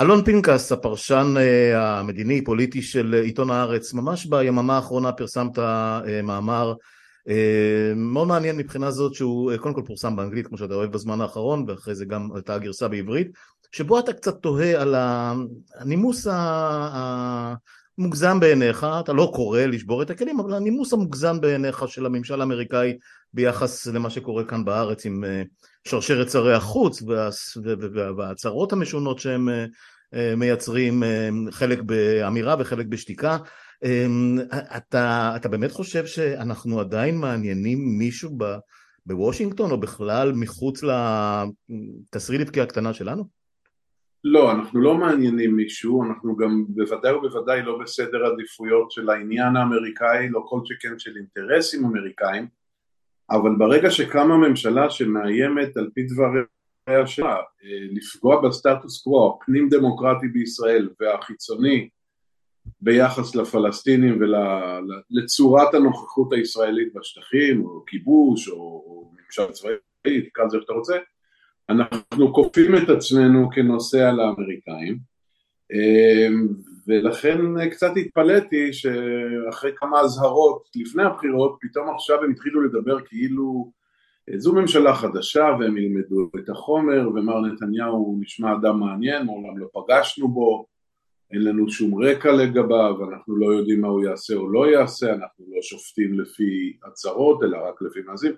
אלון 0.00 0.24
פנקס, 0.24 0.72
הפרשן 0.72 1.34
המדיני 1.74 2.44
פוליטי 2.44 2.82
של 2.82 3.14
עיתון 3.24 3.50
הארץ, 3.50 3.94
ממש 3.94 4.26
ביממה 4.26 4.76
האחרונה 4.76 5.12
פרסמת 5.12 5.58
מאמר 6.22 6.74
מאוד 7.96 8.28
מעניין 8.28 8.56
מבחינה 8.56 8.90
זאת 8.90 9.14
שהוא 9.14 9.56
קודם 9.56 9.74
כל 9.74 9.82
פורסם 9.86 10.16
באנגלית 10.16 10.46
כמו 10.46 10.58
שאתה 10.58 10.74
אוהב 10.74 10.92
בזמן 10.92 11.20
האחרון 11.20 11.64
ואחרי 11.68 11.94
זה 11.94 12.04
גם 12.04 12.28
הייתה 12.34 12.58
גרסה 12.58 12.88
בעברית 12.88 13.30
שבו 13.72 13.98
אתה 13.98 14.12
קצת 14.12 14.42
תוהה 14.42 14.82
על 14.82 14.94
הנימוס 15.74 16.26
המוגזם 17.98 18.40
בעיניך, 18.40 18.86
אתה 19.00 19.12
לא 19.12 19.32
קורא 19.34 19.60
לשבור 19.60 20.02
את 20.02 20.10
הכלים 20.10 20.40
אבל 20.40 20.54
הנימוס 20.54 20.92
המוגזם 20.92 21.40
בעיניך 21.40 21.84
של 21.88 22.06
הממשל 22.06 22.40
האמריקאי 22.40 22.98
ביחס 23.34 23.86
למה 23.86 24.10
שקורה 24.10 24.44
כאן 24.44 24.64
בארץ 24.64 25.06
עם 25.06 25.24
שרשרת 25.88 26.30
שרי 26.30 26.54
החוץ 26.54 27.02
וההצהרות 28.16 28.72
המשונות 28.72 29.18
שהם 29.18 29.48
מייצרים 30.36 31.02
חלק 31.50 31.82
באמירה 31.82 32.56
וחלק 32.58 32.86
בשתיקה 32.86 33.36
אתה, 34.76 35.32
אתה 35.36 35.48
באמת 35.48 35.72
חושב 35.72 36.06
שאנחנו 36.06 36.80
עדיין 36.80 37.18
מעניינים 37.18 37.78
מישהו 37.98 38.38
בוושינגטון 39.06 39.70
או 39.70 39.80
בכלל 39.80 40.32
מחוץ 40.32 40.80
לתסריט 40.82 42.58
הקטנה 42.58 42.92
שלנו? 42.92 43.24
לא, 44.24 44.52
אנחנו 44.52 44.80
לא 44.80 44.94
מעניינים 44.94 45.56
מישהו, 45.56 46.04
אנחנו 46.04 46.36
גם 46.36 46.64
בוודאי 46.68 47.12
ובוודאי 47.12 47.62
לא 47.62 47.78
בסדר 47.78 48.26
עדיפויות 48.26 48.90
של 48.90 49.10
העניין 49.10 49.56
האמריקאי, 49.56 50.28
לא 50.30 50.42
כל 50.48 50.60
שכן 50.64 50.98
של 50.98 51.10
אינטרסים 51.16 51.84
אמריקאים, 51.84 52.46
אבל 53.30 53.54
ברגע 53.58 53.90
שקמה 53.90 54.36
ממשלה 54.36 54.90
שמאיימת 54.90 55.76
על 55.76 55.90
פי 55.94 56.02
דבריה 56.02 57.06
שלה 57.06 57.36
לפגוע 57.92 58.48
בסטטוס 58.48 59.02
קוו 59.02 59.36
הפנים 59.42 59.68
דמוקרטי 59.68 60.28
בישראל 60.28 60.88
והחיצוני 61.00 61.88
ביחס 62.80 63.34
לפלסטינים 63.34 64.20
ולצורת 64.20 65.74
הנוכחות 65.74 66.32
הישראלית 66.32 66.94
בשטחים, 66.94 67.64
או 67.64 67.84
כיבוש, 67.86 68.48
או 68.48 69.10
ממשל 69.12 69.52
צבאי, 69.52 69.72
תקרא 70.02 70.44
לזה 70.44 70.56
איך 70.56 70.62
שאתה 70.62 70.72
רוצה, 70.72 70.96
אנחנו 71.68 72.34
כופים 72.34 72.76
את 72.76 72.88
עצמנו 72.88 73.50
כנושא 73.54 74.08
על 74.08 74.20
האמריקאים, 74.20 74.98
אמ, 75.72 76.48
ולכן 76.86 77.68
קצת 77.70 77.90
התפלאתי 77.96 78.72
שאחרי 78.72 79.70
כמה 79.76 80.00
אזהרות 80.00 80.62
לפני 80.76 81.02
הבחירות, 81.02 81.58
פתאום 81.60 81.94
עכשיו 81.94 82.24
הם 82.24 82.30
התחילו 82.30 82.62
לדבר 82.62 83.00
כאילו 83.00 83.72
זו 84.36 84.52
ממשלה 84.52 84.94
חדשה 84.94 85.44
והם 85.60 85.76
ילמדו 85.76 86.30
את 86.38 86.48
החומר 86.48 87.08
ומר 87.08 87.40
נתניהו 87.40 88.18
נשמע 88.20 88.52
אדם 88.52 88.80
מעניין, 88.80 89.26
מעולם 89.26 89.58
לא 89.58 89.66
פגשנו 89.74 90.28
בו 90.28 90.66
אין 91.32 91.44
לנו 91.44 91.70
שום 91.70 92.04
רקע 92.04 92.32
לגביו, 92.32 93.10
אנחנו 93.10 93.36
לא 93.36 93.46
יודעים 93.46 93.80
מה 93.80 93.88
הוא 93.88 94.04
יעשה 94.04 94.34
או 94.34 94.48
לא 94.48 94.70
יעשה, 94.70 95.12
אנחנו 95.12 95.44
לא 95.48 95.62
שופטים 95.62 96.20
לפי 96.20 96.76
הצהרות 96.84 97.42
אלא 97.42 97.58
רק 97.68 97.82
לפי 97.82 98.00
מעשים, 98.06 98.32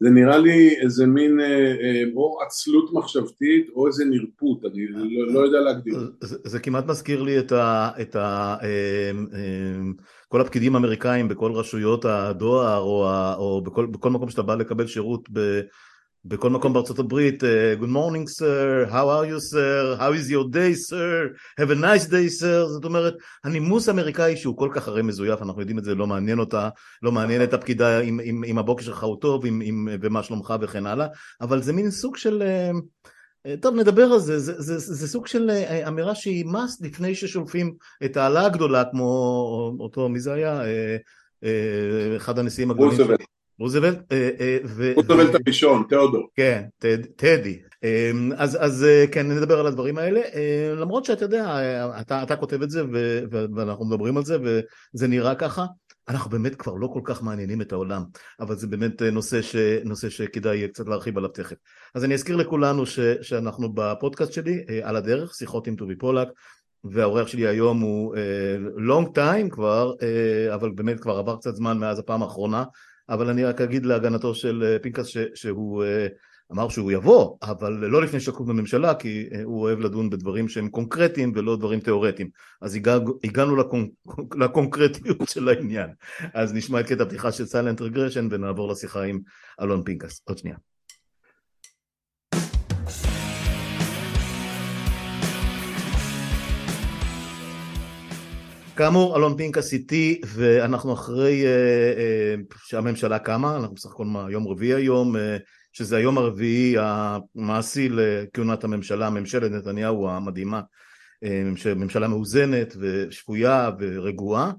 זה 0.00 0.10
נראה 0.10 0.38
לי 0.38 0.76
איזה 0.80 1.06
מין 1.06 1.40
אה, 1.40 1.46
אה, 1.46 2.02
או 2.16 2.38
עצלות 2.46 2.92
מחשבתית 2.92 3.70
או 3.74 3.86
איזה 3.86 4.04
נרפות, 4.04 4.64
אני 4.64 4.86
לא, 4.86 5.32
לא 5.32 5.40
יודע 5.40 5.60
להגדיר. 5.60 6.10
זה, 6.20 6.36
זה 6.44 6.58
כמעט 6.60 6.86
מזכיר 6.86 7.22
לי 7.22 7.38
את 7.38 7.52
ה... 7.52 7.90
את 8.00 8.16
ה 8.16 8.56
אה, 8.62 9.10
כל 10.28 10.40
הפקידים 10.40 10.74
האמריקאים 10.74 11.28
בכל 11.28 11.52
רשויות 11.52 12.04
הדואר 12.04 12.80
או, 12.80 13.06
או 13.36 13.62
בכל, 13.64 13.86
בכל 13.86 14.10
מקום 14.10 14.30
שאתה 14.30 14.42
בא 14.42 14.54
לקבל 14.54 14.86
שירות 14.86 15.28
ב... 15.32 15.60
בכל 16.26 16.50
מקום 16.50 16.72
בארצות 16.72 16.98
הברית, 16.98 17.42
uh, 17.42 17.46
Good 17.80 17.90
morning 17.90 18.28
sir, 18.38 18.90
how 18.90 19.08
are 19.08 19.26
you 19.26 19.40
sir, 19.52 19.96
how 19.98 20.12
is 20.12 20.30
your 20.30 20.48
day 20.50 20.74
sir, 20.74 21.34
have 21.60 21.70
a 21.70 21.74
nice 21.74 22.06
day 22.06 22.40
sir, 22.40 22.66
זאת 22.66 22.84
אומרת, 22.84 23.14
הנימוס 23.44 23.88
האמריקאי 23.88 24.36
שהוא 24.36 24.56
כל 24.56 24.70
כך 24.74 24.88
הרי 24.88 25.02
מזויף, 25.02 25.42
אנחנו 25.42 25.60
יודעים 25.60 25.78
את 25.78 25.84
זה, 25.84 25.94
לא 25.94 26.06
מעניין 26.06 26.38
אותה, 26.38 26.68
לא 27.02 27.12
מעניין 27.12 27.42
את 27.42 27.54
הפקידה 27.54 28.00
אם, 28.00 28.20
אם, 28.20 28.44
אם 28.44 28.58
הבוקר 28.58 28.82
שלך 28.82 29.02
הוא 29.02 29.20
טוב 29.20 29.46
אם, 29.46 29.62
אם, 29.62 29.88
ומה 30.00 30.22
שלומך 30.22 30.54
וכן 30.60 30.86
הלאה, 30.86 31.06
אבל 31.40 31.62
זה 31.62 31.72
מין 31.72 31.90
סוג 31.90 32.16
של, 32.16 32.42
uh, 32.42 33.48
טוב 33.60 33.74
נדבר 33.74 34.04
על 34.04 34.18
זה, 34.18 34.38
זה, 34.38 34.52
זה, 34.62 34.78
זה, 34.78 34.94
זה 34.94 35.08
סוג 35.08 35.26
של 35.26 35.50
אמירה 35.88 36.14
שהיא 36.14 36.44
מס 36.46 36.80
לפני 36.80 37.14
ששולפים 37.14 37.74
את 38.04 38.16
העלה 38.16 38.46
הגדולה 38.46 38.84
כמו 38.84 39.76
אותו, 39.80 40.08
מי 40.08 40.20
זה 40.20 40.32
היה? 40.32 40.60
אחד 42.16 42.38
הנשיאים 42.38 42.70
הגדולים. 42.70 43.16
רוזוולט. 43.58 44.12
אה, 44.12 44.30
אה, 44.40 44.58
רוזוולט 44.94 45.34
הראשון, 45.34 45.82
תיאודור. 45.88 46.28
כן, 46.36 46.64
טדי. 47.16 47.58
אמ, 47.84 48.32
אז, 48.36 48.84
אה, 48.84 49.04
כן, 49.12 49.30
נדבר 49.30 49.60
על 49.60 49.66
הדברים 49.66 49.98
האלה, 49.98 50.20
למרות 50.76 51.04
שאתה 51.04 51.24
יודע, 51.24 51.58
אתה, 52.00 52.22
אתה 52.22 52.36
כותב 52.36 52.62
את 52.62 52.70
זה 52.70 52.82
ואנחנו 53.30 53.84
מדברים 53.84 54.16
על 54.16 54.24
זה 54.24 54.36
וזה 54.42 55.08
נראה 55.08 55.34
ככה, 55.34 55.66
אנחנו 56.08 56.30
באמת 56.30 56.54
כבר 56.54 56.74
לא 56.74 56.86
כל 56.86 57.00
כך 57.04 57.22
מעניינים 57.22 57.60
את 57.60 57.72
העולם, 57.72 58.04
אבל 58.40 58.56
זה 58.56 58.66
באמת 58.66 59.02
נושא, 59.02 59.42
ש, 59.42 59.56
נושא 59.84 60.10
שכדאי 60.10 60.68
קצת 60.68 60.88
להרחיב 60.88 61.18
עליו 61.18 61.30
תכף. 61.30 61.56
אז 61.94 62.04
אני 62.04 62.14
אזכיר 62.14 62.36
לכולנו 62.36 62.86
ש, 62.86 63.00
שאנחנו 63.00 63.72
בפודקאסט 63.74 64.32
שלי, 64.32 64.64
על 64.82 64.96
הדרך, 64.96 65.34
שיחות 65.34 65.66
עם 65.66 65.76
טובי 65.76 65.96
פולק, 65.96 66.28
והאורח 66.84 67.28
שלי 67.28 67.46
היום 67.46 67.80
הוא 67.80 68.14
long 68.76 69.08
אה, 69.08 69.12
time 69.14 69.50
כבר, 69.50 69.92
אה, 69.92 70.54
אבל 70.54 70.70
באמת 70.70 71.00
כבר 71.00 71.18
עבר 71.18 71.36
קצת 71.36 71.54
זמן 71.54 71.78
מאז 71.78 71.98
הפעם 71.98 72.22
האחרונה, 72.22 72.64
אבל 73.08 73.30
אני 73.30 73.44
רק 73.44 73.60
אגיד 73.60 73.86
להגנתו 73.86 74.34
של 74.34 74.62
אה, 74.66 74.78
פנקס 74.78 75.06
ש, 75.06 75.18
שהוא 75.34 75.84
אה, 75.84 76.06
אמר 76.52 76.68
שהוא 76.68 76.92
יבוא, 76.92 77.36
אבל 77.42 77.72
לא 77.72 78.02
לפני 78.02 78.20
שתקום 78.20 78.48
הממשלה, 78.48 78.94
כי 78.94 79.28
אה, 79.32 79.42
הוא 79.42 79.60
אוהב 79.62 79.78
לדון 79.78 80.10
בדברים 80.10 80.48
שהם 80.48 80.68
קונקרטיים 80.68 81.32
ולא 81.34 81.56
דברים 81.56 81.80
תיאורטיים. 81.80 82.30
אז 82.62 82.78
הגענו 83.24 83.56
לקונק, 83.56 83.90
לקונקרטיות 84.42 85.28
של 85.28 85.48
העניין. 85.48 85.90
אז 86.34 86.54
נשמע 86.54 86.80
את 86.80 86.86
קטע 86.86 87.04
פתיחה 87.04 87.32
של 87.32 87.46
Silent 87.46 87.80
Regression 87.80 88.28
ונעבור 88.30 88.72
לשיחה 88.72 89.02
עם 89.02 89.20
אלון 89.60 89.82
פנקס. 89.84 90.22
עוד 90.24 90.38
שנייה. 90.38 90.56
כאמור 98.76 99.16
אלון 99.16 99.36
פינקס 99.36 99.72
איתי 99.72 100.20
ואנחנו 100.26 100.92
אחרי 100.92 101.42
uh, 101.42 102.52
uh, 102.52 102.58
שהממשלה 102.64 103.18
קמה, 103.18 103.56
אנחנו 103.56 103.74
בסך 103.74 103.90
הכל 103.90 104.06
יום 104.30 104.48
רביעי 104.48 104.74
היום, 104.74 105.16
uh, 105.16 105.18
שזה 105.72 105.96
היום 105.96 106.18
הרביעי 106.18 106.76
המעשי 106.78 107.88
לכהונת 107.88 108.64
הממשלה, 108.64 109.10
ממשלת 109.10 109.50
נתניהו 109.50 110.08
המדהימה, 110.08 110.60
ממשלה 111.76 112.08
מאוזנת 112.08 112.76
ושפויה 112.80 113.70
ורגועה. 113.78 114.52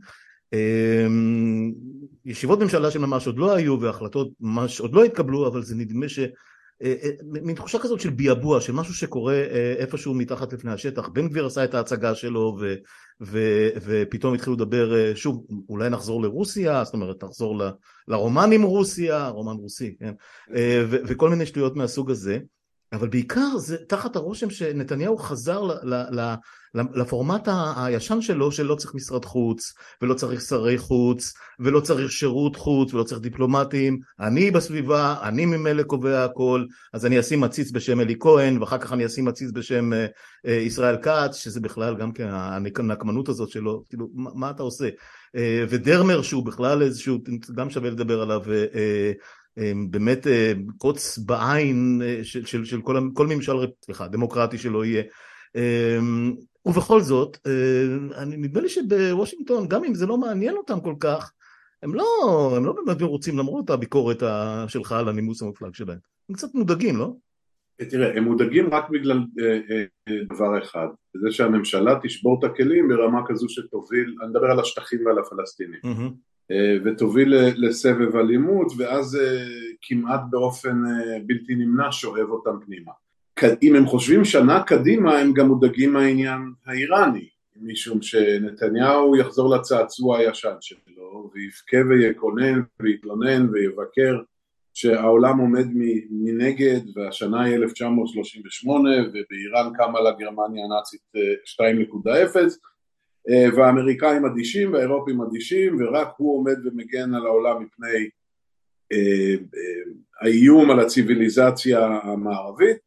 ישיבות 2.26 2.60
ממשלה 2.60 2.92
שממש 2.92 3.28
עוד 3.28 3.38
לא 3.38 3.56
היו 3.56 3.82
והחלטות 3.82 4.30
ממש 4.40 4.80
עוד 4.80 4.94
לא 4.94 5.04
התקבלו, 5.04 5.48
אבל 5.48 5.64
זה 5.64 5.76
נדמה 5.76 6.10
ש... 6.10 6.20
מין 7.24 7.56
תחושה 7.56 7.80
כזאת 7.80 8.00
של 8.00 8.10
ביאבוע, 8.10 8.62
של 8.62 8.74
משהו 8.74 8.94
שקורה 8.94 9.34
איפשהו 9.78 10.14
מתחת 10.14 10.54
לפני 10.54 10.72
השטח. 10.72 11.08
בן 11.08 11.28
גביר 11.28 11.46
עשה 11.46 11.64
את 11.64 11.74
ההצגה 11.74 12.16
שלו 12.16 12.58
ו, 12.60 12.76
ו, 13.22 13.40
ופתאום 13.86 14.34
התחילו 14.34 14.56
לדבר, 14.56 14.96
אה, 14.96 15.16
שוב, 15.16 15.46
אולי 15.70 15.90
נחזור 15.90 16.22
לרוסיה, 16.22 16.84
זאת 16.84 16.94
אומרת, 16.94 17.24
נחזור 17.24 17.58
ל, 17.60 17.70
לרומן 18.08 18.52
עם 18.52 18.64
רוסיה, 18.64 19.28
רומן 19.28 19.56
רוסי, 19.56 19.96
כן? 20.00 20.14
אה, 20.56 20.84
ו, 20.90 20.98
וכל 21.08 21.30
מיני 21.30 21.46
שטויות 21.46 21.76
מהסוג 21.76 22.12
הזה. 22.12 22.40
אבל 22.96 23.08
בעיקר 23.08 23.58
זה 23.58 23.78
תחת 23.78 24.16
הרושם 24.16 24.50
שנתניהו 24.50 25.18
חזר 25.18 25.62
ל, 25.62 25.72
ל, 25.84 25.94
ל, 26.20 26.36
לפורמט 26.76 27.48
הישן 27.76 28.22
שלו 28.22 28.52
שלא 28.52 28.76
צריך 28.76 28.96
משרד 28.96 29.26
חוץ 29.26 29.74
ולא 30.02 30.14
צריך 30.14 30.42
שרי 30.42 30.78
חוץ 30.78 31.34
ולא 31.60 31.80
צריך 31.80 32.12
שירות 32.12 32.56
חוץ 32.56 32.94
ולא 32.94 33.04
צריך 33.04 33.22
דיפלומטים. 33.22 34.00
אני 34.20 34.52
בסביבה, 34.52 35.16
אני 35.24 35.46
ממילא 35.46 35.84
קובע 35.84 36.24
הכל 36.24 36.66
אז 36.94 37.06
אני 37.06 37.20
אשים 37.20 37.44
עציץ 37.44 37.72
בשם 37.72 38.00
אלי 38.00 38.16
כהן 38.20 38.58
ואחר 38.58 38.78
כך 38.78 38.94
אני 38.94 39.06
אשים 39.06 39.28
עציץ 39.28 39.52
בשם 39.54 39.94
אה, 39.94 40.06
אה, 40.46 40.54
ישראל 40.54 40.98
כץ 41.02 41.36
שזה 41.36 41.60
בכלל 41.60 41.96
גם 41.96 42.12
כן 42.12 42.28
הנקמנות 42.30 43.30
הזאת 43.30 43.50
שלו. 43.50 43.84
כאילו 43.90 44.10
מה, 44.14 44.30
מה 44.34 44.50
אתה 44.50 44.64
עושה? 44.64 44.90
אה, 45.36 45.66
ודרמר 45.70 46.22
שהוא 46.22 46.46
בכלל 46.46 46.82
איזשהו 46.82 47.20
גם 47.56 47.70
שווה 47.70 47.90
לדבר 47.90 48.22
עליו 48.22 48.42
באמת 49.90 50.28
קוץ 50.78 51.18
בעין 51.18 52.02
של, 52.24 52.46
של, 52.46 52.66
של 52.66 52.82
כל, 52.82 52.98
כל 53.14 53.28
ממשל, 53.28 53.54
סליחה, 53.86 54.08
דמוקרטי 54.08 54.58
שלא 54.58 54.86
יהיה 54.86 55.04
ובכל 56.66 57.02
זאת, 57.02 57.38
אה, 57.48 58.22
אני, 58.22 58.38
נדמה 58.38 58.62
לי 58.62 58.70
שבוושינגטון, 58.70 59.68
גם 59.68 59.84
אם 59.84 59.94
זה 59.94 60.06
לא 60.06 60.18
מעניין 60.18 60.58
אותם 60.58 60.80
כל 60.80 60.96
כך, 61.00 61.32
הם 61.84 61.96
לא, 61.96 62.06
הם 62.58 62.66
לא 62.66 62.74
באמת 62.74 63.02
מרוצים 63.02 63.38
למרות 63.38 63.70
הביקורת 63.70 64.24
שלך 64.68 64.92
על 64.92 65.10
הנימוס 65.10 65.42
המופלג 65.42 65.74
שלהם. 65.74 65.98
הם 66.30 66.36
קצת 66.36 66.48
מודאגים, 66.54 66.98
לא? 66.98 67.14
תראה, 67.90 68.18
הם 68.18 68.24
מודאגים 68.24 68.74
רק 68.74 68.90
בגלל 68.90 69.18
אה, 69.18 69.60
אה, 70.10 70.24
דבר 70.34 70.64
אחד, 70.64 70.88
זה 71.14 71.32
שהממשלה 71.32 72.00
תשבור 72.04 72.40
את 72.40 72.44
הכלים 72.44 72.88
ברמה 72.88 73.22
כזו 73.28 73.50
שתוביל, 73.50 74.16
אני 74.22 74.30
מדבר 74.30 74.52
על 74.52 74.60
השטחים 74.60 75.06
ועל 75.06 75.20
הפלסטינים, 75.20 75.80
mm-hmm. 75.86 76.12
ותוביל 76.86 77.34
לסבב 77.56 78.16
אלימות, 78.16 78.68
ואז 78.78 79.18
כמעט 79.82 80.22
באופן 80.30 80.82
בלתי 81.26 81.56
נמנע 81.56 81.92
שואב 81.92 82.30
אותם 82.30 82.58
פנימה. 82.66 82.92
אם 83.64 83.76
הם 83.76 83.86
חושבים 83.86 84.26
שנה 84.26 84.64
קדימה 84.64 85.18
הם 85.18 85.34
גם 85.34 85.48
מודאגים 85.48 85.94
מהעניין 85.94 86.42
האיראני 86.66 87.28
משום 87.62 88.02
שנתניהו 88.02 89.16
יחזור 89.16 89.56
לצעצוע 89.56 90.18
הישן 90.18 90.56
שלו 90.62 91.32
ויבכה 91.34 91.78
ויקונן 91.90 92.62
ויתלונן 92.80 93.50
ויבקר 93.52 94.22
שהעולם 94.74 95.38
עומד 95.38 95.66
מנגד 96.10 96.82
והשנה 96.96 97.44
היא 97.44 97.56
1938 97.56 98.90
ובאיראן 99.08 99.74
קמה 99.78 100.02
לה 100.02 100.12
גרמניה 100.12 100.66
הנאצית 100.66 101.02
2.0 101.46 102.38
אה, 102.38 102.44
והאמריקאים 103.28 104.26
אדישים 104.26 104.74
והאירופים 104.74 105.22
אדישים 105.22 105.78
ורק 105.80 106.08
הוא 106.18 106.38
עומד 106.38 106.66
ומגן 106.66 107.14
על 107.14 107.26
העולם 107.26 107.64
מפני 107.64 108.10
אה, 108.92 109.36
אה, 109.56 109.92
האיום 110.22 110.72
על 110.72 110.80
הציוויליזציה 110.80 111.86
המערבית 111.86 112.78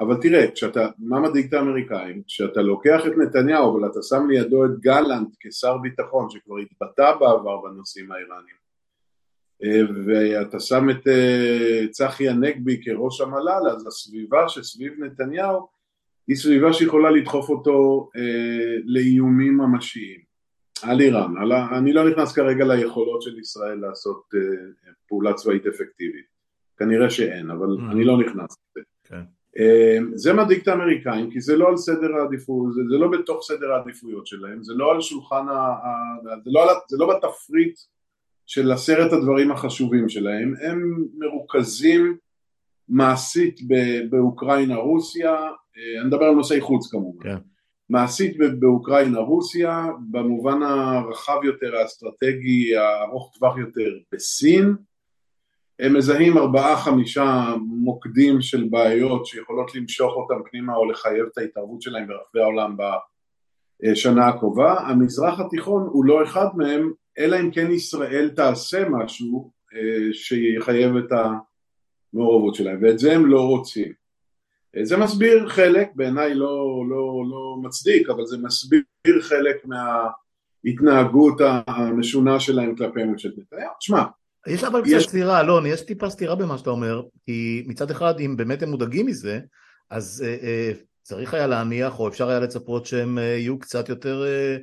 אבל 0.00 0.16
תראה, 0.20 0.50
כשאתה, 0.50 0.88
מה 0.98 1.20
מדאיג 1.20 1.46
את 1.46 1.52
האמריקאים? 1.52 2.22
כשאתה 2.26 2.62
לוקח 2.62 3.00
את 3.06 3.12
נתניהו 3.16 3.72
אבל 3.72 3.90
אתה 3.90 4.02
שם 4.02 4.26
לידו 4.28 4.64
את 4.64 4.70
גלנט 4.80 5.28
כשר 5.40 5.78
ביטחון 5.78 6.30
שכבר 6.30 6.58
התבטא 6.58 7.12
בעבר 7.20 7.56
בנושאים 7.56 8.12
האיראניים 8.12 8.60
ואתה 10.06 10.60
שם 10.60 10.90
את 10.90 11.06
צחי 11.90 12.28
הנגבי 12.28 12.80
כראש 12.84 13.20
המל"ל 13.20 13.68
אז 13.70 13.86
הסביבה 13.86 14.48
שסביב 14.48 14.92
נתניהו 14.98 15.79
היא 16.28 16.36
סביבה 16.36 16.72
שיכולה 16.72 17.10
לדחוף 17.10 17.48
אותו 17.48 18.10
אה, 18.16 18.76
לאיומים 18.84 19.56
ממשיים 19.56 20.20
על 20.82 21.00
איראן, 21.00 21.36
על, 21.36 21.52
אני 21.52 21.92
לא 21.92 22.10
נכנס 22.10 22.32
כרגע 22.32 22.64
ליכולות 22.64 23.22
של 23.22 23.38
ישראל 23.38 23.78
לעשות 23.78 24.22
אה, 24.34 24.40
פעולה 25.08 25.34
צבאית 25.34 25.66
אפקטיבית, 25.66 26.26
כנראה 26.78 27.10
שאין, 27.10 27.50
אבל 27.50 27.66
mm. 27.66 27.92
אני 27.92 28.04
לא 28.04 28.18
נכנס 28.18 28.36
לזה. 28.36 28.80
Okay. 28.80 29.08
כן. 29.08 29.22
אה, 29.58 29.98
זה 30.14 30.32
מדאיג 30.32 30.60
את 30.60 30.68
האמריקאים 30.68 31.30
כי 31.30 31.40
זה 31.40 31.56
לא 31.56 31.68
על 31.68 31.76
סדר 31.76 32.14
העדיפות, 32.16 32.72
זה, 32.72 32.80
זה 32.90 32.98
לא 32.98 33.08
בתוך 33.08 33.42
סדר 33.42 33.72
העדיפויות 33.72 34.26
שלהם, 34.26 34.62
זה 34.62 34.74
לא 34.74 34.92
על 34.92 35.00
שולחן, 35.00 35.48
ה, 35.48 35.52
ה, 35.52 35.90
זה, 36.44 36.50
לא 36.50 36.62
על, 36.62 36.76
זה 36.88 36.96
לא 36.98 37.16
בתפריט 37.16 37.78
של 38.46 38.72
עשרת 38.72 39.12
הדברים 39.12 39.52
החשובים 39.52 40.08
שלהם, 40.08 40.54
הם 40.62 41.04
מרוכזים 41.18 42.16
מעשית 42.88 43.60
באוקראינה 44.10 44.76
רוסיה, 44.76 45.36
אני 46.00 46.06
מדבר 46.06 46.24
על 46.24 46.34
נושאי 46.34 46.60
חוץ 46.60 46.90
כמובן, 46.90 47.22
כן. 47.22 47.36
מעשית 47.90 48.36
באוקראינה 48.58 49.18
רוסיה, 49.18 49.86
במובן 50.10 50.62
הרחב 50.62 51.44
יותר 51.44 51.76
האסטרטגי 51.76 52.76
הארוך 52.76 53.32
טווח 53.38 53.58
יותר 53.58 53.90
בסין, 54.12 54.74
הם 55.80 55.96
מזהים 55.96 56.38
ארבעה 56.38 56.76
חמישה 56.76 57.54
מוקדים 57.66 58.40
של 58.40 58.68
בעיות 58.70 59.26
שיכולות 59.26 59.74
למשוך 59.74 60.12
אותם 60.12 60.42
פנימה 60.50 60.76
או 60.76 60.90
לחייב 60.90 61.26
את 61.32 61.38
ההתערבות 61.38 61.82
שלהם 61.82 62.06
ברחבי 62.06 62.40
העולם 62.40 62.76
בשנה 63.82 64.28
הקרובה, 64.28 64.80
המזרח 64.80 65.40
התיכון 65.40 65.82
הוא 65.86 66.04
לא 66.04 66.24
אחד 66.24 66.46
מהם, 66.56 66.92
אלא 67.18 67.40
אם 67.40 67.50
כן 67.50 67.70
ישראל 67.70 68.30
תעשה 68.36 68.88
משהו 68.88 69.50
אה, 69.74 70.12
שיחייב 70.12 70.96
את 70.96 71.12
המעורבות 72.14 72.54
שלהם, 72.54 72.78
ואת 72.82 72.98
זה 72.98 73.12
הם 73.12 73.26
לא 73.26 73.40
רוצים. 73.46 73.99
זה 74.82 74.96
מסביר 74.96 75.48
חלק, 75.48 75.88
בעיניי 75.94 76.34
לא, 76.34 76.84
לא, 76.90 77.24
לא 77.30 77.56
מצדיק, 77.62 78.10
אבל 78.10 78.26
זה 78.26 78.38
מסביר 78.38 78.82
חלק 79.20 79.56
מההתנהגות 79.64 81.40
המשונה 81.66 82.40
שלהם 82.40 82.76
כלפי 82.76 83.04
ממשלת 83.04 83.32
נתניהו. 83.38 83.72
תשמע, 83.78 84.02
יש 84.46 84.64
אבל 84.64 84.80
קצת 84.80 84.90
יש... 84.90 85.04
סתירה, 85.04 85.40
אלון, 85.40 85.66
יש 85.66 85.82
טיפה 85.82 86.10
סתירה 86.10 86.34
במה 86.34 86.58
שאתה 86.58 86.70
אומר, 86.70 87.02
כי 87.26 87.64
מצד 87.66 87.90
אחד, 87.90 88.20
אם 88.20 88.36
באמת 88.36 88.62
הם 88.62 88.70
מודאגים 88.70 89.06
מזה, 89.06 89.40
אז 89.90 90.24
אה, 90.26 90.36
אה, 90.42 90.72
צריך 91.02 91.34
היה 91.34 91.46
להניח, 91.46 91.98
או 92.00 92.08
אפשר 92.08 92.28
היה 92.28 92.40
לצפות 92.40 92.86
שהם 92.86 93.18
אה, 93.18 93.22
יהיו 93.22 93.58
קצת 93.58 93.88
יותר 93.88 94.24
אה, 94.26 94.56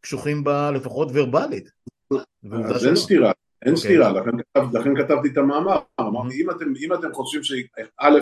קשוחים 0.00 0.44
בה, 0.44 0.70
לפחות 0.70 1.08
ורבלית. 1.14 1.70
אז 2.64 2.86
אין 2.86 2.96
סתירה, 2.96 3.32
אין 3.62 3.74
okay. 3.74 3.76
אוקיי. 3.76 3.90
סתירה, 3.90 4.12
לכן, 4.12 4.30
לכן 4.72 4.96
כתבתי 4.96 5.28
את 5.28 5.36
המאמר, 5.36 5.78
אמרתי, 6.00 6.42
אם 6.42 6.50
אתם, 6.50 6.72
אם 6.84 6.92
אתם 6.92 7.12
חושבים 7.12 7.42
שא' 7.42 7.54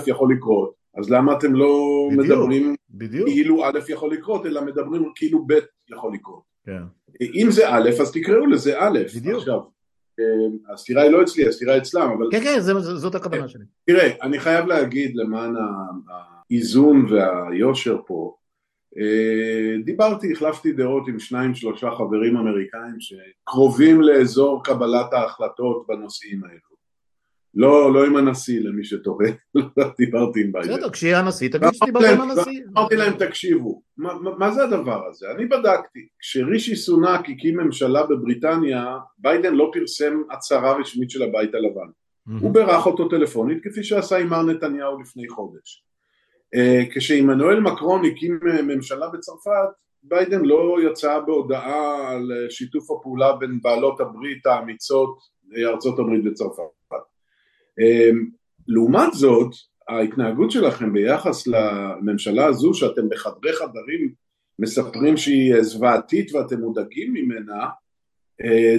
יכול 0.07 0.35
לקרות, 0.37 0.82
אז 0.99 1.11
למה 1.11 1.33
אתם 1.39 1.55
לא 1.55 2.09
בדיוק, 2.11 2.27
מדברים 2.27 2.75
בדיוק. 2.91 3.29
כאילו 3.29 3.65
א' 3.65 3.79
יכול 3.89 4.13
לקרות, 4.13 4.47
אלא 4.47 4.65
מדברים 4.65 5.13
כאילו 5.15 5.47
ב' 5.47 5.59
יכול 5.91 6.15
לקרות. 6.15 6.43
כן. 6.67 6.83
אם 7.35 7.47
זה 7.51 7.69
א', 7.69 7.91
אז 8.01 8.13
תקראו 8.13 8.47
לזה 8.47 8.79
א'. 8.79 8.99
בדיוק. 9.17 9.39
עכשיו, 9.39 9.61
אה, 10.21 10.75
הסתירה 10.75 11.03
היא 11.03 11.11
לא 11.11 11.23
אצלי, 11.23 11.49
הסתירה 11.49 11.77
אצלם, 11.77 12.11
אבל... 12.19 12.27
כן, 12.31 12.41
כן, 12.41 12.61
זה, 12.61 12.73
זאת 12.81 13.15
הכוונה 13.15 13.49
שלי. 13.49 13.65
תראה, 13.87 14.11
אני 14.23 14.41
חייב 14.41 14.67
להגיד 14.67 15.17
למען 15.17 15.55
האיזון 16.51 17.07
והיושר 17.11 17.99
פה, 18.07 18.37
אה, 18.99 19.83
דיברתי, 19.85 20.33
החלפתי 20.33 20.73
דעות 20.73 21.09
עם 21.09 21.19
שניים 21.19 21.55
שלושה 21.55 21.91
חברים 21.99 22.37
אמריקאים 22.37 22.97
שקרובים 23.01 24.03
לאזור 24.03 24.65
קבלת 24.65 25.13
ההחלטות 25.13 25.87
בנושאים 25.89 26.45
האלו 26.45 26.72
לא, 27.55 27.95
לא 27.95 28.07
עם 28.07 28.17
הנשיא 28.17 28.61
למי 28.61 28.85
שתוהה, 28.85 29.31
לא 29.55 29.63
דיברתי 29.99 30.41
עם 30.41 30.53
ביידן. 30.53 30.73
בסדר, 30.73 30.91
כשיהיה 30.91 31.19
הנשיא 31.19 31.49
תגיד 31.49 31.69
שדיברת 31.73 32.05
עם 32.05 32.21
הנשיא. 32.21 32.63
אמרתי 32.73 32.97
להם 32.97 33.13
תקשיבו, 33.19 33.83
מה, 33.97 34.15
מה 34.39 34.51
זה 34.51 34.65
הדבר 34.65 35.07
הזה? 35.09 35.27
אני 35.37 35.47
בדקתי, 35.47 36.09
כשרישי 36.19 36.77
סונאק 36.77 37.31
הקים 37.31 37.57
ממשלה 37.57 38.07
בבריטניה, 38.07 38.99
ביידן 39.19 39.55
לא 39.55 39.71
פרסם 39.73 40.23
הצהרה 40.31 40.73
רשמית 40.73 41.11
של 41.11 41.23
הבית 41.23 41.55
הלבן. 41.55 41.87
הוא 42.41 42.55
בירך 42.55 42.87
אותו 42.87 43.09
טלפונית 43.09 43.59
כפי 43.63 43.85
שעשה 43.85 44.19
עם 44.19 44.29
מר 44.29 44.43
נתניהו 44.43 45.01
לפני 45.01 45.29
חודש. 45.29 45.85
אה, 46.55 46.83
כשעמנואל 46.95 47.61
מקרון 47.61 48.05
הקים 48.05 48.41
אה, 48.49 48.63
ממשלה 48.63 49.09
בצרפת, 49.09 49.69
ביידן 50.03 50.45
לא 50.45 50.77
יצא 50.87 51.19
בהודעה 51.19 52.11
על 52.11 52.33
אה, 52.33 52.51
שיתוף 52.51 52.91
הפעולה 52.91 53.37
בין 53.37 53.59
בעלות 53.63 54.01
הברית 54.01 54.47
האמיצות 54.47 55.19
ארצות 55.67 55.99
הברית 55.99 56.27
וצרפת. 56.27 56.63
לעומת 58.69 59.13
זאת, 59.13 59.55
ההתנהגות 59.89 60.51
שלכם 60.51 60.93
ביחס 60.93 61.47
לממשלה 61.47 62.47
הזו 62.47 62.75
שאתם 62.75 63.09
בחדרי 63.09 63.53
חדרים 63.53 64.13
מספרים 64.59 65.17
שהיא 65.17 65.63
זוועתית 65.63 66.35
ואתם 66.35 66.61
מודאגים 66.61 67.13
ממנה 67.13 67.67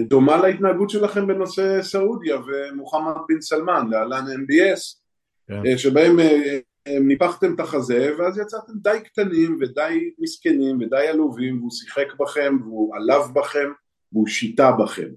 דומה 0.08 0.48
להתנהגות 0.48 0.90
שלכם 0.90 1.28
בנושא 1.28 1.82
סעודיה 1.82 2.38
ומוחמד 2.48 3.14
בן 3.30 3.42
סלמן, 3.42 3.88
להלן 3.90 4.26
MBS, 4.26 5.00
כן. 5.48 5.78
שבהם 5.78 6.20
ניפחתם 6.88 7.54
את 7.56 7.60
החזה 7.60 8.16
ואז 8.18 8.38
יצאתם 8.38 8.74
די 8.76 8.98
קטנים 9.06 9.58
ודי 9.62 10.10
מסכנים 10.20 10.78
ודי 10.82 11.08
עלובים 11.08 11.60
והוא 11.60 11.72
שיחק 11.72 12.16
בכם 12.20 12.58
והוא 12.62 12.96
עלב 12.96 13.22
בכם 13.34 13.70
והוא 14.12 14.28
שיטה 14.28 14.72
בכם. 14.72 15.10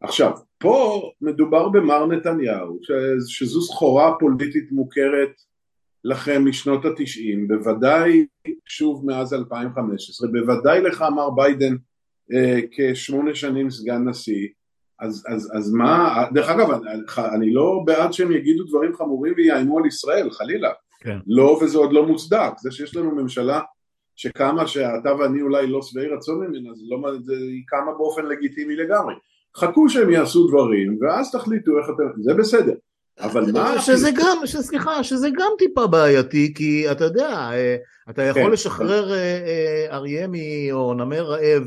עכשיו, 0.00 0.32
פה 0.58 1.02
מדובר 1.20 1.68
במר 1.68 2.06
נתניהו 2.06 2.78
שזו 3.28 3.62
סחורה 3.62 4.12
פוליטית 4.18 4.72
מוכרת 4.72 5.30
לכם 6.04 6.44
משנות 6.44 6.84
התשעים, 6.84 7.48
בוודאי 7.48 8.26
שוב 8.66 9.06
מאז 9.06 9.34
2015, 9.34 10.28
בוודאי 10.28 10.80
לך 10.80 11.04
מר 11.14 11.30
ביידן 11.30 11.76
אה, 12.32 12.60
כשמונה 12.70 13.34
שנים 13.34 13.70
סגן 13.70 14.08
נשיא, 14.08 14.48
אז, 15.00 15.24
אז, 15.28 15.50
אז 15.56 15.72
מה, 15.72 16.24
דרך 16.34 16.48
אגב, 16.48 16.70
אני, 16.70 17.02
אני 17.34 17.54
לא 17.54 17.82
בעד 17.84 18.12
שהם 18.12 18.32
יגידו 18.32 18.64
דברים 18.64 18.96
חמורים 18.96 19.34
ויאיימו 19.36 19.78
על 19.78 19.86
ישראל, 19.86 20.30
חלילה, 20.30 20.70
כן. 21.00 21.18
לא, 21.26 21.58
וזה 21.62 21.78
עוד 21.78 21.92
לא 21.92 22.06
מוצדק. 22.06 22.52
זה 22.58 22.70
שיש 22.70 22.96
לנו 22.96 23.10
ממשלה 23.10 23.60
שקמה, 24.16 24.66
שאתה 24.66 25.14
ואני 25.18 25.42
אולי 25.42 25.66
לא 25.66 25.82
שבעי 25.82 26.06
רצון 26.06 26.46
ממנה, 26.46 26.74
זה 26.74 26.82
לא, 26.88 27.12
זה, 27.20 27.32
היא 27.32 27.62
קמה 27.66 27.92
באופן 27.98 28.26
לגיטימי 28.26 28.76
לגמרי. 28.76 29.14
חכו 29.58 29.88
שהם 29.88 30.10
יעשו 30.10 30.48
דברים, 30.48 30.98
ואז 31.00 31.30
תחליטו 31.32 31.78
איך 31.78 31.86
אתם, 31.94 32.22
זה 32.22 32.34
בסדר. 32.34 32.74
אבל 33.20 33.52
מה... 33.52 33.80
שזה 33.80 34.10
גם, 34.10 34.46
סליחה, 34.46 35.02
שזה 35.04 35.28
גם 35.30 35.50
טיפה 35.58 35.86
בעייתי, 35.86 36.54
כי 36.54 36.90
אתה 36.90 37.04
יודע, 37.04 37.28
אה, 37.52 37.76
אתה 38.10 38.22
יכול 38.22 38.42
כן. 38.42 38.50
לשחרר 38.50 39.12
אה, 39.12 39.16
אה, 39.16 39.96
אריה 39.96 40.26
או 40.72 40.94
נמר 40.94 41.22
רעב 41.22 41.62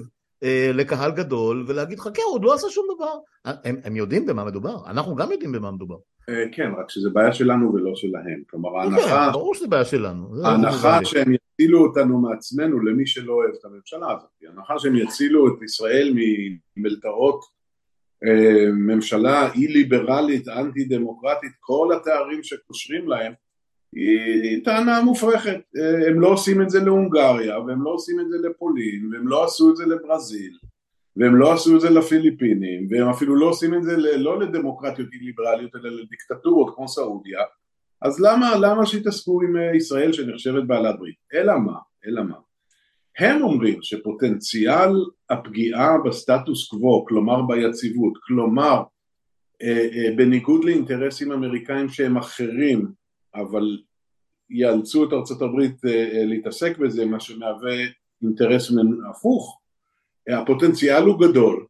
לקהל 0.73 1.11
גדול 1.11 1.65
ולהגיד 1.67 1.99
חכה 1.99 2.21
הוא 2.25 2.33
עוד 2.33 2.43
לא 2.43 2.53
עשה 2.53 2.69
שום 2.69 2.85
דבר 2.95 3.13
הם, 3.45 3.75
הם 3.83 3.95
יודעים 3.95 4.25
במה 4.25 4.45
מדובר 4.45 4.77
אנחנו 4.87 5.15
גם 5.15 5.31
יודעים 5.31 5.51
במה 5.51 5.71
מדובר 5.71 5.95
כן, 6.51 6.71
רק 6.79 6.89
שזה 6.89 7.09
בעיה 7.09 7.33
שלנו 7.33 7.73
ולא 7.73 7.91
שלהם. 7.95 8.41
כלומר, 8.49 8.69
כן, 8.69 8.77
ההנחה... 8.77 9.25
כן, 9.25 9.31
ברור 9.31 9.55
שזה 9.55 9.67
בעיה 9.67 9.85
שלנו. 9.85 10.45
ההנחה 10.45 11.05
שהם 11.05 11.33
יצילו 11.33 11.87
אותנו 11.87 12.21
מעצמנו 12.21 12.79
למי 12.79 13.07
שלא 13.07 13.33
אוהב 13.33 13.51
את 13.59 13.65
הממשלה 13.65 14.11
הזאת. 14.11 14.29
ההנחה 14.47 14.79
שהם 14.79 14.95
יצילו 14.95 15.47
את 15.47 15.61
ישראל 15.63 16.13
ממלתעות 16.77 17.41
אה, 18.27 18.71
ממשלה 18.71 19.51
אי-ליברלית, 19.53 20.47
אנטי-דמוקרטית, 20.47 21.51
כל 21.59 21.93
התארים 21.95 22.43
שקושרים 22.43 23.07
להם, 23.07 23.33
היא 23.95 24.63
טענה 24.63 25.01
מופרכת. 25.01 25.59
אה, 25.77 26.07
הם 26.07 26.19
לא 26.19 26.27
עושים 26.27 26.61
את 26.61 26.69
זה 26.69 26.79
להונגריה, 26.79 27.59
והם 27.59 27.83
לא 27.83 27.89
עושים 27.89 28.19
את 28.19 28.29
זה 28.29 28.37
לפולין, 28.49 29.13
והם 29.13 29.27
לא 29.27 29.45
עשו 29.45 29.71
את 29.71 29.75
זה 29.75 29.85
לברזיל. 29.85 30.57
והם 31.15 31.35
לא 31.35 31.53
עשו 31.53 31.75
את 31.75 31.81
זה 31.81 31.89
לפיליפינים, 31.89 32.87
והם 32.89 33.09
אפילו 33.09 33.35
לא 33.35 33.45
עושים 33.45 33.73
את 33.73 33.83
זה 33.83 33.97
לא 33.97 34.39
לדמוקרטיות 34.39 35.09
ליברליות 35.21 35.75
אלא 35.75 35.89
לדיקטטורות 35.89 36.75
כמו 36.75 36.87
סעודיה, 36.87 37.39
אז 38.01 38.19
למה, 38.19 38.55
למה 38.59 38.85
שיתעסקו 38.85 39.41
עם 39.41 39.57
אה, 39.57 39.75
ישראל 39.75 40.13
שנחשבת 40.13 40.63
בעלת 40.63 40.99
ברית? 40.99 41.15
אלא 41.33 41.59
מה? 41.59 41.77
אלא 42.05 42.23
מה? 42.23 42.35
הם 43.19 43.41
אומרים 43.41 43.79
שפוטנציאל 43.81 44.91
הפגיעה 45.29 45.97
בסטטוס 46.05 46.67
קוו, 46.69 47.05
כלומר 47.05 47.41
ביציבות, 47.41 48.13
כלומר 48.23 48.83
אה, 49.61 49.87
אה, 49.93 50.15
בניגוד 50.15 50.63
לאינטרסים 50.63 51.31
אמריקאים 51.31 51.89
שהם 51.89 52.17
אחרים, 52.17 52.87
אבל 53.35 53.77
יאלצו 54.49 55.03
את 55.03 55.13
ארצות 55.13 55.41
הברית 55.41 55.75
להתעסק 56.25 56.77
בזה, 56.77 57.05
מה 57.05 57.19
שמהווה 57.19 57.75
אינטרס 58.23 58.71
הפוך, 59.09 59.61
הפוטנציאל 60.29 61.03
הוא 61.03 61.19
גדול, 61.19 61.65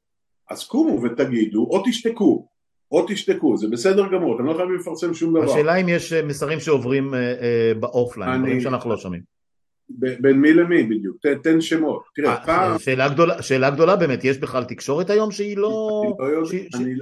אז 0.49 0.63
קומו 0.63 1.01
ותגידו 1.03 1.67
או 1.71 1.83
תשתקו, 1.85 2.47
או 2.91 3.05
תשתקו, 3.07 3.57
זה 3.57 3.67
בסדר 3.67 4.07
גמור, 4.11 4.35
אתם 4.35 4.45
לא 4.45 4.53
חייבים 4.53 4.75
לפרסם 4.75 5.13
שום 5.13 5.33
דבר. 5.33 5.51
השאלה 5.51 5.75
אם 5.75 5.89
יש 5.89 6.13
אה, 6.13 6.21
מסרים 6.25 6.59
שעוברים 6.59 7.13
אה, 7.13 7.19
אה, 7.19 7.73
באופליין, 7.79 8.41
דברים 8.41 8.61
שאנחנו 8.61 8.89
לא 8.89 8.97
שומעים. 8.97 9.30
בין 9.97 10.41
מי 10.41 10.53
למי 10.53 10.83
בדיוק, 10.83 11.17
ת, 11.17 11.25
תן 11.25 11.61
שמות. 11.61 12.03
תראה, 12.15 12.43
아, 12.43 12.45
פעם... 12.45 12.79
שאלה 12.79 13.09
גדולה, 13.09 13.41
שאלה 13.41 13.69
גדולה 13.69 13.95
באמת, 13.95 14.23
יש 14.23 14.37
בכלל 14.37 14.63
תקשורת 14.63 15.09
היום 15.09 15.31
שהיא 15.31 15.57
לא... 15.57 16.03
אני 16.19 16.19
לא, 16.19 16.25
יודע, 16.25 16.49
ש... 16.49 16.75
אני, 16.75 16.95
ש... 16.95 16.99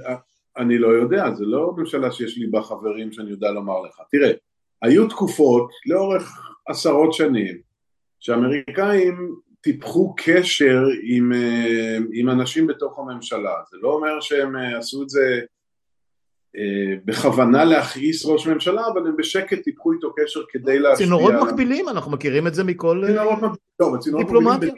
אני 0.56 0.78
לא 0.78 0.88
יודע, 0.88 1.34
זה 1.34 1.44
לא 1.44 1.72
ממשלה 1.76 2.12
שיש 2.12 2.38
לי 2.38 2.46
בה 2.46 2.62
חברים 2.62 3.12
שאני 3.12 3.30
יודע 3.30 3.50
לומר 3.50 3.80
לך. 3.80 4.00
תראה, 4.10 4.30
היו 4.82 5.08
תקופות 5.08 5.70
לאורך 5.86 6.38
עשרות 6.68 7.12
שנים 7.12 7.58
שאמריקאים 8.20 9.34
טיפחו 9.60 10.14
קשר 10.16 10.82
עם, 11.02 11.32
עם 12.12 12.30
אנשים 12.30 12.66
בתוך 12.66 12.98
הממשלה, 12.98 13.54
זה 13.70 13.76
לא 13.80 13.92
אומר 13.92 14.20
שהם 14.20 14.56
עשו 14.56 15.02
את 15.02 15.08
זה 15.08 15.20
אה, 15.20 15.40
בכוונה 17.04 17.64
להכעיס 17.64 18.26
ראש 18.26 18.46
ממשלה, 18.46 18.82
אבל 18.92 19.06
הם 19.06 19.16
בשקט 19.16 19.62
טיפחו 19.62 19.92
איתו 19.92 20.12
קשר 20.16 20.40
כדי 20.48 20.78
להשפיע... 20.78 21.06
צינורות 21.06 21.34
מקבילים, 21.42 21.88
אנחנו 21.88 22.12
מכירים 22.12 22.46
את 22.46 22.54
זה 22.54 22.64
מכל 22.64 23.04
אה, 23.04 23.36
דיפלומטיה. 24.18 24.72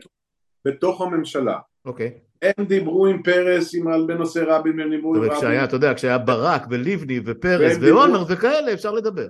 בתוך 0.64 1.00
הממשלה. 1.00 1.58
אוקיי. 1.84 2.12
הם 2.42 2.64
דיברו 2.64 3.06
עם 3.06 3.22
פרס, 3.22 3.74
עם 3.74 4.06
בנושא 4.06 4.44
רבין, 4.46 4.80
הם 4.80 4.90
דיברו 4.90 5.14
עם 5.14 5.22
רבין. 5.22 5.64
אתה 5.64 5.76
יודע, 5.76 5.94
כשהיה 5.94 6.18
ברק 6.18 6.66
ולבני 6.70 7.20
ופרס 7.24 7.76
ואולמרט 7.80 8.26
וכאלה, 8.30 8.72
אפשר 8.72 8.92
לדבר. 8.92 9.26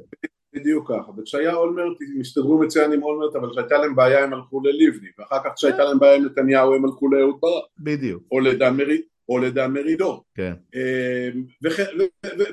בדיוק 0.55 0.89
ככה, 0.89 1.11
וכשהיה 1.19 1.55
אולמרט 1.55 1.97
הם 2.01 2.21
הסתדרו 2.21 2.59
מצוין 2.59 2.93
עם 2.93 3.03
אולמרט 3.03 3.37
אבל 3.37 3.51
כשהייתה 3.51 3.79
להם 3.79 3.97
בעיה 3.97 4.25
הם 4.25 4.33
הלכו 4.33 4.61
ללבני 4.65 5.09
ואחר 5.19 5.39
כך 5.45 5.51
כשהייתה 5.57 5.85
להם 5.85 5.99
בעיה 5.99 6.17
עם 6.17 6.25
נתניהו 6.25 6.75
הם 6.75 6.85
הלכו 6.85 7.09
לאהוד 7.09 7.37
ברק 7.41 7.65
בדיוק 7.79 8.23
או 8.33 8.41
לדן 8.41 8.77
מריד 8.77 9.01
או 9.29 9.39
לדן 9.39 9.73
מרידור. 9.73 10.25
כן. 10.35 10.53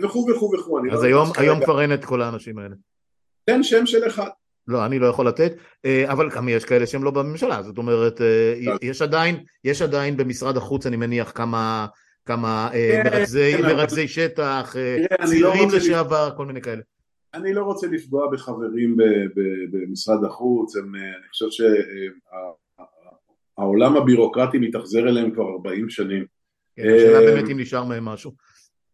וכו' 0.01 0.27
וכו' 0.31 0.51
וכו'. 0.59 0.79
אז 0.91 1.03
לא 1.03 1.25
היום 1.37 1.63
כבר 1.65 1.81
אין 1.81 1.93
את 1.93 2.05
כל 2.05 2.21
האנשים 2.21 2.57
האלה. 2.57 2.75
תן 3.45 3.63
שם 3.63 3.85
של 3.85 4.07
אחד. 4.07 4.29
לא, 4.69 4.85
אני 4.85 4.99
לא 4.99 5.07
יכול 5.07 5.27
לתת, 5.27 5.53
אה, 5.85 6.11
אבל 6.11 6.29
גם 6.29 6.49
יש 6.49 6.65
כאלה 6.65 6.87
שהם 6.87 7.03
לא 7.03 7.11
בממשלה, 7.11 7.63
זאת 7.63 7.77
אומרת, 7.77 8.21
אה, 8.21 8.53
יש 8.81 9.01
עדיין, 9.01 9.43
יש 9.63 9.81
עדיין 9.81 10.17
במשרד 10.17 10.57
החוץ, 10.57 10.85
אני 10.85 10.97
מניח, 10.97 11.31
כמה, 11.35 11.87
כמה 12.25 12.69
אה, 12.73 13.01
כן, 13.03 13.03
מרכזי, 13.03 13.53
כן, 13.57 13.63
מרכזי 13.63 14.07
שטח, 14.07 14.75
לא 15.19 15.25
צעירים 15.25 15.69
לשעבר, 15.73 16.29
כל 16.37 16.45
מיני 16.45 16.61
כאלה. 16.61 16.81
אני 17.33 17.53
לא 17.53 17.63
רוצה 17.63 17.87
לפגוע 17.87 18.31
בחברים 18.31 18.97
במשרד 19.71 20.23
החוץ, 20.23 20.75
הם, 20.75 20.95
אני 20.95 21.29
חושב 21.29 21.63
שהעולם 23.57 23.97
הבירוקרטי 23.97 24.57
מתאכזר 24.57 25.09
אליהם 25.09 25.31
כבר 25.31 25.43
40 25.43 25.89
שנים. 25.89 26.25
כן, 26.75 26.83
השאלה 26.95 27.19
באמת 27.19 27.49
אם 27.49 27.59
נשאר 27.59 27.83
מהם 27.83 28.05
משהו. 28.05 28.31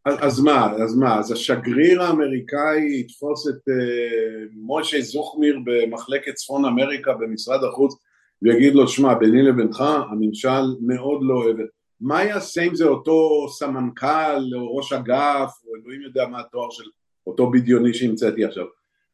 אז 0.06 0.40
מה, 0.40 0.74
אז 0.84 0.98
מה, 0.98 1.20
אז 1.20 1.32
השגריר 1.32 2.02
האמריקאי 2.02 3.00
יתפוס 3.00 3.48
את 3.48 3.54
uh, 3.70 4.54
משה 4.68 5.02
זוכמיר 5.02 5.60
במחלקת 5.66 6.34
צפון 6.34 6.66
אמריקה 6.66 7.14
במשרד 7.14 7.64
החוץ 7.64 7.96
ויגיד 8.42 8.76
לו, 8.76 8.88
שמע, 8.88 9.14
ביני 9.14 9.44
לבינך 9.44 9.84
הממשל 10.12 10.64
מאוד 10.82 11.20
לא 11.22 11.34
אוהב 11.34 11.58
מה 12.02 12.24
יעשה 12.24 12.62
אם 12.62 12.76
זה 12.76 12.86
אותו 12.86 13.48
סמנכ"ל 13.50 14.56
או 14.56 14.76
ראש 14.76 14.94
אגף 14.94 15.52
או 15.68 15.76
אלוהים 15.76 16.02
יודע 16.02 16.28
מה 16.28 16.40
התואר 16.40 16.70
של 16.70 16.84
אותו 17.28 17.52
בדיוני 17.52 17.94
שהמצאתי 17.94 18.46
עכשיו 18.46 18.66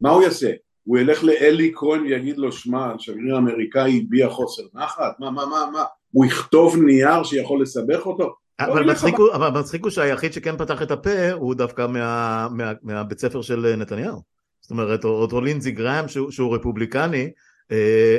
מה 0.02 0.10
הוא 0.10 0.24
יעשה? 0.24 0.52
הוא 0.84 0.98
ילך 0.98 1.24
לאלי 1.24 1.72
כהן 1.76 2.02
ויגיד 2.02 2.38
לו, 2.38 2.52
שמע, 2.52 2.94
השגריר 2.94 3.36
האמריקאי 3.36 3.98
הביע 3.98 4.30
חוסר 4.30 4.64
נחת? 4.74 5.20
מה, 5.20 5.32
מה, 5.32 5.46
מה, 5.46 5.70
מה? 5.74 5.84
הוא 6.12 6.26
יכתוב 6.26 6.76
נייר 6.78 7.24
שיכול 7.24 7.62
לסבך 7.62 8.06
אותו? 8.06 8.36
אבל 8.60 8.92
מצחיק, 8.92 9.16
הוא, 9.16 9.34
אבל 9.34 9.60
מצחיק 9.60 9.84
הוא 9.84 9.92
שהיחיד 9.92 10.34
שכן 10.34 10.58
פתח 10.58 10.82
את 10.82 10.92
הפה 10.92 11.32
הוא 11.32 11.56
דווקא 11.56 11.88
מה, 11.88 12.48
מה, 12.52 12.74
מהבית 12.84 13.20
ספר 13.20 13.42
של 13.42 13.76
נתניהו. 13.76 14.22
זאת 14.62 14.72
אומרת, 14.72 15.04
אותו 15.06 15.42
לינזי 15.42 15.72
גראם 15.72 16.08
שהוא, 16.08 16.56
רפובליקני, 16.56 17.32
אה, 17.72 18.18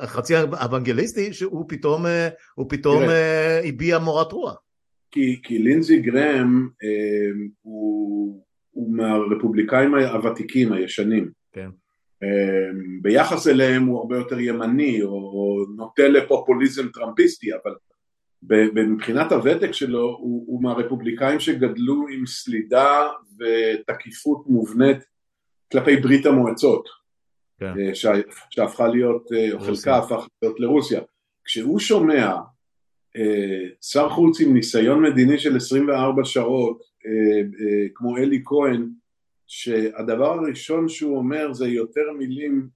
אה, 0.00 0.06
חצי 0.06 0.34
אוונגליסטי, 0.36 1.32
שהוא 1.32 1.64
פתאום, 1.68 2.06
אה, 2.06 2.28
הוא 2.54 2.66
פתאום 2.68 3.02
הביע 3.64 3.98
מורת 3.98 4.32
רוח. 4.32 4.58
כי, 5.10 5.40
כי 5.42 5.58
לינזי 5.58 6.00
גראם 6.00 6.68
הוא, 7.62 8.42
הוא 8.70 8.96
מהרפובליקאים 8.96 9.94
הוותיקים, 9.94 10.72
הישנים. 10.72 11.30
כן. 11.52 11.68
ביחס 13.02 13.46
אליהם 13.46 13.86
הוא 13.86 13.98
הרבה 13.98 14.16
יותר 14.16 14.40
ימני, 14.40 15.02
או, 15.02 15.08
או 15.08 15.64
נוטה 15.76 16.08
לפופוליזם 16.08 16.88
טראמפיסטי, 16.88 17.46
אבל 17.52 17.74
מבחינת 18.42 19.32
הוותק 19.32 19.72
שלו 19.72 20.00
הוא, 20.00 20.44
הוא 20.46 20.62
מהרפובליקאים 20.62 21.40
שגדלו 21.40 22.06
עם 22.08 22.26
סלידה 22.26 23.08
ותקיפות 23.38 24.46
מובנית 24.46 24.98
כלפי 25.72 25.96
ברית 25.96 26.26
המועצות 26.26 26.88
כן. 27.60 27.72
אה, 27.80 27.94
שהפכה 28.50 28.88
להיות, 28.88 29.32
אה, 29.32 29.52
או 29.52 29.60
חלקה 29.60 29.96
הפך 29.96 30.26
להיות 30.42 30.60
לרוסיה 30.60 31.00
כשהוא 31.44 31.78
שומע 31.78 32.36
אה, 33.16 33.66
שר 33.80 34.08
חוץ 34.08 34.40
עם 34.40 34.54
ניסיון 34.54 35.02
מדיני 35.02 35.38
של 35.38 35.56
24 35.56 36.24
שעות 36.24 36.90
כמו 37.94 38.16
אלי 38.16 38.42
כהן 38.44 38.88
שהדבר 39.46 40.32
הראשון 40.32 40.88
שהוא 40.88 41.18
אומר 41.18 41.52
זה 41.52 41.68
יותר 41.68 42.12
מילים, 42.18 42.68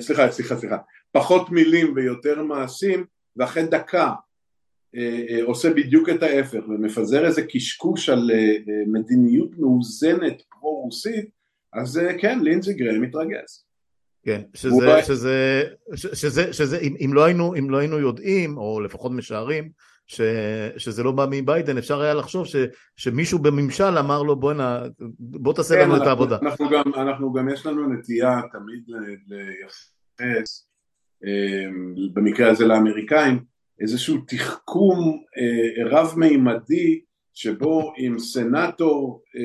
סליחה 0.00 0.30
סליחה 0.30 0.56
סליחה, 0.56 0.76
פחות 1.12 1.50
מילים 1.50 1.92
ויותר 1.96 2.42
מעשים 2.42 3.04
ואחרי 3.36 3.66
דקה 3.66 4.06
אה, 4.06 4.12
אה, 4.12 4.25
עושה 5.42 5.70
בדיוק 5.70 6.08
את 6.08 6.22
ההפך 6.22 6.68
ומפזר 6.68 7.26
איזה 7.26 7.42
קשקוש 7.42 8.08
על 8.08 8.30
אה, 8.34 8.56
מדיניות 8.86 9.58
מאוזנת 9.58 10.42
פרו-רוסית, 10.50 11.26
אז 11.72 12.00
כן, 12.18 12.38
לינזי 12.42 12.74
גריי 12.74 12.98
מתרגז. 12.98 13.66
כן, 14.24 14.40
שזה, 14.54 15.02
שזה, 15.02 15.62
שזה, 16.14 16.52
שזה, 16.52 16.78
אם, 16.78 16.94
אם, 17.04 17.10
לא 17.12 17.24
היינו, 17.24 17.54
אם 17.54 17.70
לא 17.70 17.76
היינו 17.76 17.98
יודעים, 17.98 18.58
או 18.58 18.80
לפחות 18.80 19.12
משערים, 19.12 19.70
ש, 20.06 20.20
שזה 20.76 21.02
לא 21.02 21.12
בא 21.12 21.26
מביידן, 21.30 21.78
אפשר 21.78 22.00
היה 22.00 22.14
לחשוב 22.14 22.46
ש, 22.46 22.56
שמישהו 22.96 23.38
בממשל 23.38 23.98
אמר 23.98 24.22
לו 24.22 24.36
בוא, 24.36 24.52
נה, 24.52 24.82
בוא 25.18 25.52
תעשה 25.52 25.74
כן, 25.74 25.80
לנו 25.80 25.90
אנחנו, 25.90 26.02
את 26.02 26.08
העבודה. 26.08 26.38
אנחנו 26.42 26.70
גם, 26.70 26.94
אנחנו 26.94 27.32
גם 27.32 27.48
יש 27.48 27.66
לנו 27.66 27.92
נטייה 27.92 28.40
תמיד 28.52 28.84
לייחס, 29.28 30.68
במקרה 32.12 32.50
הזה 32.50 32.66
לאמריקאים, 32.66 33.55
איזשהו 33.80 34.16
תחכום 34.26 35.22
אה, 35.38 35.84
רב 35.90 36.14
מימדי 36.16 37.00
שבו 37.34 37.92
אם 37.98 38.18
סנאטור 38.18 39.22
אה, 39.36 39.40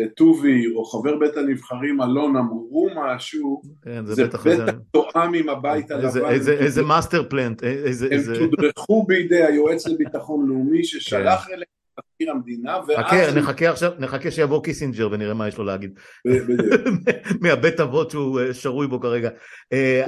אה, 0.00 0.08
טובי 0.08 0.74
או 0.74 0.84
חבר 0.84 1.16
בית 1.18 1.36
הנבחרים 1.36 2.02
אלון 2.02 2.36
אמרו 2.36 2.88
משהו 2.96 3.62
כן, 3.82 4.06
זה, 4.06 4.14
זה 4.14 4.26
בטח 4.26 4.44
תואם 4.90 5.34
עם 5.34 5.48
הבית 5.48 5.90
הלבן 5.90 6.28
איזה, 6.28 6.52
איזה 6.52 6.82
master 6.82 7.28
plan 7.28 7.64
איזה, 7.64 8.06
הם 8.06 8.12
איזה... 8.12 8.34
תודרכו 8.38 9.06
בידי 9.06 9.42
היועץ 9.42 9.86
לביטחון 9.86 10.48
לאומי 10.48 10.84
ששלח 10.84 11.46
כן. 11.46 11.52
אליהם 11.52 11.75
מזכיר 12.16 12.30
המדינה, 12.30 12.78
ואז... 12.88 13.36
נחכה 13.36 13.70
עכשיו, 13.70 13.92
נחכה 13.98 14.30
שיבוא 14.30 14.62
קיסינג'ר 14.62 15.08
ונראה 15.12 15.34
מה 15.34 15.48
יש 15.48 15.58
לו 15.58 15.64
להגיד. 15.64 15.98
מהבית 17.42 17.80
אבות 17.80 18.10
שהוא 18.10 18.40
אה, 18.40 18.54
שרוי 18.54 18.86
בו 18.86 19.00
כרגע. 19.00 19.30
אה, 19.72 20.02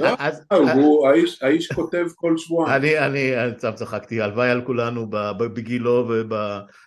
לא, 0.51 0.71
הוא 0.73 1.07
האיש 1.41 1.71
כותב 1.75 2.05
כל 2.15 2.37
שבועיים. 2.37 2.83
אני 2.97 3.31
סתם 3.57 3.71
צחקתי, 3.75 4.21
הלוואי 4.21 4.49
על 4.49 4.61
כולנו 4.61 5.07
בגילו 5.37 6.07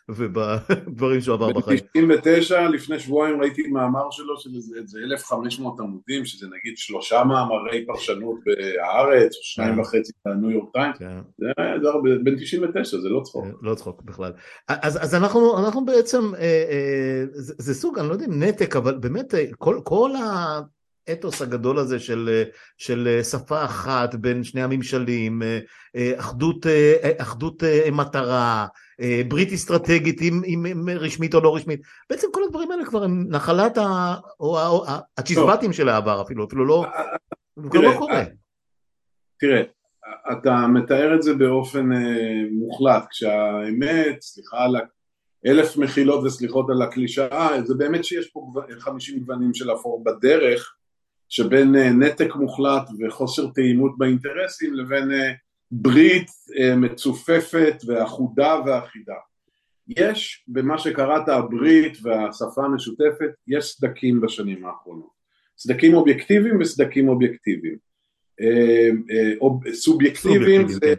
ובדברים 0.09 1.21
שהוא 1.21 1.35
עבר 1.35 1.53
בחיים. 1.53 1.79
ב-99 1.95 2.61
לפני 2.73 2.99
שבועיים 2.99 3.41
ראיתי 3.41 3.63
מאמר 3.63 4.11
שלו 4.11 4.41
של 4.41 4.51
איזה 4.81 4.99
1,500 5.05 5.81
עמודים, 5.81 6.25
שזה 6.25 6.47
נגיד 6.47 6.77
שלושה 6.77 7.25
מאמרי 7.25 7.87
פרשנות 7.87 8.41
בהארץ, 8.45 9.37
או 9.37 9.43
שניים 9.43 9.75
כן. 9.75 9.81
וחצי 9.81 10.13
בניו 10.25 10.51
יורק 10.51 10.69
טיימס, 10.73 10.99
כן. 10.99 11.19
זה 11.83 11.89
בין 12.25 12.37
99, 12.37 12.99
זה 12.99 13.09
לא 13.09 13.21
צחוק. 13.25 13.45
לא 13.63 13.75
צחוק 13.75 14.03
בכלל. 14.03 14.33
אז, 14.69 15.05
אז 15.05 15.15
אנחנו, 15.15 15.59
אנחנו 15.59 15.85
בעצם, 15.85 16.35
אה, 16.35 16.41
אה, 16.41 17.25
זה, 17.33 17.55
זה 17.59 17.75
סוג, 17.75 17.99
אני 17.99 18.09
לא 18.09 18.13
יודע 18.13 18.27
אם 18.27 18.43
נתק, 18.43 18.77
אבל 18.77 18.99
באמת 18.99 19.35
אה, 19.35 19.45
כל, 19.59 19.81
כל, 19.85 20.11
ה, 20.17 20.61
האתוס 21.09 21.43
הגדול 21.43 21.79
הזה 21.79 21.99
של, 21.99 22.45
של 22.79 23.21
שפה 23.31 23.65
אחת 23.65 24.15
בין 24.15 24.45
שני 24.45 24.63
הממשלים, 24.63 25.43
אחדות, 26.17 26.67
אחדות 27.19 27.63
מטרה, 27.93 28.67
ברית 29.29 29.53
אסטרטגית 29.53 30.21
עם, 30.45 30.65
עם 30.67 30.89
רשמית 30.89 31.35
או 31.35 31.41
לא 31.41 31.57
רשמית, 31.57 31.81
בעצם 32.11 32.27
כל 32.33 32.41
הדברים 32.45 32.71
האלה 32.71 32.85
כבר 32.85 33.05
הם 33.05 33.27
נחלת 33.29 33.79
ה, 33.79 34.15
או, 34.41 34.59
או, 34.67 34.85
הצ'יזבטים 35.19 35.73
של 35.73 35.89
העבר 35.89 36.23
אפילו, 36.23 36.45
אפילו 36.45 36.65
לא, 36.67 36.85
כבר 37.71 37.81
לא 37.81 37.99
קורה. 37.99 38.25
תראה, 39.39 39.63
אתה 40.33 40.67
מתאר 40.67 41.15
את 41.15 41.23
זה 41.23 41.35
באופן 41.35 41.93
אה, 41.93 42.43
מוחלט, 42.53 43.05
כשהאמת, 43.11 44.21
סליחה 44.21 44.65
על 44.65 44.77
אלף 45.47 45.77
מחילות 45.77 46.25
וסליחות 46.25 46.67
על 46.71 46.83
הקלישאה, 46.83 47.63
זה 47.65 47.75
באמת 47.75 48.05
שיש 48.05 48.31
פה 48.31 48.53
חמישים 48.79 49.21
גוונים 49.21 49.55
של 49.55 49.73
אפור 49.73 50.05
בדרך 50.05 50.75
שבין 51.33 51.77
אה, 51.77 51.93
נתק 51.93 52.37
מוחלט 52.37 52.89
וחוסר 52.99 53.47
תאימות 53.55 53.99
באינטרסים 53.99 54.75
לבין 54.75 55.13
אה, 55.13 55.33
ברית 55.71 56.31
אה, 56.59 56.77
מצופפת 56.77 57.77
ואחודה 57.87 58.61
ואחידה. 58.67 59.15
יש 59.89 60.45
במה 60.49 60.79
שקראת 60.79 61.29
הברית 61.29 61.99
והשפה 62.03 62.65
המשותפת, 62.65 63.31
יש 63.49 63.65
סדקים 63.65 64.21
בשנים 64.21 64.65
האחרונות. 64.65 65.11
סדקים 65.59 65.95
אובייקטיביים 65.95 66.61
וסדקים 66.61 67.09
אובייקטיביים. 67.09 67.77
סובייקטיביים 69.73 70.69
זה. 70.69 70.95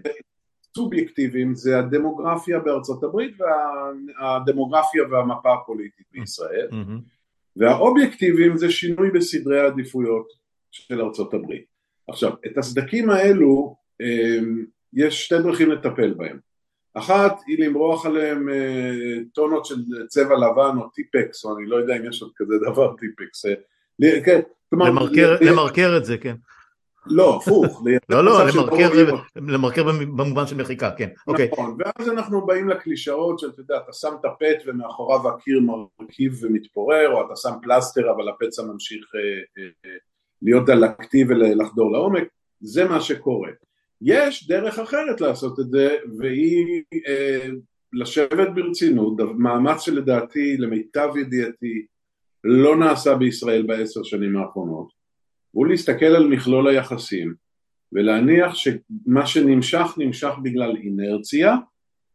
סובייקטיביים 0.76 1.56
זה 1.56 1.80
הדמוגרפיה 1.80 2.60
בארצות 2.60 3.04
הברית 3.04 3.36
והדמוגרפיה 3.40 5.04
והמפה 5.12 5.54
הפוליטית 5.54 6.06
בישראל. 6.12 6.68
Mm-hmm. 6.72 7.23
והאובייקטיביים 7.58 8.58
זה 8.58 8.70
שינוי 8.70 9.12
בסדרי 9.12 9.60
העדיפויות 9.60 10.28
של 10.72 11.02
ארצות 11.02 11.34
הברית. 11.34 11.66
עכשיו, 12.08 12.32
את 12.46 12.58
הסדקים 12.58 13.10
האלו 13.10 13.76
אמ, 14.02 14.66
יש 14.94 15.26
שתי 15.26 15.36
דרכים 15.38 15.72
לטפל 15.72 16.14
בהם. 16.14 16.38
אחת 16.94 17.36
היא 17.48 17.66
למרוח 17.66 18.06
עליהם 18.06 18.50
אה, 18.50 18.94
טונות 19.34 19.66
של 19.66 19.76
צבע 20.08 20.36
לבן 20.36 20.78
או 20.78 20.90
טיפקס, 20.90 21.46
או 21.46 21.58
אני 21.58 21.66
לא 21.66 21.76
יודע 21.76 21.98
אם 21.98 22.10
יש 22.10 22.22
עוד 22.22 22.32
כזה 22.36 22.54
דבר 22.72 22.96
טיפקס. 23.00 23.46
אה, 23.46 24.22
כן, 24.26 24.40
כלומר... 24.70 24.90
למרקר, 24.90 25.38
למרקר 25.42 25.98
את 25.98 26.06
זה, 26.06 26.18
כן. 26.18 26.36
לא, 27.06 27.38
הפוך. 27.38 27.84
לא, 28.10 28.26
לא, 28.26 28.40
למרקר 29.36 29.84
במובן 29.84 30.48
של 30.48 30.56
מחיקה, 30.56 30.92
כן. 30.98 31.10
אוקיי. 31.28 31.50
נכון, 31.52 31.78
ואז 31.80 32.10
אנחנו 32.10 32.46
באים 32.46 32.70
לקלישאות 32.70 33.40
שאתה 33.40 33.62
יודע, 33.62 33.78
אתה 33.78 33.94
שם 33.94 34.14
את 34.20 34.26
הפט 34.26 34.64
ומאחוריו 34.66 35.30
הקיר 35.30 35.62
מרכיב 36.00 36.40
ומתפורר, 36.42 37.14
או 37.14 37.26
אתה 37.26 37.36
שם 37.36 37.52
פלסטר 37.62 38.12
אבל 38.12 38.30
הפצע 38.30 38.64
ממשיך 38.64 39.06
אה, 39.16 39.64
אה, 39.64 39.96
להיות 40.42 40.66
דלקתי 40.66 41.24
ולחדור 41.30 41.92
לעומק, 41.92 42.28
זה 42.62 42.86
מה 42.86 43.02
שקורה. 43.02 43.50
יש 44.02 44.48
דרך 44.48 44.80
אחרת 44.80 45.22
לעשות 45.22 45.60
את 45.60 45.70
זה, 45.70 45.96
והיא 46.20 46.84
אה, 47.08 47.48
לשבת 47.94 48.48
ברצינות, 48.56 49.14
מאמץ 49.38 49.82
שלדעתי, 49.82 50.58
למיטב 50.58 51.10
ידיעתי, 51.18 51.86
לא 52.44 52.76
נעשה 52.76 53.16
בישראל 53.16 53.64
בעשר 53.68 54.04
שנים 54.04 54.38
האחרונות. 54.38 55.03
הוא 55.54 55.68
להסתכל 55.68 56.06
על 56.06 56.28
מכלול 56.28 56.68
היחסים 56.68 57.34
ולהניח 57.92 58.56
שמה 58.56 59.26
שנמשך 59.26 59.94
נמשך 59.98 60.32
בגלל 60.44 60.76
אינרציה 60.78 61.56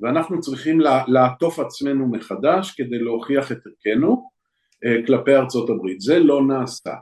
ואנחנו 0.00 0.40
צריכים 0.40 0.80
לעטוף 1.09 1.59
עצמנו 1.59 2.09
מחדש 2.09 2.75
כדי 2.76 2.99
להוכיח 2.99 3.52
את 3.52 3.59
ערכנו 3.66 4.30
אה, 4.85 5.07
כלפי 5.07 5.35
ארצות 5.37 5.71
הברית. 5.71 6.00
זה 6.00 6.18
לא 6.18 6.47
נעשה. 6.47 6.95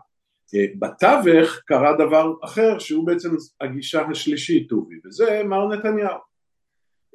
אה, 0.55 0.65
בתווך 0.79 1.61
קרה 1.67 1.93
דבר 1.93 2.33
אחר 2.45 2.79
שהוא 2.79 3.07
בעצם 3.07 3.31
הגישה 3.61 4.03
השלישית 4.11 4.69
טובי 4.69 4.95
וזה 5.05 5.43
מר 5.45 5.69
נתניהו 5.69 6.19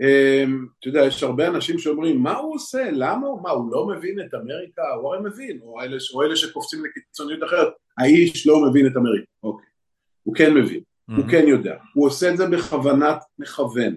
אמ, 0.01 0.66
אתה 0.80 0.88
יודע, 0.88 1.06
יש 1.06 1.24
הרבה 1.24 1.48
אנשים 1.48 1.80
שאומרים, 1.80 2.20
מה 2.20 2.38
הוא 2.38 2.56
עושה? 2.56 2.90
למה? 2.92 3.28
מה, 3.42 3.50
הוא 3.50 3.72
לא 3.72 3.88
מבין 3.88 4.20
את 4.20 4.34
אמריקה? 4.34 4.82
הוא 4.96 5.13
הרי 5.13 5.30
מבין, 5.30 5.60
או 5.62 5.82
אלה, 5.82 5.98
או 6.13 6.24
אלה 6.24 6.36
שקופצים 6.36 6.86
לקיצוניות 6.86 7.44
אחרת, 7.44 7.68
האיש 8.01 8.48
לא 8.48 8.70
מבין 8.70 8.88
את 8.88 8.98
אמריקה. 8.98 9.31
אוקיי, 9.43 9.67
הוא 10.24 10.36
כן 10.36 10.53
מבין, 10.53 10.79
mm-hmm. 10.79 11.15
הוא 11.15 11.25
כן 11.31 11.48
יודע, 11.48 11.75
הוא 11.93 12.08
עושה 12.08 12.31
את 12.31 12.38
זה 12.38 12.48
בכוונת 12.48 13.24
מכוון, 13.39 13.96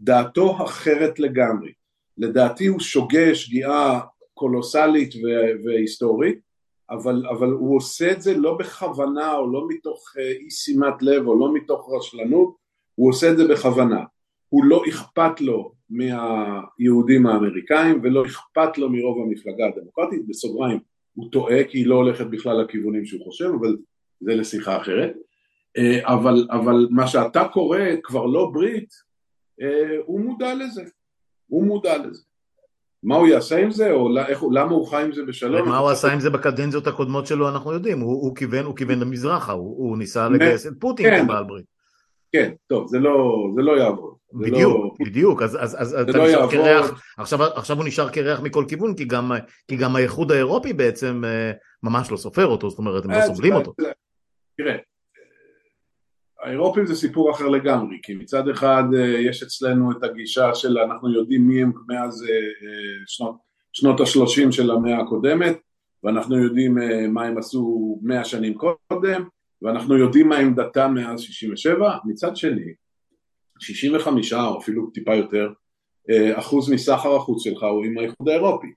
דעתו 0.00 0.64
אחרת 0.64 1.18
לגמרי. 1.18 1.72
לדעתי 2.18 2.66
הוא 2.66 2.80
שוגה 2.80 3.34
שגיאה 3.34 4.00
קולוסלית 4.34 5.14
והיסטורית, 5.64 6.38
אבל, 6.90 7.22
אבל 7.30 7.48
הוא 7.48 7.76
עושה 7.76 8.12
את 8.12 8.22
זה 8.22 8.36
לא 8.36 8.56
בכוונה 8.58 9.34
או 9.34 9.52
לא 9.52 9.66
מתוך 9.68 10.14
אה, 10.18 10.30
אי 10.30 10.50
שימת 10.50 11.02
לב 11.02 11.26
או 11.26 11.38
לא 11.38 11.54
מתוך 11.54 11.90
רשלנות, 11.96 12.56
הוא 12.94 13.10
עושה 13.10 13.30
את 13.30 13.36
זה 13.36 13.48
בכוונה. 13.48 14.04
הוא 14.48 14.64
לא 14.64 14.82
אכפת 14.88 15.40
לו 15.40 15.72
מהיהודים 15.90 17.26
האמריקאים 17.26 18.00
ולא 18.02 18.26
אכפת 18.26 18.78
לו 18.78 18.90
מרוב 18.90 19.18
המפלגה 19.22 19.66
הדמוקרטית, 19.66 20.26
בסוגריים 20.28 20.78
הוא 21.16 21.30
טועה 21.32 21.64
כי 21.64 21.78
היא 21.78 21.86
לא 21.86 21.94
הולכת 21.94 22.26
בכלל 22.26 22.62
לכיוונים 22.62 23.04
שהוא 23.04 23.24
חושב, 23.24 23.50
אבל 23.60 23.76
זה 24.20 24.34
לשיחה 24.34 24.76
אחרת, 24.76 25.12
אה, 25.76 26.14
אבל, 26.14 26.46
אבל 26.50 26.88
מה 26.90 27.06
שאתה 27.06 27.48
קורא 27.52 27.78
כבר 28.02 28.26
לא 28.26 28.50
ברית, 28.52 28.94
אה, 29.60 29.96
הוא 30.04 30.20
מודע 30.20 30.54
לזה, 30.54 30.82
הוא 31.46 31.64
מודע 31.66 31.98
לזה. 31.98 32.22
מה 33.02 33.16
הוא 33.16 33.28
יעשה 33.28 33.58
עם 33.58 33.70
זה, 33.70 33.92
או 33.92 34.18
איך, 34.18 34.42
למה 34.52 34.70
הוא 34.70 34.86
חי 34.86 35.02
עם 35.02 35.12
זה 35.12 35.22
בשלום? 35.22 35.68
מה 35.68 35.78
הוא 35.78 35.90
עשה 35.90 36.12
עם 36.12 36.20
זה 36.20 36.30
בקדנציות 36.30 36.86
הקודמות 36.86 37.26
שלו 37.26 37.48
אנחנו 37.48 37.72
יודעים, 37.72 38.00
הוא, 38.00 38.12
הוא 38.12 38.36
כיוון, 38.36 38.64
הוא 38.64 38.76
כיוון 38.76 38.98
למזרחה, 38.98 39.52
הוא, 39.52 39.76
הוא 39.76 39.98
ניסה 39.98 40.28
לגייס 40.28 40.66
את 40.66 40.72
פוטין 40.78 41.06
כן, 41.06 41.24
כבעל 41.24 41.44
ברית. 41.44 41.75
כן, 42.36 42.52
טוב, 42.66 42.86
זה 42.88 42.98
לא, 42.98 43.48
זה 43.56 43.62
לא 43.62 43.78
יעבוד. 43.78 44.14
בדיוק, 44.32 45.00
לא... 45.00 45.06
בדיוק, 45.06 45.42
אז, 45.42 45.56
אז, 45.60 45.76
אז 45.80 45.94
אתה 45.94 46.18
לא 46.18 46.28
נשאר 46.28 46.50
קרח, 46.50 47.02
עכשיו, 47.18 47.42
עכשיו 47.42 47.76
הוא 47.76 47.84
נשאר 47.84 48.08
קרח 48.08 48.40
מכל 48.40 48.64
כיוון, 48.68 48.94
כי 48.94 49.04
גם, 49.04 49.32
כי 49.68 49.76
גם 49.76 49.96
האיחוד 49.96 50.32
האירופי 50.32 50.72
בעצם 50.72 51.22
אה, 51.24 51.52
ממש 51.82 52.10
לא 52.10 52.16
סופר 52.16 52.46
אותו, 52.46 52.70
זאת 52.70 52.78
אומרת, 52.78 53.04
הם 53.04 53.10
לא 53.10 53.16
אה, 53.16 53.26
סובלים 53.26 53.54
אותו. 53.54 53.72
תראה, 54.56 54.76
האירופים 56.42 56.86
זה 56.86 56.94
סיפור 56.94 57.30
אחר 57.30 57.48
לגמרי, 57.48 57.96
כי 58.02 58.14
מצד 58.14 58.48
אחד 58.48 58.84
אה, 58.96 59.20
יש 59.20 59.42
אצלנו 59.42 59.92
את 59.92 60.04
הגישה 60.04 60.54
של 60.54 60.78
אנחנו 60.78 61.12
יודעים 61.12 61.48
מי 61.48 61.62
הם 61.62 61.72
מאז 61.88 62.24
שנות, 63.06 63.36
שנות 63.72 64.00
השלושים 64.00 64.52
של 64.52 64.70
המאה 64.70 65.00
הקודמת, 65.00 65.56
ואנחנו 66.04 66.38
יודעים 66.38 66.78
מה 67.08 67.24
הם 67.24 67.38
עשו 67.38 67.98
מאה 68.02 68.24
שנים 68.24 68.54
קודם, 68.54 69.28
ואנחנו 69.62 69.98
יודעים 69.98 70.28
מה 70.28 70.38
עמדתם 70.38 70.94
מאז 70.94 71.20
67, 71.20 71.98
מצד 72.04 72.36
שני 72.36 72.72
65 73.58 74.32
או 74.32 74.58
אפילו 74.58 74.90
טיפה 74.90 75.14
יותר 75.14 75.48
אה, 76.10 76.38
אחוז 76.38 76.72
מסחר 76.72 77.16
החוץ 77.16 77.44
שלך 77.44 77.62
הוא 77.62 77.84
עם 77.84 77.98
האיחוד 77.98 78.28
האירופי. 78.28 78.72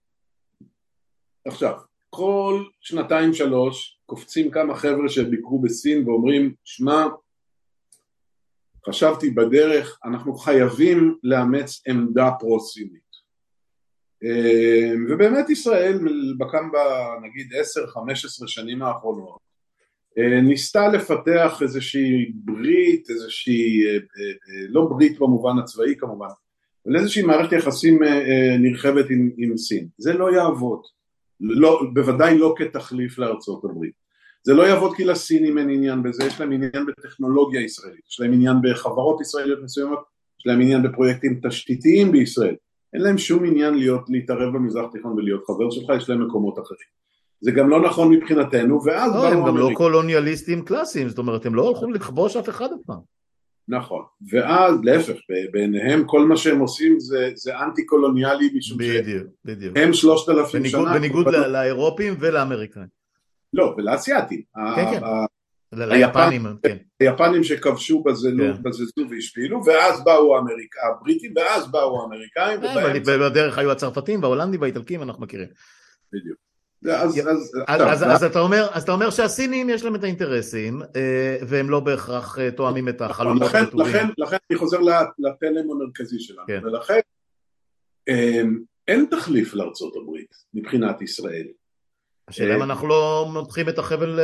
עכשיו, 1.46 1.80
כל 2.10 2.64
שנתיים 2.82 3.34
שלוש 3.34 4.00
קופצים 4.06 4.52
כמה 4.52 4.76
חבר'ה 4.76 5.10
שביקרו 5.10 5.62
בסין 5.62 6.10
ואומרים 6.10 6.54
שמע 6.64 7.06
חשבתי 8.90 9.30
בדרך 9.30 10.00
אנחנו 10.06 10.34
חייבים 10.34 11.18
לאמץ 11.24 11.82
עמדה 11.88 12.30
פרו-סינית 12.40 13.10
אה, 14.24 14.92
ובאמת 15.10 15.50
ישראל 15.50 16.00
בכם 16.38 16.70
נגיד 17.22 17.54
10-15 17.54 18.48
שנים 18.48 18.82
האחרונות 18.82 19.49
ניסתה 20.44 20.88
לפתח 20.88 21.60
איזושהי 21.62 22.32
ברית, 22.34 23.10
איזושהי, 23.10 23.86
אה, 23.88 23.94
אה, 23.94 24.66
לא 24.70 24.86
ברית 24.90 25.20
במובן 25.20 25.60
הצבאי 25.60 25.96
כמובן, 25.98 26.28
אבל 26.86 26.96
איזושהי 26.96 27.24
מערכת 27.24 27.52
יחסים 27.52 28.00
נרחבת 28.60 29.10
עם, 29.10 29.30
עם 29.38 29.58
סין. 29.58 29.88
זה 29.98 30.14
לא 30.14 30.32
יעבוד, 30.34 30.82
לא, 31.40 31.82
בוודאי 31.94 32.38
לא 32.38 32.54
כתחליף 32.58 33.18
לארצות 33.18 33.64
הברית. 33.64 34.00
זה 34.44 34.54
לא 34.54 34.64
יעבוד 34.64 34.96
כי 34.96 35.04
לסינים 35.04 35.58
אין 35.58 35.70
עניין 35.70 36.04
בזה, 36.04 36.26
יש 36.26 36.40
להם 36.40 36.52
עניין 36.52 36.86
בטכנולוגיה 36.86 37.62
ישראלית, 37.62 38.08
יש 38.10 38.20
להם 38.20 38.34
עניין 38.34 38.56
בחברות 38.64 39.22
ישראליות 39.22 39.60
מסוימות, 39.64 40.00
יש 40.40 40.48
להם 40.48 40.62
עניין 40.62 40.84
בפרויקטים 40.84 41.40
תשתיתיים 41.48 42.12
בישראל. 42.12 42.56
אין 42.94 43.02
להם 43.02 43.18
שום 43.18 43.46
עניין 43.46 43.74
להיות, 43.74 44.10
להתערב 44.10 44.54
במזרח 44.54 44.86
התיכון 44.90 45.12
ולהיות 45.12 45.44
חבר 45.48 45.72
שלך, 45.72 45.90
יש 45.98 46.10
להם 46.10 46.28
מקומות 46.28 46.60
אחרים. 46.60 46.99
זה 47.42 47.52
גם 47.52 47.70
לא 47.70 47.82
נכון 47.82 48.14
מבחינתנו, 48.14 48.80
ואז 48.86 49.16
לא, 49.16 49.28
הם 49.28 49.46
גם 49.48 49.58
לא 49.58 49.70
קולוניאליסטים 49.74 50.66
קלאסיים, 50.66 51.10
זאת 51.10 51.18
אומרת, 51.18 51.46
הם 51.46 51.56
לא 51.56 51.62
הולכים 51.62 51.94
לכבוש 51.94 52.36
אף 52.36 52.50
אחד 52.50 52.66
אף 52.66 52.80
פעם. 52.86 53.00
נכון, 53.68 54.04
ואז 54.32 54.76
להפך, 54.84 55.16
בעיניהם 55.52 56.04
כל 56.06 56.26
מה 56.26 56.38
שהם 56.38 56.60
עושים 56.60 57.00
זה, 57.00 57.32
זה 57.36 57.60
אנטי 57.60 57.86
קולוניאלי 57.86 58.50
משום 58.54 58.78
בדיוק, 58.78 59.28
בדיוק. 59.46 59.78
הם 59.78 59.94
שלושת 59.94 60.30
אלפים 60.30 60.66
שנה. 60.66 60.94
בניגוד 60.94 61.26
כל... 61.26 61.48
לאירופים 61.48 62.16
ולאמריקאים. 62.20 62.88
לא, 63.54 63.76
ולאסייתים. 63.78 64.42
כן, 64.76 64.86
כן. 64.92 65.02
ליפנים, 65.74 66.46
כן. 66.64 66.78
היפנים 67.00 67.44
שכבשו 67.44 68.04
בזזו 68.04 68.30
כן. 68.38 69.06
והשפילו, 69.10 69.66
ואז 69.66 70.04
באו 70.04 70.38
הבריטים, 70.38 71.34
ואז 71.36 71.72
באו 71.72 72.02
האמריקאים. 72.02 72.60
ובדרך 73.06 73.58
היו 73.58 73.72
הצרפתים 73.72 74.24
וההולנדים 74.24 74.62
והאיטלקים, 74.62 75.04
אנחנו 75.04 75.24
מכירים. 75.24 75.48
בדיוק. 76.14 76.49
אז, 76.88 78.24
אתה 78.24 78.40
אומר, 78.40 78.68
אז 78.72 78.84
אתה 78.84 78.92
אומר 78.92 79.10
שהסינים 79.10 79.70
יש 79.70 79.84
להם 79.84 79.96
את 79.96 80.04
האינטרסים 80.04 80.82
והם 81.48 81.70
לא 81.70 81.80
בהכרח 81.80 82.38
תואמים 82.56 82.90
את 82.90 83.02
החלומות 83.02 83.42
לכן, 83.42 83.64
לכן, 84.18 84.38
אני 84.52 84.58
חוזר 84.58 84.80
לתלם 85.20 85.72
המרכזי 85.72 86.20
שלנו. 86.20 86.48
כן. 86.48 86.60
ולכן 86.64 87.00
אין 88.88 89.06
תחליף 89.12 89.54
לארצות 89.54 89.94
הברית 89.96 90.36
מבחינת 90.54 91.02
ישראל. 91.02 91.48
השאלה 92.28 92.56
אם 92.56 92.64
אנחנו 92.64 92.88
לא 92.88 93.30
מותחים 93.34 93.70
את 93.70 93.80
החבל 93.80 94.20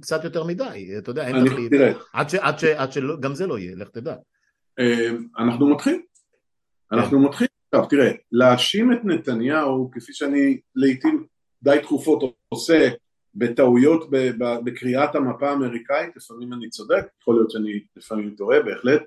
קצת 0.00 0.24
יותר 0.24 0.44
מדי, 0.44 0.94
אתה 0.98 1.10
יודע, 1.10 1.26
אין 1.26 1.46
תחליף, 1.48 1.72
עד 2.76 2.92
שגם 2.92 3.34
זה 3.34 3.46
לא 3.46 3.58
יהיה, 3.58 3.76
לך 3.76 3.88
תדע. 3.88 4.14
אנחנו 5.38 5.68
מותחים, 5.68 6.02
אנחנו 6.92 7.18
כן. 7.18 7.22
מותחים, 7.22 7.46
עכשיו 7.74 7.88
תראה, 7.88 8.12
להאשים 8.32 8.92
את 8.92 8.98
נתניהו, 9.04 9.90
כפי 9.92 10.12
שאני 10.12 10.60
לעיתים 10.74 11.26
די 11.62 11.78
תכופות 11.82 12.22
עושה 12.48 12.88
בטעויות 13.34 14.10
בקריאת 14.64 15.14
המפה 15.14 15.50
האמריקאית, 15.50 16.16
לפעמים 16.16 16.52
אני 16.52 16.68
צודק, 16.68 17.06
יכול 17.22 17.34
להיות 17.34 17.50
שאני 17.50 17.80
לפעמים 17.96 18.34
טועה 18.36 18.62
בהחלט, 18.62 19.02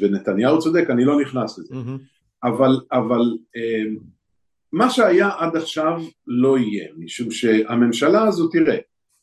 ונתניהו 0.00 0.58
צודק, 0.58 0.84
אני 0.90 1.04
לא 1.04 1.20
נכנס 1.20 1.58
לזה, 1.58 1.74
אבל, 2.44 2.80
אבל 2.92 3.36
מה 4.72 4.90
שהיה 4.90 5.30
עד 5.38 5.56
עכשיו 5.56 6.00
לא 6.26 6.58
יהיה, 6.58 6.88
משום 6.96 7.30
שהממשלה 7.30 8.22
הזו, 8.22 8.48
תראה, 8.48 8.78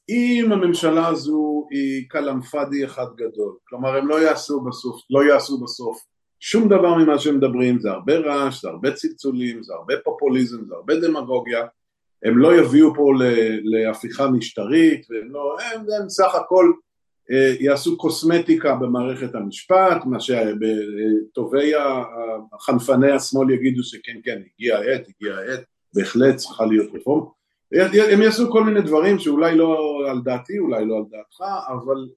אם 0.10 0.51
הממשלה 0.51 1.08
הזו 1.08 1.67
היא 1.71 2.10
כלאם 2.12 2.41
פאדי 2.41 2.86
אחד 2.86 3.05
גדול, 3.15 3.55
כלומר 3.67 3.95
הם 3.95 4.08
לא 4.08 4.21
יעשו 4.21 4.62
בסוף, 4.62 5.01
לא 5.10 5.23
יעשו 5.23 5.60
בסוף 5.60 6.05
שום 6.39 6.69
דבר 6.69 6.95
ממה 6.95 7.19
שהם 7.19 7.38
מדברים, 7.38 7.79
זה 7.79 7.91
הרבה 7.91 8.17
רעש, 8.17 8.62
זה 8.62 8.69
הרבה 8.69 8.91
צלצולים, 8.91 9.63
זה 9.63 9.73
הרבה 9.73 9.93
פופוליזם, 10.03 10.65
זה 10.65 10.75
הרבה 10.75 10.95
דמגוגיה, 10.95 11.65
הם 12.23 12.38
לא 12.38 12.55
יביאו 12.55 12.95
פה 12.95 13.12
להפיכה 13.63 14.29
משטרית, 14.29 15.08
והם 15.10 15.32
לא, 15.32 15.58
הם, 15.60 15.82
הם 16.01 16.10
סך 16.10 16.36
הכל 16.36 16.71
אה, 17.32 17.55
יעשו 17.60 17.97
קוסמטיקה 17.97 18.75
במערכת 18.75 19.36
המשפט, 19.36 20.05
מה 20.05 20.17
שטובי 20.19 21.71
חנפני 22.60 23.12
השמאל 23.12 23.49
יגידו 23.49 23.84
שכן 23.84 24.19
כן 24.23 24.41
הגיע 24.55 24.77
העת, 24.77 25.08
הגיע 25.08 25.36
העת, 25.36 25.63
בהחלט 25.93 26.36
צריכה 26.36 26.65
להיות 26.65 26.89
רפורמה, 26.93 27.25
הם 28.12 28.21
יעשו 28.21 28.51
כל 28.51 28.63
מיני 28.63 28.82
דברים 28.82 29.19
שאולי 29.19 29.58
לא 29.58 30.01
על 30.10 30.21
דעתי, 30.23 30.60
אולי 30.60 30.86
לא 30.86 30.97
על 30.97 31.03
דעתך, 31.12 31.41
אבל 31.67 32.08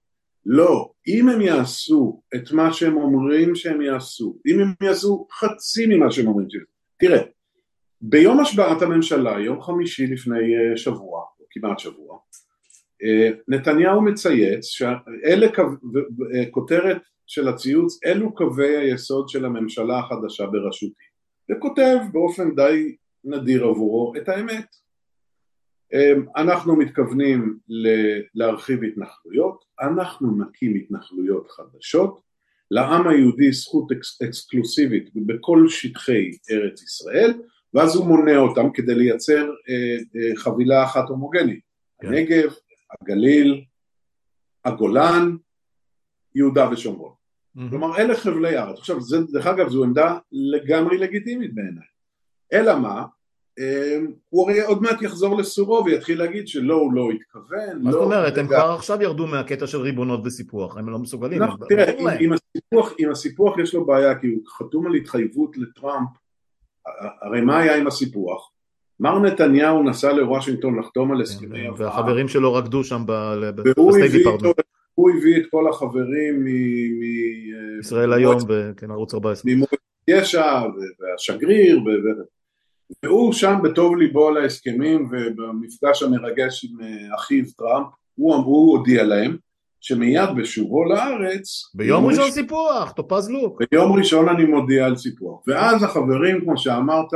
לא, 0.47 0.91
אם 1.09 1.29
הם 1.29 1.41
יעשו 1.41 2.23
את 2.35 2.53
מה 2.53 2.73
שהם 2.73 2.97
אומרים 2.97 3.55
שהם 3.55 3.83
יעשו, 3.83 4.37
אם 4.47 4.61
הם 4.61 4.73
יעשו 4.83 5.27
חצי 5.33 5.87
ממה 5.87 6.11
שהם 6.11 6.27
אומרים 6.27 6.51
שהם 6.51 6.61
יעשו, 6.61 6.73
תראה, 6.99 7.23
ביום 8.05 8.41
השבעת 8.41 8.83
הממשלה, 8.83 9.41
יום 9.41 9.63
חמישי 9.63 10.07
לפני 10.07 10.39
אה, 10.39 10.77
שבוע, 10.77 11.21
או 11.41 11.45
כמעט 11.51 11.79
שבוע, 11.79 12.19
אה, 13.03 13.31
נתניהו 13.49 14.03
מצייץ 14.03 14.65
שאלה 14.65 15.47
אה, 15.47 16.51
כותרת 16.51 17.03
של 17.27 17.49
הציוץ 17.49 18.05
אלו 18.05 18.35
קווי 18.35 18.77
היסוד 18.77 19.29
של 19.29 19.45
הממשלה 19.45 19.99
החדשה 19.99 20.47
בראשותי 20.47 21.05
וכותב 21.51 21.99
באופן 22.13 22.55
די 22.55 22.97
נדיר 23.25 23.65
עבורו 23.65 24.13
את 24.17 24.29
האמת. 24.29 24.67
אנחנו 26.37 26.77
מתכוונים 26.77 27.59
להרחיב 28.35 28.85
התנחלויות, 28.85 29.65
אנחנו 29.81 30.39
נקים 30.39 30.75
התנחלויות 30.75 31.51
חדשות, 31.51 32.21
לעם 32.71 33.09
היהודי 33.09 33.53
זכות 33.53 33.93
אקס, 33.93 34.23
אקסקלוסיבית 34.23 35.11
בכל 35.15 35.69
שטחי 35.69 36.31
ארץ 36.51 36.83
ישראל, 36.83 37.33
ואז 37.75 37.97
הוא 37.97 38.07
מונה 38.07 38.37
אותם 38.37 38.71
כדי 38.71 38.95
לייצר 38.95 39.51
אה, 39.69 39.97
אה, 40.17 40.37
חבילה 40.37 40.85
אחת 40.85 41.09
הומוגנית, 41.09 41.61
כן. 42.01 42.09
הנגב, 42.09 42.55
הגליל, 43.01 43.65
הגולן, 44.65 45.37
יהודה 46.35 46.69
ושומרון. 46.73 47.13
כלומר 47.71 47.99
אלה 47.99 48.17
חבלי 48.17 48.59
ארץ. 48.59 48.79
עכשיו 48.79 49.01
זה, 49.01 49.21
דרך 49.33 49.47
אגב 49.47 49.69
זו 49.69 49.85
עמדה 49.85 50.19
לגמרי 50.33 50.99
לגיטימית 50.99 51.55
בעיניי. 51.55 51.85
אלא 52.53 52.79
מה? 52.79 53.05
אמ, 53.59 54.13
הוא 54.29 54.51
הרי 54.51 54.61
עוד 54.61 54.83
מעט 54.83 55.03
יחזור 55.03 55.39
לסורו 55.39 55.85
ויתחיל 55.85 56.19
להגיד 56.19 56.49
שלא 56.49 56.75
הוא 56.75 56.93
לא 56.93 57.11
התכוון. 57.11 57.83
מה 57.83 57.93
זאת 57.93 58.01
לא, 58.01 58.05
אומרת? 58.05 58.39
הם 58.39 58.47
כבר 58.47 58.75
עכשיו 58.79 59.03
ירדו 59.03 59.27
מהקטע 59.27 59.67
של 59.67 59.79
ריבונות 59.79 60.21
וסיפוח, 60.25 60.77
הם 60.77 60.89
לא 60.89 60.99
מסוגלים. 60.99 61.41
לא, 61.41 61.47
תראה, 61.69 62.17
עם 62.99 63.11
הסיפוח 63.11 63.59
יש 63.59 63.75
לו 63.75 63.85
בעיה 63.87 64.19
כי 64.19 64.27
הוא 64.27 64.43
חתום 64.47 64.87
על 64.87 64.95
התחייבות 64.95 65.57
לטראמפ, 65.57 66.09
הרי 67.23 67.41
מה 67.41 67.59
היה 67.59 67.77
עם 67.77 67.87
הסיפוח? 67.87 68.51
מר 69.01 69.19
נתניהו 69.19 69.83
נסע 69.83 70.13
לוושינגטון 70.13 70.79
לחתום 70.79 71.11
על 71.13 71.17
כן, 71.17 71.23
הסכמי 71.23 71.69
אברהם. 71.69 71.75
והחברים 71.77 72.29
שלו 72.29 72.55
רקדו 72.55 72.85
שם 72.85 73.03
ב 73.07 73.25
State 73.25 74.13
Department. 74.13 74.57
הוא 74.95 75.11
הביא 75.11 75.37
את 75.37 75.43
כל 75.51 75.69
החברים 75.69 76.45
מ... 76.45 76.47
ישראל 77.81 78.13
היום, 78.13 78.39
כן, 78.77 78.91
ערוץ 78.91 79.15
14. 79.15 79.53
ממועצת 79.53 79.77
יש"ע 80.09 80.63
והשגריר, 81.01 81.81
והוא 83.05 83.33
שם 83.33 83.55
בטוב 83.65 83.97
ליבו 83.97 84.29
על 84.29 84.37
ההסכמים 84.37 85.09
ובמפגש 85.11 86.03
המרגש 86.03 86.65
עם 86.65 86.81
אה, 86.81 87.15
אחיו 87.15 87.45
טראמפ, 87.57 87.87
הוא, 88.15 88.35
הוא 88.35 88.79
הודיע 88.79 89.05
להם 89.05 89.37
שמיד 89.83 90.29
בשובו 90.37 90.85
לארץ 90.85 91.71
ביום 91.75 92.07
ראשון 92.07 92.31
סיפוח, 92.31 92.93
טופז 92.93 93.31
לוק 93.31 93.63
ביום 93.71 93.99
ראשון 93.99 94.29
אני 94.29 94.45
מודיע 94.45 94.87
על 94.87 94.97
סיפוח 94.97 95.43
ואז 95.47 95.83
החברים 95.83 96.41
כמו 96.41 96.59
שאמרת 96.59 97.13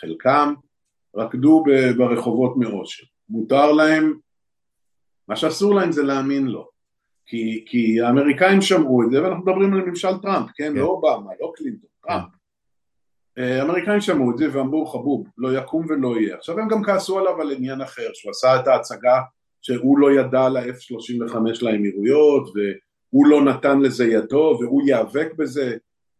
חלקם 0.00 0.54
רקדו 1.16 1.64
ברחובות 1.96 2.56
מאושר. 2.56 3.04
מותר 3.28 3.72
להם, 3.72 4.14
מה 5.28 5.36
שאסור 5.36 5.74
להם 5.74 5.92
זה 5.92 6.02
להאמין 6.02 6.46
לו. 6.46 6.68
כי, 7.26 7.64
כי 7.66 8.00
האמריקאים 8.00 8.62
שמעו 8.62 9.02
את 9.02 9.10
זה, 9.10 9.22
ואנחנו 9.22 9.42
מדברים 9.42 9.74
על 9.74 9.80
ממשל 9.80 10.18
טראמפ, 10.22 10.50
כן? 10.56 10.72
כן. 10.72 10.74
לא 10.74 10.84
אובמה, 10.84 11.30
לא 11.40 11.52
קלינטון, 11.56 11.90
טראמפ. 12.02 12.24
כן. 13.36 13.42
אה, 13.42 13.60
האמריקאים 13.60 14.00
שמעו 14.00 14.30
את 14.30 14.38
זה 14.38 14.46
ואמרו 14.52 14.86
חבוב, 14.86 15.26
לא 15.38 15.58
יקום 15.58 15.86
ולא 15.88 16.20
יהיה. 16.20 16.36
עכשיו 16.36 16.58
הם 16.58 16.68
גם 16.68 16.84
כעסו 16.84 17.18
עליו 17.18 17.40
על 17.40 17.50
עניין 17.50 17.80
אחר, 17.80 18.08
שהוא 18.14 18.30
עשה 18.30 18.60
את 18.60 18.68
ההצגה 18.68 19.20
שהוא 19.68 19.98
לא 19.98 20.12
ידע 20.12 20.44
על 20.44 20.56
ה-F-35 20.56 21.36
לאמירויות, 21.62 22.48
והוא 22.48 23.26
לא 23.26 23.44
נתן 23.44 23.80
לזה 23.80 24.04
ידו, 24.04 24.58
והוא 24.60 24.82
ייאבק 24.86 25.28
בזה. 25.36 25.76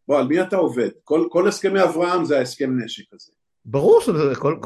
בוא, 0.09 0.19
על 0.19 0.27
מי 0.27 0.41
אתה 0.43 0.57
עובד? 0.57 0.89
כל, 1.05 1.27
כל 1.31 1.49
הסכמי 1.49 1.83
אברהם 1.83 2.25
זה 2.25 2.39
ההסכם 2.39 2.79
נשק 2.81 3.05
הזה. 3.15 3.33
ברור 3.65 4.01
שזה 4.01 4.35
כל... 4.35 4.57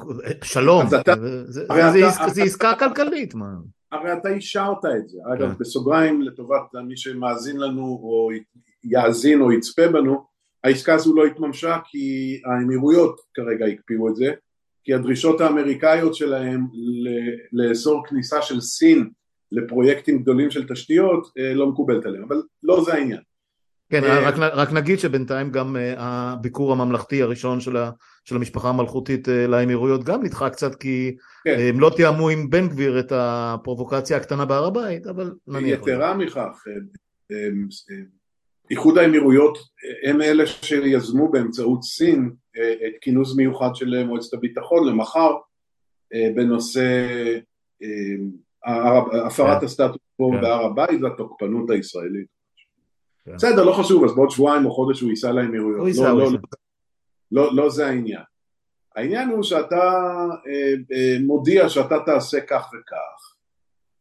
שלום, 0.45 0.87
אתה, 1.01 1.15
זה, 1.17 1.45
זה, 1.47 1.67
זה, 1.93 2.09
אתה, 2.09 2.29
זה 2.29 2.43
עסקה 2.43 2.73
כלכלית, 2.79 3.35
מה? 3.35 3.47
הרי 3.93 4.13
אתה 4.13 4.29
אישרת 4.29 4.85
את 4.99 5.09
זה. 5.09 5.19
אגב, 5.35 5.49
כן. 5.49 5.59
בסוגריים 5.61 6.23
לטובת 6.23 6.75
מי 6.89 6.97
שמאזין 6.97 7.57
לנו 7.57 7.83
או 7.83 8.29
יאזין 8.85 9.41
או 9.41 9.53
יצפה 9.53 9.89
בנו, 9.89 10.25
העסקה 10.65 10.95
הזו 10.95 11.15
לא 11.17 11.27
התממשה 11.27 11.79
כי 11.85 12.41
האמירויות 12.45 13.21
כרגע 13.35 13.67
הקפיאו 13.67 14.09
את 14.09 14.17
זה, 14.17 14.33
כי 14.85 14.95
הדרישות 14.95 15.41
האמריקאיות 15.41 16.15
שלהם 16.15 16.67
לאסור 17.53 18.07
כניסה 18.07 18.43
של 18.43 18.61
סין 18.61 19.11
לפרויקטים 19.53 20.23
גדולים 20.23 20.51
של 20.51 20.69
תשתיות 20.69 21.33
אה, 21.39 21.55
לא 21.55 21.67
מקובלת 21.67 22.07
עליהם, 22.07 22.25
אבל 22.25 22.43
לא 22.63 22.85
זה 22.85 22.95
העניין. 22.95 23.21
כן, 23.91 24.05
אה, 24.05 24.29
רק, 24.29 24.35
רק 24.39 24.73
נגיד 24.73 24.99
שבינתיים 24.99 25.51
גם 25.51 25.77
uh, 25.77 25.79
הביקור 25.99 26.73
הממלכתי 26.73 27.23
הראשון 27.23 27.61
של, 27.61 27.77
ה, 27.77 27.91
של 28.25 28.37
המשפחה 28.37 28.69
המלכותית 28.69 29.29
לאמירויות 29.49 30.05
גם 30.05 30.23
נדחה 30.23 30.51
קצת 30.51 30.75
כי 30.75 31.17
כן. 31.45 31.57
הם 31.59 31.81
לא 31.81 31.91
תיאמו 31.97 32.29
עם 32.29 32.51
בן 32.51 32.69
גביר 32.69 33.01
את 33.01 33.13
הפרובוקציה 33.17 34.17
הקטנה 34.17 34.45
בהר 34.45 34.65
הבית, 34.65 35.07
אבל 35.07 35.33
נניח. 35.47 35.81
יתרה 35.81 36.15
מכך, 36.15 36.65
איחוד 38.71 38.99
האמירויות 38.99 39.59
הם 40.09 40.23
אלה 40.23 40.47
שיזמו 40.47 41.31
באמצעות 41.31 41.83
סין 41.83 42.31
את 42.57 43.01
כינוס 43.01 43.37
מיוחד 43.37 43.71
של 43.75 44.05
מועצת 44.05 44.35
הביטחון 44.35 44.89
למחר 44.89 45.33
בנושא 46.35 47.07
הפרת 49.27 49.61
כן. 49.61 49.67
הסטטוס 49.67 50.01
קוו 50.17 50.33
כן. 50.33 50.41
בהר 50.41 50.65
הבית 50.65 51.03
והתוקפנות 51.03 51.71
הישראלית. 51.71 52.27
כן. 53.25 53.35
בסדר, 53.35 53.65
לא 53.65 53.73
חשוב, 53.73 54.05
אז 54.05 54.15
בעוד 54.15 54.31
שבועיים 54.31 54.67
או 54.67 54.71
חודש 54.71 55.01
הוא 55.01 55.11
ייסע 55.11 55.33
לאמירויות. 55.33 55.81
הוא 55.81 55.89
ייסע, 55.89 56.13
לא, 56.13 56.33
לא, 56.33 56.39
לא, 57.33 57.57
לא 57.57 57.71
זה 57.71 57.87
העניין. 57.87 58.23
העניין 58.97 59.29
הוא 59.29 59.43
שאתה 59.43 59.93
אה, 60.47 60.75
אה, 60.93 61.17
מודיע 61.27 61.69
שאתה 61.69 61.97
תעשה 62.07 62.41
כך 62.41 62.71
וכך. 62.73 63.35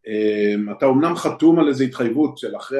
אה, 0.07 0.73
אתה 0.77 0.85
אומנם 0.85 1.15
חתום 1.15 1.59
על 1.59 1.67
איזו 1.67 1.83
התחייבות 1.83 2.37
של 2.37 2.55
אחרי 2.55 2.79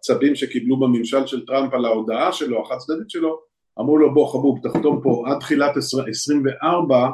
העצבים 0.00 0.34
שקיבלו 0.34 0.76
בממשל 0.76 1.26
של 1.26 1.46
טראמפ 1.46 1.74
על 1.74 1.84
ההודעה 1.84 2.32
שלו, 2.32 2.62
החד 2.62 2.76
צדדית 2.76 3.10
שלו, 3.10 3.40
אמרו 3.80 3.98
לו 3.98 4.14
בוא 4.14 4.32
חבוב 4.32 4.58
תחתום 4.62 5.00
פה 5.02 5.24
עד 5.26 5.38
תחילת 5.38 5.76
24 5.76 7.10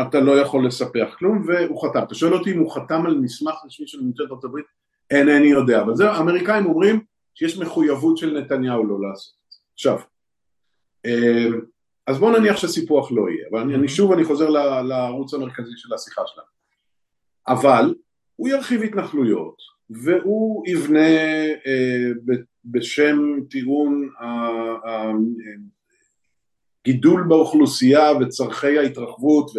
אתה 0.00 0.20
לא 0.20 0.40
יכול 0.40 0.66
לספח 0.66 1.14
כלום 1.18 1.44
והוא 1.46 1.82
חתם. 1.82 2.02
אתה 2.02 2.14
שואל 2.14 2.34
אותי 2.34 2.52
אם 2.52 2.58
הוא 2.58 2.74
חתם 2.74 3.06
על 3.06 3.18
מסמך 3.18 3.54
רשמי 3.66 3.86
של 3.86 4.02
ממשלת 4.02 4.30
ארצות 4.30 4.44
הברית 4.44 4.66
אינני 5.10 5.46
יודע, 5.46 5.82
אבל 5.82 5.94
זה 5.94 6.10
האמריקאים 6.10 6.66
אומרים 6.66 7.00
שיש 7.34 7.58
מחויבות 7.58 8.16
של 8.18 8.38
נתניהו 8.38 8.84
לא 8.84 9.08
לעשות 9.08 9.34
את 9.46 9.52
זה. 9.52 9.58
עכשיו, 9.74 9.98
אמ, 11.04 11.60
אז 12.06 12.18
בוא 12.18 12.38
נניח 12.38 12.56
שסיפוח 12.56 13.12
לא 13.12 13.30
יהיה, 13.30 13.48
אבל 13.50 13.60
אני, 13.60 13.74
אני 13.74 13.88
שוב 13.88 14.12
אני 14.12 14.24
חוזר 14.24 14.48
לערוץ 14.82 15.34
המרכזי 15.34 15.72
של 15.76 15.94
השיחה 15.94 16.22
שלנו. 16.26 16.46
אבל 17.48 17.94
הוא 18.36 18.48
ירחיב 18.48 18.82
התנחלויות, 18.82 19.56
והוא 19.90 20.64
יבנה 20.66 21.08
אה, 21.66 22.10
בשם 22.64 23.18
טיעון 23.50 24.08
הגידול 26.84 27.24
באוכלוסייה 27.28 28.12
וצורכי 28.20 28.78
ההתרחבות 28.78 29.50
ו, 29.50 29.58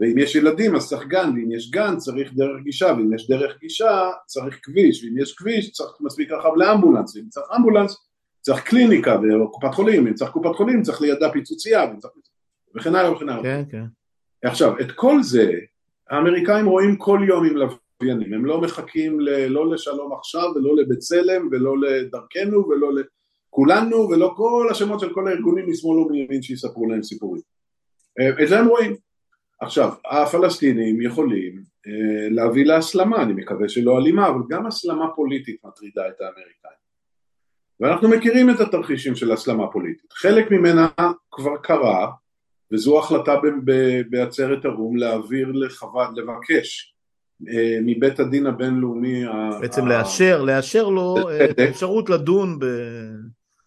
ואם 0.00 0.18
יש 0.18 0.34
ילדים 0.34 0.76
אז 0.76 0.88
צריך 0.88 1.06
גן 1.06 1.30
ואם 1.34 1.52
יש 1.52 1.70
גן 1.70 1.96
צריך 1.96 2.32
דרך 2.34 2.62
גישה 2.62 2.86
ואם 2.86 3.14
יש 3.14 3.30
דרך 3.30 3.60
גישה 3.60 4.10
צריך 4.26 4.58
כביש 4.62 5.04
ואם 5.04 5.18
יש 5.18 5.34
כביש 5.34 5.70
צריך 5.70 5.90
מספיק 6.00 6.30
רחב 6.30 6.56
לאמבולנס 6.56 7.16
ואם 7.16 7.28
צריך 7.28 7.46
אמבולנס 7.56 7.96
צריך 8.40 8.62
קליניקה 8.62 9.18
וקופת 9.44 9.74
חולים 9.74 10.06
אם 10.06 10.14
צריך 10.14 10.30
קופת 10.30 10.56
חולים 10.56 10.82
צריך 10.82 11.00
לידה 11.00 11.30
פיצוצייה 11.32 11.84
וכן 12.76 12.94
הלאה 12.94 13.12
וכן 13.12 13.28
הלאה 13.28 13.42
כן, 13.42 13.62
כן. 13.70 13.84
עכשיו 14.44 14.80
את 14.80 14.92
כל 14.92 15.22
זה 15.22 15.52
האמריקאים 16.10 16.66
רואים 16.66 16.96
כל 16.96 17.20
יום 17.28 17.46
עם 17.46 17.56
לוויינים 18.02 18.34
הם 18.34 18.44
לא 18.44 18.60
מחכים 18.60 19.20
ל, 19.20 19.46
לא 19.46 19.70
לשלום 19.70 20.12
עכשיו 20.12 20.52
ולא 20.54 20.76
לבצלם 20.76 21.48
ולא 21.50 21.80
לדרכנו 21.80 22.68
ולא 22.68 22.90
לכולנו 22.92 24.08
ולא 24.08 24.32
כל 24.36 24.68
השמות 24.70 25.00
של 25.00 25.14
כל 25.14 25.28
הארגונים 25.28 25.70
משמאל 25.70 25.98
ומימין 25.98 26.42
שיספרו 26.42 26.90
להם 26.90 27.02
סיפורים 27.02 27.42
את 28.42 28.48
זה 28.48 28.58
הם 28.58 28.68
רואים 28.68 28.96
עכשיו, 29.60 29.92
הפלסטינים 30.10 31.02
יכולים 31.02 31.62
אה, 31.86 32.28
להביא 32.30 32.64
להסלמה, 32.64 33.22
אני 33.22 33.32
מקווה 33.32 33.68
שלא 33.68 33.98
אלימה, 33.98 34.28
אבל 34.28 34.40
גם 34.48 34.66
הסלמה 34.66 35.06
פוליטית 35.16 35.64
מטרידה 35.64 36.08
את 36.08 36.20
האמריקאים. 36.20 36.82
ואנחנו 37.80 38.08
מכירים 38.08 38.50
את 38.50 38.60
התרחישים 38.60 39.16
של 39.16 39.32
הסלמה 39.32 39.66
פוליטית. 39.72 40.12
חלק 40.12 40.50
ממנה 40.50 40.88
כבר 41.30 41.56
קרה, 41.62 42.10
וזו 42.72 42.98
החלטה 42.98 43.40
בעצרת 44.10 44.64
האו"ם 44.64 44.96
להעביר 44.96 45.52
לחוות, 45.52 46.08
לבקש 46.16 46.88
אה, 46.88 46.91
מבית 47.82 48.20
הדין 48.20 48.46
הבינלאומי 48.46 49.24
בעצם 49.60 49.84
ה... 49.84 49.88
לאשר, 49.88 50.42
לאשר 50.42 50.88
לו 50.88 51.28
אה, 51.28 51.44
את 51.44 51.58
האפשרות 51.58 52.10
לדון 52.10 52.58
ב... 52.58 52.64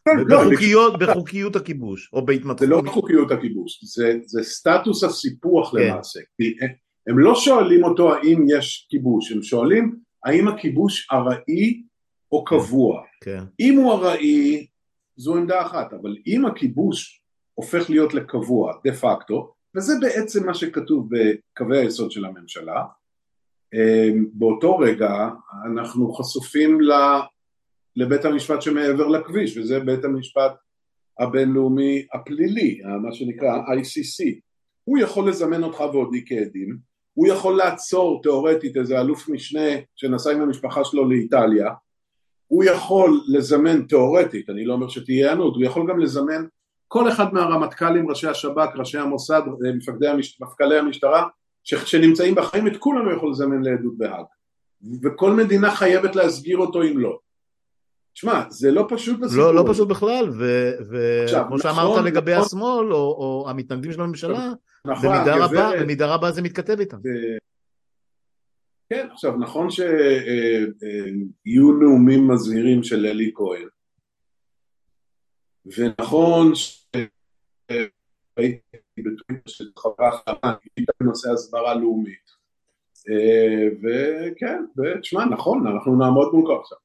לא, 0.07 0.43
בחוקיות, 0.43 0.99
בחוקיות 0.99 1.55
הכיבוש, 1.55 2.09
או 2.13 2.25
בהתמצאות. 2.25 2.59
זה 2.59 2.67
לא 2.67 2.81
בחוקיות 2.81 3.31
הכיבוש, 3.31 3.83
זה, 3.83 4.17
זה 4.25 4.43
סטטוס 4.43 5.03
הסיפוח 5.03 5.71
כן. 5.71 5.77
למעשה. 5.77 6.19
הם, 7.07 7.19
לא 7.19 7.35
שואלים 7.35 7.83
אותו 7.83 8.13
האם 8.13 8.45
יש 8.49 8.87
כיבוש, 8.89 9.31
הם 9.31 9.43
שואלים 9.43 9.95
האם 10.25 10.47
הכיבוש 10.47 11.07
ארעי 11.11 11.83
או 12.31 12.43
קבוע. 12.43 13.01
כן. 13.21 13.43
אם 13.59 13.77
הוא 13.77 13.93
ארעי, 13.93 14.67
זו 15.17 15.35
עמדה 15.35 15.61
אחת, 15.61 15.93
אבל 15.93 16.15
אם 16.27 16.45
הכיבוש 16.45 17.21
הופך 17.53 17.89
להיות 17.89 18.13
לקבוע 18.13 18.73
דה 18.83 18.93
פקטו, 18.93 19.53
וזה 19.75 19.93
בעצם 20.01 20.45
מה 20.45 20.53
שכתוב 20.53 21.09
בקווי 21.09 21.77
היסוד 21.77 22.11
של 22.11 22.25
הממשלה, 22.25 22.83
באותו 24.33 24.77
רגע 24.77 25.29
אנחנו 25.71 26.13
חשופים 26.13 26.79
לבית 27.95 28.25
המשפט 28.25 28.61
שמעבר 28.61 29.07
לכביש, 29.07 29.57
וזה 29.57 29.79
בית 29.79 30.05
המשפט 30.05 30.51
הבינלאומי 31.19 32.05
הפלילי, 32.13 32.81
מה 33.01 33.13
שנקרא 33.13 33.57
ICC. 33.57 34.39
הוא 34.83 34.97
יכול 34.97 35.29
לזמן 35.29 35.63
אותך 35.63 35.79
ועודי 35.79 36.23
כעדים, 36.25 36.77
הוא 37.13 37.27
יכול 37.27 37.57
לעצור 37.57 38.21
תאורטית 38.23 38.77
איזה 38.77 39.01
אלוף 39.01 39.29
משנה 39.29 39.69
שנסע 39.95 40.31
עם 40.31 40.41
המשפחה 40.41 40.83
שלו 40.83 41.09
לאיטליה, 41.09 41.69
הוא 42.47 42.63
יכול 42.63 43.21
לזמן 43.27 43.81
תאורטית, 43.81 44.49
אני 44.49 44.65
לא 44.65 44.73
אומר 44.73 44.87
שתהיה 44.87 45.31
ענות, 45.31 45.55
הוא 45.55 45.63
יכול 45.63 45.89
גם 45.89 45.99
לזמן 45.99 46.45
כל 46.87 47.09
אחד 47.09 47.33
מהרמטכ"לים, 47.33 48.09
ראשי 48.09 48.27
השב"כ, 48.27 48.69
ראשי 48.75 48.97
המוסד, 48.97 49.41
מפקדי 49.77 50.07
המש... 50.07 50.41
מפכ"לי 50.41 50.77
המשטרה. 50.77 51.27
שנמצאים 51.65 52.35
בחיים, 52.35 52.67
את 52.67 52.77
כולנו 52.77 53.11
יכול 53.11 53.31
לזמן 53.31 53.61
לעדות 53.61 53.97
בהאג. 53.97 54.25
וכל 55.03 55.31
מדינה 55.31 55.75
חייבת 55.75 56.15
להסגיר 56.15 56.57
אותו 56.57 56.83
אם 56.83 56.97
לא. 56.97 57.19
תשמע, 58.13 58.43
זה 58.49 58.71
לא 58.71 58.85
פשוט 58.89 59.19
בסיפור. 59.19 59.43
לא, 59.43 59.55
לא 59.55 59.65
פשוט 59.69 59.87
בכלל, 59.87 60.29
וכמו 60.29 61.59
שאמרת 61.59 61.77
נכון, 61.77 62.05
לגבי 62.05 62.31
נכון, 62.31 62.45
השמאל, 62.45 62.93
או, 62.93 62.97
או 62.97 63.45
המתנגדים 63.49 63.91
של 63.91 64.01
הממשלה, 64.01 64.53
נכון, 64.85 65.09
במידה, 65.09 65.35
גברת, 65.35 65.49
רבה, 65.49 65.71
במידה 65.79 66.13
רבה 66.13 66.31
זה 66.31 66.41
מתכתב 66.41 66.79
איתם. 66.79 66.97
ו... 66.97 67.09
כן, 68.89 69.07
עכשיו 69.11 69.37
נכון 69.37 69.71
שיהיו 69.71 69.89
אה, 70.81 71.73
אה, 71.73 71.79
נאומים 71.79 72.27
מזהירים 72.27 72.83
של 72.83 73.05
אלי 73.05 73.31
כהן, 73.35 73.67
ונכון 75.65 76.51
שהייתי 78.35 78.59
בטוויטר 78.97 79.49
של 79.49 79.65
חברה 79.79 80.09
אחת, 80.09 80.59
בנושא 80.99 81.29
הסברה 81.29 81.75
לאומית, 81.75 82.25
אה, 83.09 83.67
וכן, 83.81 84.63
ותשמע, 84.77 85.25
נכון, 85.25 85.67
אנחנו 85.67 85.95
נעמוד 85.95 86.33
מול 86.33 86.45
כל 86.47 86.57
עכשיו. 86.61 86.77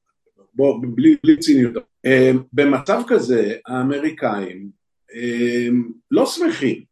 בוא, 0.53 0.81
בלי, 0.95 1.15
בלי 1.23 1.37
ציניות. 1.37 1.73
אמ, 2.05 2.43
במצב 2.53 3.01
כזה 3.07 3.55
האמריקאים 3.67 4.69
אמ, 5.13 5.91
לא 6.11 6.25
שמחים, 6.25 6.83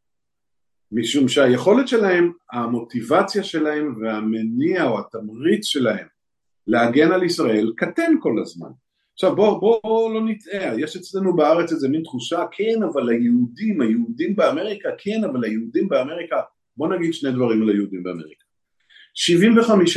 משום 0.91 1.28
שהיכולת 1.28 1.88
שלהם, 1.88 2.32
המוטיבציה 2.52 3.43
שלהם 3.43 3.95
והמניע 4.02 4.84
או 4.84 5.00
התמריץ 5.00 5.65
שלהם 5.65 6.08
להגן 6.67 7.12
על 7.12 7.24
ישראל 7.24 7.74
קטן 7.78 8.12
כל 8.19 8.36
הזמן. 8.41 8.69
עכשיו 9.19 9.36
בוא, 9.36 9.60
בוא, 9.60 9.79
בוא 9.84 10.13
לא 10.13 10.21
נטעה, 10.25 10.79
יש 10.79 10.95
אצלנו 10.95 11.36
בארץ 11.36 11.71
איזה 11.71 11.89
מין 11.89 12.03
תחושה, 12.03 12.43
כן 12.51 12.84
אבל 12.93 13.10
היהודים, 13.10 13.82
היהודים 13.82 14.36
באמריקה, 14.36 14.89
כן 14.97 15.23
אבל 15.32 15.43
היהודים 15.43 15.89
באמריקה, 15.89 16.36
בוא 16.77 16.88
נגיד 16.88 17.13
שני 17.13 17.32
דברים 17.32 17.62
על 17.62 17.69
היהודים 17.69 18.03
באמריקה. 18.03 18.43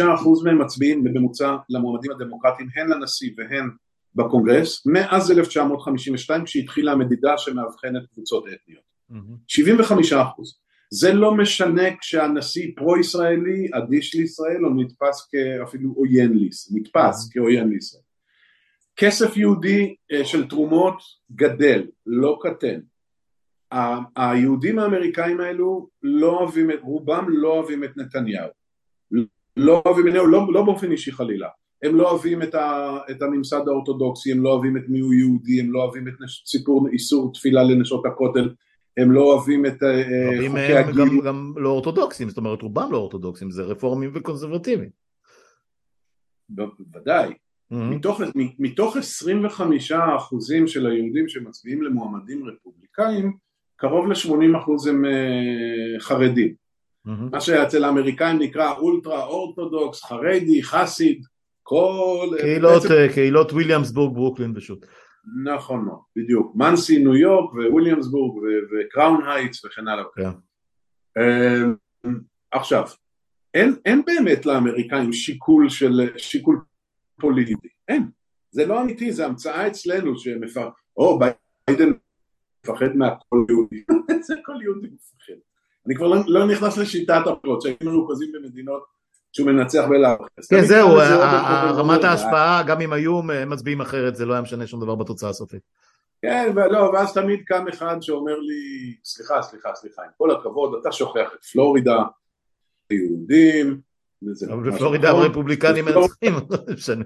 75% 0.00 0.44
מהם 0.44 0.62
מצביעים 0.62 1.04
בממוצע 1.04 1.56
למועמדים 1.68 2.10
הדמוקרטיים 2.10 2.68
הן 2.76 2.88
לנשיא 2.88 3.30
והן 3.36 3.68
בקונגרס 4.14 4.86
מאז 4.86 5.30
1952 5.30 6.44
כשהתחילה 6.44 6.92
המדידה 6.92 7.38
שמאבחנת 7.38 8.02
קבוצות 8.12 8.44
אתניות. 8.44 8.82
Mm-hmm. 9.10 10.12
75%. 10.12 10.14
זה 10.90 11.12
לא 11.12 11.34
משנה 11.34 11.96
כשהנשיא 12.00 12.70
פרו-ישראלי, 12.76 13.68
אדיש 13.72 14.14
לישראל 14.14 14.66
או 14.66 14.74
נתפס 14.74 15.28
כאפילו 15.30 15.92
עוין 15.96 16.32
לישראל, 16.32 16.80
נתפס 16.80 17.28
mm-hmm. 17.28 17.32
כעוין 17.32 17.68
לישראל. 17.68 18.02
כסף 19.02 19.36
יהודי 19.36 19.94
אה, 20.12 20.24
של 20.24 20.48
תרומות 20.48 21.02
גדל, 21.32 21.86
לא 22.06 22.38
קטן. 22.42 22.80
היהודים 24.16 24.78
האמריקאים 24.78 25.40
האלו 25.40 25.88
לא 26.02 26.38
אוהבים, 26.40 26.70
רובם 26.82 27.26
לא 27.28 27.48
אוהבים 27.48 27.84
את 27.84 27.96
נתניהו. 27.96 28.48
לא 29.56 29.82
אוהבים, 29.86 30.06
לא, 30.06 30.28
לא, 30.28 30.52
לא 30.52 30.62
באופן 30.62 30.92
אישי 30.92 31.12
חלילה, 31.12 31.48
הם 31.82 31.96
לא 31.96 32.10
אוהבים 32.10 32.42
את, 32.42 32.54
ה, 32.54 32.98
את 33.10 33.22
הממסד 33.22 33.68
האורתודוקסי, 33.68 34.32
הם 34.32 34.42
לא 34.42 34.48
אוהבים 34.48 34.76
את 34.76 34.82
מי 34.88 35.00
הוא 35.00 35.14
יהודי, 35.14 35.60
הם 35.60 35.72
לא 35.72 35.82
אוהבים 35.82 36.08
את 36.08 36.14
סיפור 36.46 36.88
איסור 36.92 37.32
תפילה 37.32 37.62
לנשות 37.62 38.06
הכותל, 38.06 38.54
הם 38.96 39.12
לא 39.12 39.20
אוהבים 39.20 39.66
את 39.66 39.82
אה, 39.82 40.48
חוקי 40.48 40.76
הגיל. 40.76 40.94
גם, 41.00 41.20
גם 41.20 41.52
לא 41.56 41.68
אורתודוקסים, 41.68 42.28
זאת 42.28 42.38
אומרת 42.38 42.62
רובם 42.62 42.92
לא 42.92 42.96
אורתודוקסים, 42.96 43.50
זה 43.50 43.62
רפורמים 43.62 44.10
וקונסרבטיביים. 44.14 44.90
בוודאי. 46.48 47.32
מתוך, 47.72 48.20
מתוך 48.58 48.96
25 48.96 49.92
אחוזים 49.92 50.66
של 50.66 50.86
היהודים 50.86 51.28
שמצביעים 51.28 51.82
למועמדים 51.82 52.48
רפובליקאים, 52.48 53.36
קרוב 53.76 54.08
ל-80 54.08 54.58
אחוז 54.58 54.86
הם 54.86 55.04
uh, 55.04 56.00
חרדים. 56.00 56.54
מה 57.04 57.40
שאצל 57.40 57.84
האמריקאים 57.84 58.38
נקרא 58.38 58.72
ultra 58.72 59.24
Orthodox, 59.24 60.04
חרדי, 60.04 60.62
חסיד, 60.62 61.24
כל... 61.62 62.28
קהילות, 62.40 62.82
בעצם... 62.82 62.94
אה, 62.94 63.12
קהילות 63.14 63.52
וויליאמסבורג, 63.52 64.14
ברוקלין 64.14 64.52
ושות'. 64.56 64.86
נכון 65.44 65.84
מאוד, 65.84 66.00
בדיוק. 66.16 66.52
מונסי, 66.56 66.98
ניו 66.98 67.16
יורק 67.16 67.54
וויליאמסבורג 67.72 68.42
וקראון 68.42 69.28
הייטס 69.28 69.64
וכן 69.64 69.88
הלאה. 69.88 70.04
כן. 70.14 70.30
אממ, 71.18 72.10
עכשיו, 72.52 72.84
אין, 73.54 73.74
אין 73.84 74.02
באמת 74.06 74.46
לאמריקאים 74.46 75.12
שיקול 75.12 75.68
של 75.68 76.00
שיקול 76.16 76.60
פוליטי, 77.22 77.54
אין. 77.88 78.10
זה 78.50 78.66
לא 78.66 78.82
אמיתי, 78.82 79.12
זה 79.12 79.26
המצאה 79.26 79.66
אצלנו 79.66 80.18
שמפר... 80.18 80.68
או 80.96 81.18
ביידן 81.18 81.92
מפחד 82.64 82.96
מהכל 82.96 83.44
יהודי, 83.48 83.84
זה 84.26 84.34
כל 84.44 84.62
יהודי 84.62 84.86
מפחד. 84.86 85.40
אני 85.86 85.94
כבר 85.94 86.06
לא, 86.06 86.16
לא 86.26 86.46
נכנס 86.46 86.78
לשיטת 86.78 87.26
הבחירות, 87.26 87.62
שהיינו 87.62 87.92
מרוכזים 87.92 88.32
במדינות 88.32 88.84
שהוא 89.32 89.46
מנצח 89.46 89.84
בלאו. 89.88 90.16
כן 90.50 90.64
זהו, 90.64 90.88
רמת 91.76 92.04
ההשפעה, 92.04 92.62
גם 92.66 92.80
אם 92.80 92.92
היו 92.92 93.22
מצביעים 93.22 93.80
אחרת, 93.80 94.16
זה 94.16 94.26
לא 94.26 94.32
היה 94.32 94.42
משנה 94.42 94.66
שום 94.66 94.80
דבר 94.80 94.94
בתוצאה 94.94 95.30
הסופית. 95.30 95.62
כן, 96.22 96.52
ולא, 96.56 96.78
ואז 96.94 97.14
תמיד 97.14 97.42
קם 97.46 97.68
אחד 97.68 97.96
שאומר 98.00 98.38
לי, 98.38 98.94
סליחה, 99.04 99.42
סליחה, 99.42 99.74
סליחה, 99.74 100.02
עם 100.02 100.10
כל 100.18 100.30
הכבוד, 100.30 100.74
אתה 100.80 100.92
שוכח 100.92 101.30
את 101.34 101.44
פלורידה, 101.44 102.02
היהודים, 102.90 103.80
אבל 104.52 104.70
בפלורידה 104.70 105.10
הרפובליקנים 105.10 105.84
מנצחים, 105.84 106.32
לא 106.50 106.74
משנה. 106.74 107.04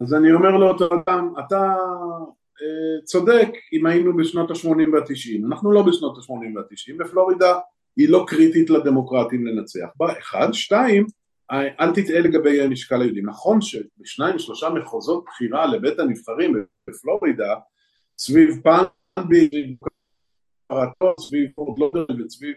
אז 0.00 0.14
אני 0.14 0.32
אומר 0.32 0.50
לו, 0.50 0.76
אתה, 0.76 1.20
אתה 1.46 1.74
צודק 3.04 3.48
אם 3.72 3.86
היינו 3.86 4.16
בשנות 4.16 4.50
ה-80 4.50 4.66
וה-90, 4.68 5.46
אנחנו 5.46 5.72
לא 5.72 5.82
בשנות 5.82 6.18
ה-80 6.18 6.56
וה-90, 6.56 7.04
ופלורידה 7.04 7.58
היא 7.96 8.08
לא 8.08 8.24
קריטית 8.28 8.70
לדמוקרטים 8.70 9.46
לנצח. 9.46 9.86
בה, 9.96 10.18
אחד, 10.18 10.48
שתיים, 10.52 11.06
אל 11.50 11.90
תטעה 11.94 12.20
לגבי 12.20 12.68
משקל 12.68 13.02
היהודים, 13.02 13.28
נכון 13.28 13.60
שבשניים 13.60 14.38
שלושה 14.38 14.68
מחוזות 14.68 15.24
בחירה 15.24 15.66
לבית 15.66 15.98
הנבחרים 15.98 16.64
בפלורידה, 16.88 17.54
סביב 18.18 18.60
פנבי, 18.62 19.76
סביב 21.20 21.50
פורט 21.54 21.78
לודר 21.78 22.04
וסביב 22.26 22.56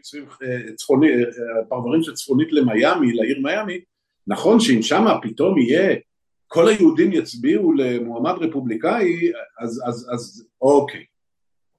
צפוני, 0.76 1.08
פרברים 1.70 2.04
שצפונית 2.04 2.52
למיאמי, 2.52 3.14
לעיר 3.14 3.40
מיאמי, 3.44 3.80
נכון 4.28 4.60
שאם 4.60 4.82
שמה 4.82 5.22
פתאום 5.22 5.58
יהיה 5.58 5.96
כל 6.48 6.68
היהודים 6.68 7.12
יצביעו 7.12 7.74
למועמד 7.74 8.34
רפובליקאי, 8.42 9.32
אז, 9.60 9.82
אז, 9.86 10.10
אז 10.14 10.48
אוקיי. 10.62 11.04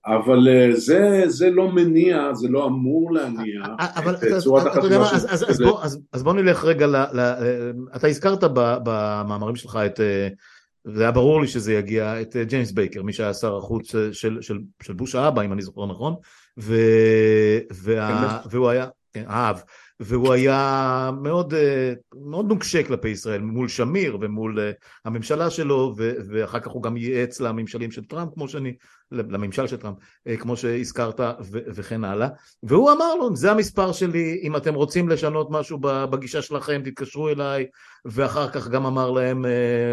אבל 0.07 0.49
אה, 0.49 0.77
זה, 0.77 1.23
זה 1.27 1.51
לא 1.51 1.73
מניע, 1.73 2.35
זה 2.35 2.49
לא 2.49 2.66
אמור 2.66 3.12
להניע 3.12 3.62
אבל, 3.79 4.14
את 4.14 4.42
צורת 4.42 4.66
החשיבה 4.66 5.07
של... 5.07 5.14
אז, 5.14 5.51
אז, 5.51 5.61
בוא, 5.61 5.83
אז, 5.83 6.01
אז 6.12 6.23
בוא 6.23 6.33
נלך 6.33 6.64
רגע, 6.64 6.87
ל, 6.87 6.97
ל, 6.97 7.35
אתה 7.97 8.07
הזכרת 8.07 8.44
במאמרים 8.85 9.57
שלך 9.57 9.79
את, 9.87 10.01
אה, 10.01 10.29
זה 10.85 11.03
היה 11.03 11.12
ברור 11.12 11.40
לי 11.40 11.49
שזה 11.49 11.75
יגיע, 11.75 12.20
את 12.20 12.37
אה, 12.37 12.44
ג'יימס 12.44 12.73
בייקר, 12.73 13.03
מי 13.03 13.12
שהיה 13.12 13.35
שר 13.35 13.57
החוץ 13.57 13.87
של, 13.87 14.12
של, 14.12 14.38
של, 14.40 14.59
של 14.83 14.92
בוש 14.92 15.14
האבא, 15.14 15.42
אם 15.42 15.53
אני 15.53 15.62
זוכר 15.62 15.87
נכון, 15.87 16.14
ו, 16.59 16.77
וה, 17.73 18.40
כן, 18.42 18.49
והוא 18.51 18.68
היה, 18.68 18.87
כן, 19.12 19.25
האב. 19.27 19.62
והוא 20.01 20.33
היה 20.33 21.11
מאוד, 21.23 21.55
אה, 21.55 21.92
מאוד 22.14 22.47
נוקשה 22.49 22.83
כלפי 22.83 23.09
ישראל 23.09 23.40
מול 23.40 23.68
שמיר 23.68 24.18
ומול 24.20 24.61
אה, 24.61 24.70
הממשלה 25.05 25.51
שלו 25.51 25.94
ואחר 26.29 26.61
כך 26.61 26.70
הוא 26.70 26.83
גם 26.83 26.97
ייעץ 26.97 27.40
לממשלים 27.40 27.90
של 27.90 28.05
טראמפ 28.05 28.35
כמו 28.35 28.49
שאני, 28.49 28.75
לממשל 29.14 29.66
של 29.66 29.77
טראמפ 29.77 29.96
אה, 30.27 30.37
כמו 30.37 30.57
שהזכרת 30.57 31.20
וכן 31.50 32.05
הלאה 32.05 32.29
והוא 32.62 32.92
אמר 32.92 33.14
לו 33.14 33.37
זה 33.37 33.50
המספר 33.50 33.92
שלי 33.92 34.40
אם 34.42 34.57
אתם 34.57 34.74
רוצים 34.74 35.09
לשנות 35.09 35.50
משהו 35.50 35.79
בגישה 35.83 36.42
שלכם 36.42 36.83
תתקשרו 36.85 37.29
אליי 37.29 37.66
ואחר 38.05 38.48
כך 38.50 38.68
גם 38.68 38.87
אמר 38.87 39.11
להם 39.11 39.44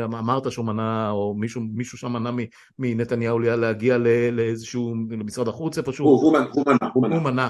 אמרת 0.04 0.52
שהוא 0.52 0.66
מנע 0.66 1.10
או 1.10 1.36
מישהו, 1.38 1.62
מישהו 1.74 1.98
שם 1.98 2.14
מנע 2.14 2.32
מנתניהו 2.80 3.40
להגיע 3.40 3.98
לאיזשהו 4.32 4.96
למשרד 5.10 5.48
החוץ 5.48 5.78
איפשהו 5.78 6.06
הוא, 6.06 6.22
הוא, 6.22 6.38
הוא 6.52 6.66
מנע, 6.66 6.88
הוא 6.94 7.04
מנע, 7.04 7.16
הוא 7.16 7.24
מנע. 7.24 7.48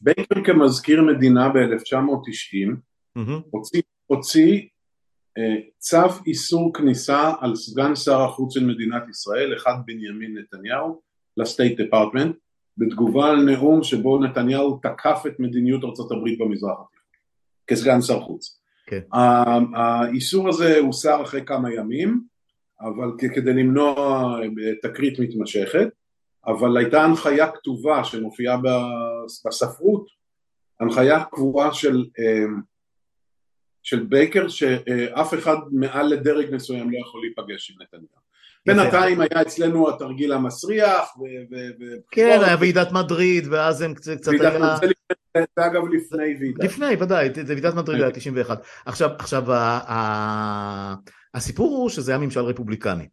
בייקר 0.00 0.44
כמזכיר 0.44 1.02
מדינה 1.02 1.48
ב-1990 1.48 2.70
mm-hmm. 3.18 3.42
הוציא, 3.50 3.82
הוציא 4.06 4.52
אה, 4.54 4.73
צו 5.78 6.08
איסור 6.26 6.74
כניסה 6.74 7.32
על 7.40 7.56
סגן 7.56 7.96
שר 7.96 8.20
החוץ 8.22 8.54
של 8.54 8.66
מדינת 8.66 9.02
ישראל, 9.10 9.56
אחד 9.56 9.74
בנימין 9.86 10.38
נתניהו, 10.38 11.00
לסטייט 11.36 11.80
דפרטמנט, 11.80 12.36
בתגובה 12.78 13.30
על 13.30 13.44
נאום 13.44 13.82
שבו 13.82 14.18
נתניהו 14.18 14.78
תקף 14.82 15.22
את 15.26 15.40
מדיניות 15.40 15.84
ארה"ב 15.84 16.42
במזרח 16.42 16.78
התיכון, 16.80 17.18
כסגן 17.66 18.00
שר 18.00 18.20
חוץ. 18.20 18.60
כן. 18.86 19.00
האיסור 19.74 20.48
הזה 20.48 20.78
הוסר 20.78 21.22
אחרי 21.22 21.44
כמה 21.46 21.74
ימים, 21.74 22.20
אבל 22.80 23.10
כדי 23.34 23.52
למנוע 23.52 23.94
אה, 24.42 24.72
תקרית 24.82 25.18
מתמשכת, 25.18 25.88
אבל 26.46 26.76
הייתה 26.76 27.04
הנחיה 27.04 27.50
כתובה 27.52 28.04
שמופיעה 28.04 28.56
בספרות, 29.46 30.06
הנחיה 30.80 31.24
קבועה 31.24 31.74
של, 31.74 32.04
אמ, 32.18 32.60
של 33.84 34.02
בייקר 34.02 34.48
שאף 34.48 35.34
אחד 35.34 35.56
מעל 35.72 36.06
לדרג 36.06 36.54
מסוים 36.54 36.90
לא 36.90 36.98
יכול 36.98 37.20
להיפגש 37.24 37.70
עם 37.70 37.76
נתניהו. 37.82 38.24
בינתיים 38.66 39.20
היה 39.20 39.42
אצלנו 39.42 39.88
התרגיל 39.88 40.32
המסריח 40.32 41.16
ו... 41.18 41.24
כן, 42.10 42.40
היה 42.42 42.56
ועידת 42.60 42.92
מדריד 42.92 43.46
ואז 43.50 43.82
הם 43.82 43.94
קצת 43.94 44.28
היה... 44.28 44.76
זה 45.36 45.66
אגב 45.66 45.82
לפני 45.92 46.36
ועידת. 46.40 46.64
לפני, 46.64 46.96
ודאי, 47.00 47.28
זה 47.46 47.52
ועידת 47.52 47.74
מדריד 47.74 48.02
היה 48.02 48.10
91. 48.10 48.62
עכשיו, 48.86 49.10
עכשיו 49.18 49.44
הסיפור 51.34 51.76
הוא 51.76 51.90
שזה 51.90 52.12
היה 52.12 52.18
ממשל 52.18 52.40
רפובליקני. 52.40 53.08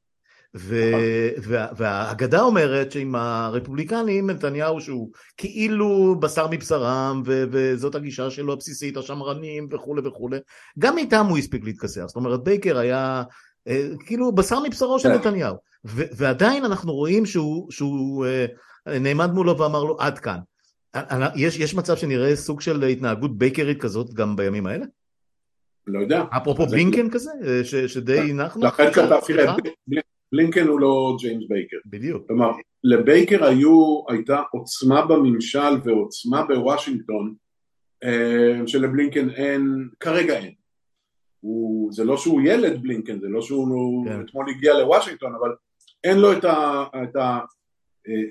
והאגדה 1.77 2.41
אומרת 2.41 2.91
שעם 2.91 3.15
הרפובליקנים 3.15 4.29
נתניהו 4.29 4.81
שהוא 4.81 5.11
כאילו 5.37 6.15
בשר 6.19 6.47
מבשרם 6.47 7.21
וזאת 7.25 7.95
הגישה 7.95 8.29
שלו 8.29 8.53
הבסיסית 8.53 8.97
השמרנים 8.97 9.67
וכולי 9.71 10.07
וכולי 10.07 10.37
גם 10.79 10.97
איתם 10.97 11.25
הוא 11.29 11.37
הספיק 11.37 11.63
להתכסח 11.63 12.03
זאת 12.05 12.15
אומרת 12.15 12.43
בייקר 12.43 12.77
היה 12.77 13.23
אה, 13.67 13.87
כאילו 14.05 14.31
בשר 14.31 14.59
מבשרו 14.59 14.99
של 14.99 15.09
כן. 15.09 15.15
נתניהו 15.15 15.55
ועדיין 15.85 16.65
אנחנו 16.65 16.93
רואים 16.93 17.25
שהוא 17.69 18.25
אה, 18.25 18.45
נעמד 18.99 19.31
מולו 19.31 19.57
ואמר 19.57 19.83
לו 19.83 19.97
עד 19.99 20.19
כאן 20.19 20.37
יש, 21.35 21.59
יש 21.59 21.75
מצב 21.75 21.95
שנראה 21.95 22.35
סוג 22.35 22.61
של 22.61 22.83
התנהגות 22.83 23.37
בייקרית 23.37 23.81
כזאת 23.81 24.13
גם 24.13 24.35
בימים 24.35 24.67
האלה? 24.67 24.85
לא 25.87 25.99
יודע. 25.99 26.23
אפרופו 26.37 26.65
בלינקן 26.65 27.09
כזה, 27.09 27.31
שדי 27.87 28.19
הנחנו? 28.19 28.61
לכן 28.65 28.91
כתבתי 28.91 29.33
להם, 29.33 29.55
בלינקן 30.31 30.67
הוא 30.67 30.79
לא 30.79 31.15
ג'יימס 31.19 31.43
בייקר. 31.49 31.77
בדיוק. 31.85 32.27
כלומר, 32.27 32.51
לבייקר 32.83 33.45
היו, 33.45 34.03
הייתה 34.09 34.41
עוצמה 34.51 35.05
בממשל 35.05 35.73
ועוצמה 35.83 36.45
בוושינגטון 36.45 37.33
אה, 38.03 38.67
שלבלינקן 38.67 39.29
אין, 39.29 39.87
כרגע 39.99 40.37
אין. 40.37 40.53
הוא, 41.39 41.93
זה 41.93 42.03
לא 42.03 42.17
שהוא 42.17 42.41
ילד 42.45 42.81
בלינקן, 42.81 43.19
זה 43.19 43.27
לא 43.27 43.41
שהוא 43.41 44.05
כן. 44.05 44.21
אתמול 44.21 44.49
הגיע 44.49 44.73
לוושינגטון, 44.73 45.35
אבל 45.35 45.49
אין 46.03 46.19
לו 46.19 46.33
את, 46.33 46.45
ה, 46.45 46.83
את 47.03 47.15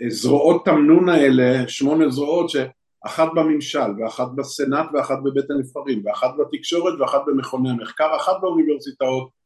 הזרועות 0.06 0.68
אה, 0.68 0.74
תמנון 0.74 1.08
האלה, 1.08 1.68
שמונה 1.68 2.08
זרועות 2.08 2.50
שאחת 2.50 3.28
בממשל 3.34 3.90
ואחת 3.98 4.28
בסנאט 4.36 4.86
ואחת 4.94 5.18
בבית 5.24 5.50
הנבחרים 5.50 6.02
ואחת 6.04 6.30
בתקשורת 6.38 7.00
ואחת 7.00 7.20
במכוני 7.26 7.70
המחקר, 7.70 8.16
אחת 8.16 8.32
באוניברסיטאות 8.40 9.39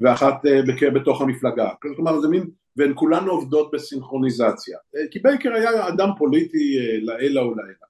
ואחת 0.00 0.46
אה, 0.46 0.90
בתוך 0.90 1.20
המפלגה, 1.20 1.68
כלומר 1.96 2.20
זה 2.20 2.28
מין, 2.28 2.50
והן 2.76 2.92
כולן 2.94 3.28
עובדות 3.28 3.70
בסינכרוניזציה, 3.72 4.78
אה, 4.96 5.00
כי 5.10 5.18
בייקר 5.18 5.52
היה 5.52 5.88
אדם 5.88 6.08
פוליטי 6.18 6.78
אה, 6.78 6.98
לעילא 7.00 7.40
ולעילא. 7.40 7.86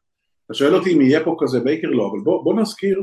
אתה 0.46 0.54
שואל 0.54 0.74
אותי 0.74 0.94
אם 0.94 1.00
יהיה 1.00 1.24
פה 1.24 1.36
כזה 1.40 1.60
בייקר? 1.60 1.88
לא, 1.88 2.10
אבל 2.10 2.20
בוא, 2.20 2.44
בוא 2.44 2.60
נזכיר 2.60 3.02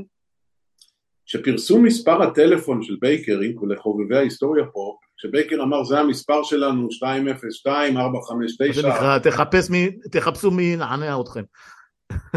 שפרסום 1.26 1.84
מספר 1.84 2.24
הטלפון 2.24 2.84
של 2.84 2.98
בייקר, 3.02 3.40
לחובבי 3.70 4.18
ההיסטוריה 4.18 4.66
פה, 4.74 4.98
שבייקר 5.18 5.64
אמר 5.64 5.84
זה 5.84 6.00
המספר 6.00 6.44
שלנו 6.44 6.88
202 7.04 7.98
459 7.98 8.82
זה 8.82 8.88
נקרא, 8.88 9.18
תחפש 9.20 9.70
מי, 9.70 9.90
תחפשו 10.12 10.52
מי 10.52 10.76
נענע 10.76 11.22
אתכם 11.22 11.44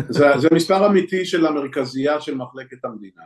זה, 0.08 0.26
זה 0.38 0.48
מספר 0.52 0.86
אמיתי 0.86 1.24
של 1.24 1.46
המרכזייה 1.46 2.20
של 2.20 2.34
מחלקת 2.34 2.84
המדינה 2.84 3.24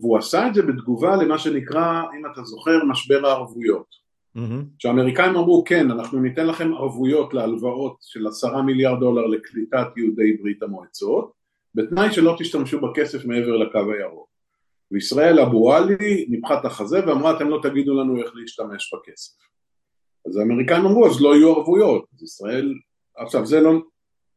והוא 0.00 0.18
עשה 0.18 0.48
את 0.48 0.54
זה 0.54 0.62
בתגובה 0.62 1.16
למה 1.16 1.38
שנקרא, 1.38 2.02
אם 2.18 2.32
אתה 2.32 2.42
זוכר, 2.42 2.84
משבר 2.84 3.26
הערבויות. 3.26 4.06
שהאמריקאים 4.78 5.36
אמרו 5.36 5.64
כן, 5.66 5.90
אנחנו 5.90 6.20
ניתן 6.20 6.46
לכם 6.46 6.74
ערבויות 6.74 7.34
להלוואות 7.34 7.96
של 8.00 8.26
עשרה 8.26 8.62
מיליארד 8.62 9.00
דולר 9.00 9.26
לקליטת 9.26 9.86
יהודי 9.96 10.36
ברית 10.36 10.62
המועצות, 10.62 11.32
בתנאי 11.74 12.12
שלא 12.12 12.36
תשתמשו 12.38 12.80
בכסף 12.80 13.24
מעבר 13.24 13.56
לקו 13.56 13.92
הירוק. 13.92 14.28
וישראל 14.90 15.40
אבו 15.40 15.74
עלי 15.74 16.26
ניפחה 16.28 16.60
את 16.60 16.64
החזה 16.64 17.06
ואמרה 17.06 17.36
אתם 17.36 17.48
לא 17.48 17.60
תגידו 17.62 17.94
לנו 17.94 18.16
איך 18.16 18.32
להשתמש 18.34 18.94
בכסף. 18.94 19.32
אז 20.26 20.36
האמריקאים 20.36 20.86
אמרו 20.86 21.06
אז 21.06 21.20
לא 21.20 21.36
יהיו 21.36 21.56
ערבויות, 21.56 22.04
אז 22.14 22.22
ישראל, 22.22 22.74
עכשיו 23.16 23.46
זה 23.46 23.60
לא, 23.60 23.72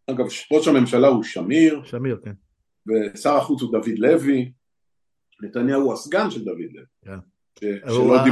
אגב 0.07 0.25
ראש 0.51 0.67
הממשלה 0.67 1.07
הוא 1.07 1.23
שמיר, 1.23 1.81
שמיר 1.83 2.19
כן, 2.23 2.33
ושר 2.87 3.35
החוץ 3.35 3.61
הוא 3.61 3.71
דוד 3.71 3.97
לוי, 3.97 4.51
נתניהו 5.41 5.81
הוא 5.81 5.93
הסגן 5.93 6.31
של 6.31 6.45
דוד 6.45 6.57
לוי. 6.57 6.85
כן. 7.05 7.19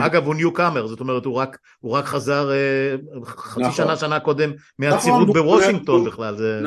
אגב 0.06 0.26
הוא 0.26 0.36
ניו 0.36 0.54
קאמר, 0.54 0.88
זאת 0.88 1.00
אומרת 1.00 1.26
הוא 1.26 1.36
רק, 1.36 1.58
הוא 1.80 1.92
רק 1.92 2.06
חזר 2.06 2.52
אה, 2.52 2.96
חצי 3.26 3.60
נכון. 3.60 3.72
שנה, 3.72 3.96
שנה 3.96 4.20
קודם 4.20 4.52
מהצירות 4.80 5.30
נכון, 5.30 5.34
בוושינגטון 5.34 6.00
הוא, 6.00 6.08
בכלל. 6.08 6.36
זה... 6.36 6.62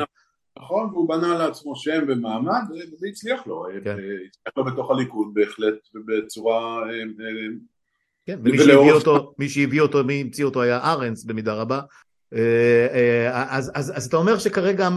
נכון, 0.59 0.89
והוא 0.93 1.09
בנה 1.09 1.37
לעצמו 1.37 1.75
שם 1.75 2.03
ומעמד, 2.07 2.61
וזה 2.93 3.07
הצליח 3.07 3.47
לו, 3.47 3.65
אה, 3.65 3.71
כן. 3.83 3.97
הצליח 4.27 4.57
לו 4.57 4.65
בתוך 4.65 4.91
הליכוד 4.91 5.27
בהחלט, 5.33 5.75
בצורה... 6.05 6.89
אה, 6.89 7.03
כן, 8.25 8.39
ומי 8.43 8.57
שהביא 8.57 8.91
אותו, 8.91 9.33
מי 9.39 9.49
שהביא 9.49 9.81
אותו, 9.81 10.03
מי 10.03 10.21
המציא 10.21 10.45
אותו 10.45 10.61
היה 10.61 10.91
ארנס 10.91 11.23
במידה 11.23 11.53
רבה. 11.53 11.81
אז, 13.31 13.71
אז, 13.75 13.97
אז 13.97 14.05
אתה 14.05 14.17
אומר 14.17 14.37
שכרגע 14.37 14.89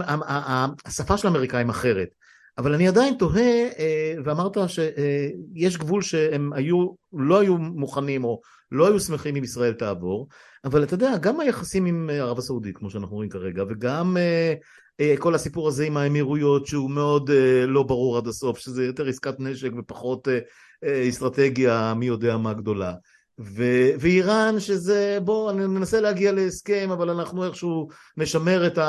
השפה 0.85 1.17
של 1.17 1.27
האמריקאים 1.27 1.69
אחרת. 1.69 2.15
אבל 2.57 2.73
אני 2.73 2.87
עדיין 2.87 3.15
תוהה, 3.19 3.69
אה, 3.79 4.15
ואמרת 4.25 4.57
שיש 4.67 5.77
גבול 5.77 6.01
שהם 6.01 6.53
היו, 6.53 6.87
לא 7.13 7.39
היו 7.39 7.57
מוכנים 7.57 8.23
או 8.23 8.41
לא 8.71 8.87
היו 8.87 8.99
שמחים 8.99 9.35
אם 9.35 9.43
ישראל 9.43 9.73
תעבור, 9.73 10.27
אבל 10.65 10.83
אתה 10.83 10.93
יודע, 10.93 11.17
גם 11.17 11.39
היחסים 11.39 11.85
עם 11.85 12.09
ערב 12.13 12.37
הסעודית, 12.37 12.77
כמו 12.77 12.89
שאנחנו 12.89 13.15
רואים 13.15 13.29
כרגע, 13.29 13.63
וגם 13.69 14.17
אה, 14.17 14.53
אה, 14.99 15.15
כל 15.19 15.35
הסיפור 15.35 15.67
הזה 15.67 15.85
עם 15.85 15.97
האמירויות, 15.97 16.67
שהוא 16.67 16.91
מאוד 16.91 17.29
לא 17.67 17.83
ברור 17.83 18.17
עד 18.17 18.27
הסוף, 18.27 18.59
שזה 18.59 18.85
יותר 18.85 19.07
עסקת 19.07 19.39
נשק 19.39 19.71
ופחות 19.77 20.27
אסטרטגיה 21.09 21.93
מי 21.93 22.05
יודע 22.05 22.37
מה 22.37 22.53
גדולה. 22.53 22.93
ו- 23.39 23.91
ואיראן 23.99 24.59
שזה 24.59 25.17
בוא 25.23 25.51
ננסה 25.51 26.01
להגיע 26.01 26.31
להסכם 26.31 26.89
אבל 26.91 27.09
אנחנו 27.09 27.45
איכשהו 27.45 27.87
נשמר 28.17 28.67
את 28.67 28.79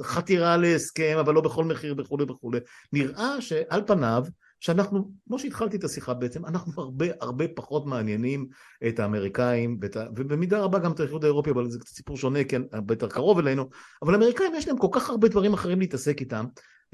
החתירה 0.00 0.56
להסכם 0.56 1.16
אבל 1.20 1.34
לא 1.34 1.40
בכל 1.40 1.64
מחיר 1.64 1.94
וכולי 1.98 2.24
וכולי. 2.24 2.58
נראה 2.92 3.40
שעל 3.40 3.82
פניו 3.86 4.24
שאנחנו 4.60 5.10
כמו 5.26 5.38
שהתחלתי 5.38 5.76
את 5.76 5.84
השיחה 5.84 6.14
בעצם 6.14 6.46
אנחנו 6.46 6.82
הרבה 6.82 7.06
הרבה 7.20 7.44
פחות 7.48 7.86
מעניינים 7.86 8.46
את 8.88 9.00
האמריקאים 9.00 9.78
ואת, 9.82 9.96
ובמידה 10.16 10.60
רבה 10.60 10.78
גם 10.78 10.92
את 10.92 11.00
האיחוד 11.00 11.24
האירופי 11.24 11.50
אבל 11.50 11.70
זה 11.70 11.78
קצת 11.78 11.94
סיפור 11.94 12.16
שונה 12.16 12.44
כן 12.44 12.62
הרבה 12.72 12.94
יותר 12.94 13.08
קרוב 13.08 13.38
אלינו. 13.38 13.68
אבל 14.02 14.14
האמריקאים 14.14 14.52
יש 14.54 14.68
להם 14.68 14.78
כל 14.78 14.88
כך 14.92 15.10
הרבה 15.10 15.28
דברים 15.28 15.52
אחרים 15.52 15.80
להתעסק 15.80 16.20
איתם 16.20 16.44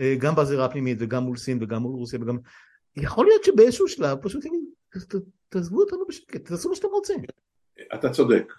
אה, 0.00 0.14
גם 0.18 0.34
בזירה 0.34 0.64
הפנימית 0.64 0.98
וגם 1.00 1.22
מול 1.22 1.36
סין 1.36 1.58
וגם 1.62 1.82
מול 1.82 1.94
רוסיה 1.94 2.18
וגם 2.22 2.38
יכול 2.96 3.26
להיות 3.26 3.44
שבאיזשהו 3.44 3.88
שלב 3.88 4.18
פשוט 4.22 4.44
יגיד 4.44 4.60
תעזבו 5.48 5.80
אותנו 5.80 6.04
בשקט, 6.08 6.48
תעשו 6.48 6.68
מה 6.68 6.74
שאתם 6.74 6.88
רוצים. 6.88 7.20
אתה 7.94 8.10
צודק. 8.10 8.52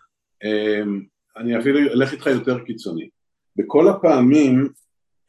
אמ, 0.43 1.03
אני 1.38 1.59
אפילו 1.59 1.79
אלך 1.79 2.11
איתך 2.11 2.25
יותר 2.25 2.59
קיצוני. 2.59 3.09
בכל 3.55 3.88
הפעמים 3.88 4.69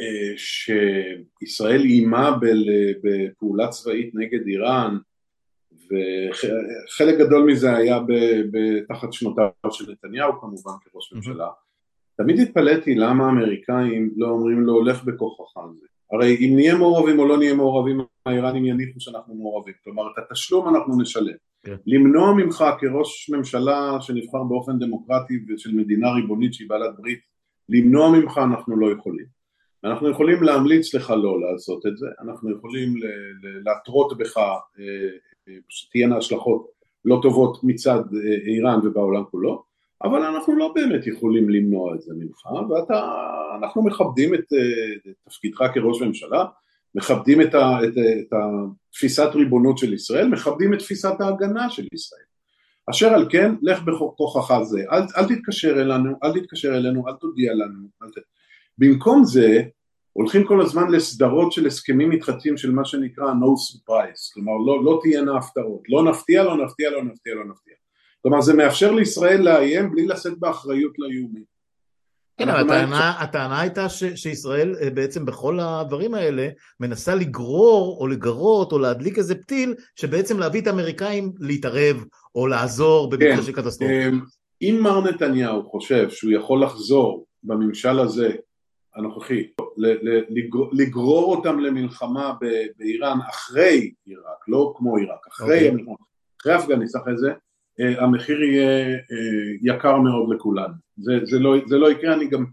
אה, 0.00 0.34
שישראל 0.36 1.80
איימה 1.80 2.38
בפעולה 3.02 3.68
צבאית 3.68 4.14
נגד 4.14 4.46
איראן, 4.46 4.98
וחלק 5.72 7.18
גדול 7.18 7.52
מזה 7.52 7.76
היה 7.76 7.98
תחת 8.88 9.12
שנותיו 9.12 9.48
של 9.70 9.92
נתניהו 9.92 10.40
כמובן 10.40 10.72
כראש 10.84 11.12
ממשלה, 11.12 11.48
תמיד 12.16 12.40
התפלאתי 12.40 12.94
למה 12.94 13.26
האמריקאים 13.26 14.10
לא 14.16 14.28
אומרים 14.28 14.60
לו 14.60 14.72
הולך 14.72 15.04
בכוחך 15.04 15.56
על 15.56 15.68
זה. 15.80 15.86
הרי 16.12 16.36
אם 16.40 16.52
נהיה 16.54 16.74
מעורבים 16.74 17.18
או 17.18 17.26
לא 17.26 17.38
נהיה 17.38 17.54
מעורבים, 17.54 18.00
האיראנים 18.26 18.64
יניחו 18.64 19.00
שאנחנו 19.00 19.34
מעורבים. 19.34 19.74
כלומר, 19.84 20.02
את 20.12 20.18
התשלום 20.18 20.68
אנחנו 20.68 21.00
נשלם. 21.00 21.36
כן. 21.62 21.76
למנוע 21.86 22.34
ממך 22.34 22.64
כראש 22.80 23.30
ממשלה 23.30 23.96
שנבחר 24.00 24.42
באופן 24.42 24.78
דמוקרטי 24.78 25.34
ושל 25.48 25.74
מדינה 25.74 26.12
ריבונית 26.12 26.54
שהיא 26.54 26.68
בעלת 26.68 26.96
ברית, 26.98 27.20
למנוע 27.68 28.10
ממך 28.10 28.38
אנחנו 28.38 28.76
לא 28.76 28.92
יכולים. 28.92 29.36
אנחנו 29.84 30.10
יכולים 30.10 30.42
להמליץ 30.42 30.94
לך 30.94 31.10
לא 31.10 31.40
לעשות 31.40 31.86
את 31.86 31.96
זה, 31.96 32.06
אנחנו 32.20 32.50
יכולים 32.50 32.94
להתרות 33.64 34.18
בך 34.18 34.36
אה, 34.36 34.44
אה, 35.48 35.54
שתהיינה 35.68 36.16
השלכות 36.16 36.66
לא 37.04 37.18
טובות 37.22 37.64
מצד 37.64 38.00
אה, 38.14 38.54
איראן 38.54 38.86
ובעולם 38.86 39.24
כולו, 39.30 39.64
אבל 40.02 40.22
אנחנו 40.22 40.56
לא 40.56 40.72
באמת 40.74 41.06
יכולים 41.06 41.50
למנוע 41.50 41.94
את 41.94 42.02
זה 42.02 42.14
ממך, 42.16 42.46
ואנחנו 42.70 43.82
מכבדים 43.82 44.34
את, 44.34 44.44
את 45.06 45.12
תפקידך 45.28 45.62
כראש 45.74 46.02
ממשלה, 46.02 46.44
מכבדים 46.94 47.40
את, 47.40 47.54
ה, 47.54 47.78
את, 47.84 47.92
את 47.98 48.32
התפיסת 48.32 49.28
ריבונות 49.34 49.78
של 49.78 49.92
ישראל, 49.92 50.28
מכבדים 50.28 50.74
את 50.74 50.78
תפיסת 50.78 51.20
ההגנה 51.20 51.70
של 51.70 51.86
ישראל. 51.92 52.22
אשר 52.90 53.14
על 53.14 53.26
כן, 53.30 53.54
לך 53.62 53.82
בכוחך 53.82 54.62
זה, 54.62 54.84
אל, 54.92 55.02
אל 55.16 55.24
תתקשר 55.24 55.82
אלינו, 55.82 56.12
אל 56.24 56.40
תתקשר 56.40 56.76
אלינו, 56.76 57.08
אל 57.08 57.12
תודיע 57.12 57.54
לנו, 57.54 57.88
אל 58.02 58.08
ת... 58.08 58.14
במקום 58.78 59.24
זה, 59.24 59.62
הולכים 60.12 60.46
כל 60.46 60.60
הזמן 60.60 60.90
לסדרות 60.90 61.52
של 61.52 61.66
הסכמים 61.66 62.10
מתחדשים 62.10 62.56
של 62.56 62.70
מה 62.70 62.84
שנקרא 62.84 63.24
no 63.24 63.74
surprise, 63.74 64.34
כלומר 64.34 64.52
לא, 64.66 64.84
לא 64.84 64.98
תהיינה 65.02 65.36
הפתעות, 65.36 65.82
לא 65.88 66.04
נפתיע, 66.04 66.42
לא 66.44 66.64
נפתיע, 66.64 66.90
לא 66.90 67.04
נפתיע, 67.04 67.34
לא 67.34 67.44
נפתיע. 67.44 67.74
כלומר 68.26 68.40
זה 68.40 68.54
מאפשר 68.54 68.92
לישראל 68.92 69.40
לאיים 69.42 69.90
בלי 69.90 70.06
לשאת 70.06 70.38
באחריות 70.38 70.98
לאיומים. 70.98 71.44
כן, 72.38 72.48
אבל 72.48 72.60
הטענה, 72.60 73.22
הטענה 73.22 73.60
הייתה 73.60 73.88
ש, 73.88 74.04
שישראל 74.04 74.74
אה, 74.80 74.90
בעצם 74.90 75.26
בכל 75.26 75.58
הדברים 75.60 76.14
האלה 76.14 76.48
מנסה 76.80 77.14
לגרור 77.14 77.96
או 78.00 78.06
לגרות 78.06 78.72
או 78.72 78.78
להדליק 78.78 79.18
איזה 79.18 79.34
פתיל 79.34 79.74
שבעצם 79.96 80.38
להביא 80.38 80.60
את 80.60 80.66
האמריקאים 80.66 81.32
להתערב 81.40 82.04
או 82.34 82.46
לעזור 82.46 83.10
במקרה 83.10 83.36
כן, 83.36 83.42
של 83.42 83.52
קטסטרופה. 83.52 83.92
אמ, 83.92 84.20
אם 84.62 84.78
מר 84.82 85.00
נתניהו 85.00 85.70
חושב 85.70 86.10
שהוא 86.10 86.32
יכול 86.32 86.62
לחזור 86.62 87.26
בממשל 87.42 87.98
הזה 87.98 88.32
הנוכחי, 88.96 89.46
לגרור 90.72 91.36
אותם 91.36 91.60
למלחמה 91.60 92.32
באיראן 92.78 93.18
אחרי 93.30 93.90
עיראק, 94.06 94.48
לא 94.48 94.74
כמו 94.76 94.96
עיראק, 94.96 95.26
אחרי, 95.28 95.68
okay. 95.68 95.72
אוקיי. 95.72 95.94
אחרי 96.40 96.56
אפגניסטן, 96.56 96.98
אחרי 96.98 97.18
זה, 97.18 97.28
אה, 97.28 97.34
המחיר 97.78 98.42
יהיה 98.42 98.88
אה, 98.88 98.96
יקר 99.62 99.96
מאוד 99.96 100.34
לכולנו. 100.34 100.74
זה, 100.96 101.12
זה, 101.22 101.38
לא, 101.38 101.56
זה 101.66 101.78
לא 101.78 101.90
יקרה, 101.90 102.14
אני 102.14 102.26
גם 102.26 102.44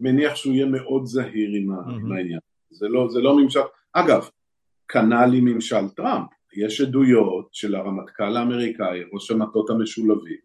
מניח 0.00 0.34
שהוא 0.34 0.54
יהיה 0.54 0.66
מאוד 0.66 1.04
זהיר 1.04 1.50
עם, 1.54 1.70
mm-hmm. 1.70 2.14
העניין. 2.16 2.40
זה 2.70 2.88
לא, 2.88 3.08
זה 3.10 3.20
לא 3.20 3.36
ממשל, 3.36 3.60
אגב, 3.92 4.28
כנ"ל 4.88 5.34
עם 5.34 5.44
ממשל 5.44 5.88
טראמפ, 5.96 6.28
יש 6.56 6.80
עדויות 6.80 7.48
של 7.52 7.74
הרמטכ"ל 7.74 8.36
האמריקאי, 8.36 9.00
ראש 9.12 9.30
המטות 9.30 9.70
המשולבים, 9.70 10.36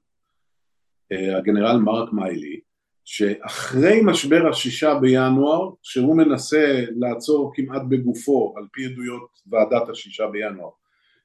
אה, 1.11 1.37
הגנרל 1.37 1.77
מרק 1.77 2.13
מיילי, 2.13 2.59
שאחרי 3.05 4.01
משבר 4.03 4.47
השישה 4.49 4.99
בינואר, 4.99 5.69
שהוא 5.81 6.17
מנסה 6.17 6.83
לעצור 6.95 7.51
כמעט 7.55 7.81
בגופו, 7.89 8.53
על 8.57 8.67
פי 8.71 8.85
עדויות 8.85 9.29
ועדת 9.47 9.89
השישה 9.89 10.27
בינואר, 10.27 10.69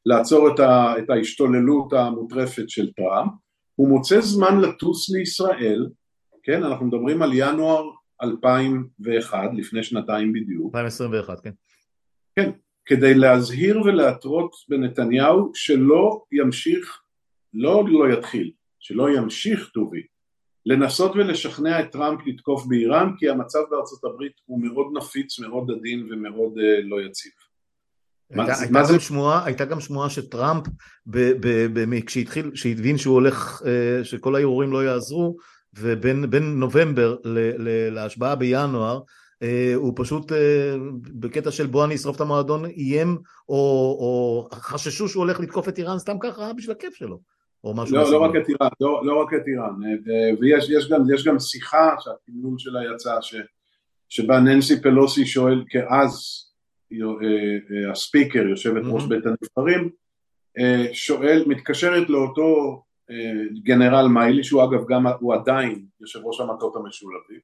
לעצור 0.07 0.55
את, 0.55 0.61
ה, 0.61 0.95
את 0.99 1.11
ההשתוללות 1.11 1.93
המוטרפת 1.93 2.71
של 2.71 2.93
טראמפ, 2.93 3.33
הוא 3.75 3.89
מוצא 3.89 4.21
זמן 4.21 4.61
לטוס 4.61 5.11
לישראל, 5.11 5.87
כן, 6.43 6.63
אנחנו 6.63 6.87
מדברים 6.87 7.23
על 7.23 7.31
ינואר 7.35 7.91
2001, 8.23 9.51
לפני 9.57 9.83
שנתיים 9.83 10.33
בדיוק. 10.33 10.77
2021, 10.77 11.41
כן. 11.41 11.51
כן, 12.37 12.51
כדי 12.87 13.15
להזהיר 13.15 13.83
ולהתרות 13.83 14.53
בנתניהו 14.69 15.51
שלא 15.55 16.23
ימשיך, 16.33 17.03
לא 17.55 17.85
לא 17.89 18.13
יתחיל, 18.13 18.53
שלא 18.81 19.11
ימשיך 19.11 19.71
טובי, 19.75 20.03
לנסות 20.67 21.13
ולשכנע 21.15 21.81
את 21.81 21.93
טראמפ 21.93 22.21
לתקוף 22.27 22.67
באיראן, 22.67 23.11
כי 23.19 23.29
המצב 23.29 23.59
בארצות 23.71 24.05
הברית 24.05 24.33
הוא 24.47 24.63
מאוד 24.63 24.87
נפיץ, 24.95 25.39
מאוד 25.39 25.71
עדין 25.71 26.09
ומאוד 26.11 26.59
uh, 26.59 26.63
לא 26.83 27.03
יציב. 27.03 27.33
הייתה, 28.31 28.53
הייתה, 28.61 28.93
גם 28.93 29.01
שמועה, 29.01 29.45
הייתה 29.45 29.65
גם 29.65 29.81
שמועה 29.81 30.11
שטראמפ, 30.11 30.67
כשהתחיל, 32.07 32.51
כשהבין 32.55 32.99
שהוא 32.99 33.15
הולך, 33.15 33.63
אה, 33.67 34.05
שכל 34.05 34.37
הערעורים 34.37 34.73
לא 34.73 34.85
יעזרו, 34.85 35.37
ובין 35.79 36.25
נובמבר 36.41 37.17
להשבעה 37.91 38.35
בינואר, 38.35 39.01
אה, 39.43 39.73
הוא 39.75 39.93
פשוט 39.97 40.33
אה, 40.33 40.77
בקטע 41.15 41.51
של 41.51 41.67
בוא 41.67 41.85
אני 41.85 41.95
אשרוף 41.95 42.17
את 42.17 42.21
המועדון 42.21 42.65
איים 42.65 43.19
או, 43.49 43.55
או 44.01 44.49
חששו 44.53 45.09
שהוא 45.09 45.25
הולך 45.25 45.41
לתקוף 45.41 45.69
את 45.69 45.79
איראן 45.79 45.99
סתם 45.99 46.17
ככה 46.21 46.53
בשביל 46.53 46.77
הכיף 46.77 46.95
שלו 46.95 47.21
או 47.65 47.75
משהו 47.75 47.97
לא, 47.97 48.11
לא 48.11 48.19
רק 48.19 48.31
את 48.31 48.49
איראן, 48.49 48.69
לא, 48.81 49.07
לא 49.07 49.23
רק 49.23 49.35
את 49.35 49.43
איראן 49.47 49.75
ויש 50.41 50.71
יש 50.71 50.89
גם, 50.91 51.01
יש 51.15 51.25
גם 51.27 51.39
שיחה 51.39 51.91
שהתמלול 52.01 52.55
שלה 52.59 52.81
יצא 52.95 53.21
ש, 53.21 53.35
שבה 54.09 54.41
ננסי 54.41 54.83
פלוסי 54.83 55.27
שואל 55.27 55.65
כאז 55.71 56.21
הספיקר, 57.91 58.43
יושבת 58.43 58.83
ראש 58.85 59.05
בית 59.05 59.25
הנבחרים, 59.27 59.91
אה, 60.59 60.87
שואל, 60.93 61.45
מתקשרת 61.47 62.11
לאותו 62.11 62.83
גנרל 63.63 64.09
מיילי, 64.09 64.45
שהוא 64.45 64.65
אגב 64.65 64.87
גם, 64.89 65.07
הוא 65.21 65.35
עדיין 65.35 65.85
יושב 66.01 66.21
ראש 66.25 66.41
המטות 66.41 66.77
המשולבים, 66.77 67.41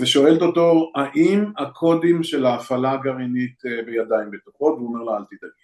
ושואלת 0.00 0.42
אותו 0.42 0.92
האם 0.94 1.44
הקודים 1.58 2.22
של 2.22 2.46
ההפעלה 2.46 2.92
הגרעינית 2.92 3.62
בידיים 3.86 4.30
בטוחות, 4.30 4.74
והוא 4.74 4.88
אומר 4.88 5.02
לה 5.02 5.16
אל 5.16 5.24
תדאגי. 5.24 5.62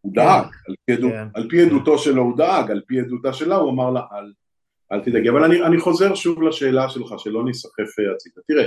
הוא 0.00 0.12
דאג, 0.14 0.46
על 0.68 0.74
פי, 0.84 0.92
עדות, 0.92 1.12
כן. 1.12 1.28
על 1.34 1.48
פי 1.50 1.62
עדותו 1.62 1.98
שלו 1.98 2.22
הוא 2.22 2.36
דאג, 2.36 2.70
על 2.70 2.82
פי 2.86 3.00
עדותה 3.00 3.32
שלה 3.32 3.56
הוא 3.56 3.70
אמר 3.70 3.90
לה 3.90 4.00
אל, 4.12 4.32
אל 4.92 5.00
תדאגי. 5.00 5.28
אבל 5.28 5.44
אני, 5.44 5.62
אני 5.62 5.80
חוזר 5.80 6.14
שוב 6.14 6.42
לשאלה 6.42 6.88
שלך, 6.88 7.14
שלא 7.18 7.44
ניסחף 7.44 7.98
הצידה. 8.14 8.40
תראה, 8.48 8.66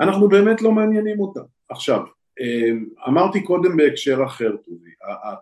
אנחנו 0.00 0.28
באמת 0.28 0.62
לא 0.62 0.72
מעניינים 0.72 1.20
אותם. 1.20 1.40
עכשיו, 1.68 2.00
אמ, 2.40 2.86
אמרתי 3.08 3.42
קודם 3.42 3.76
בהקשר 3.76 4.18
אחר, 4.26 4.50
טובי, 4.64 4.90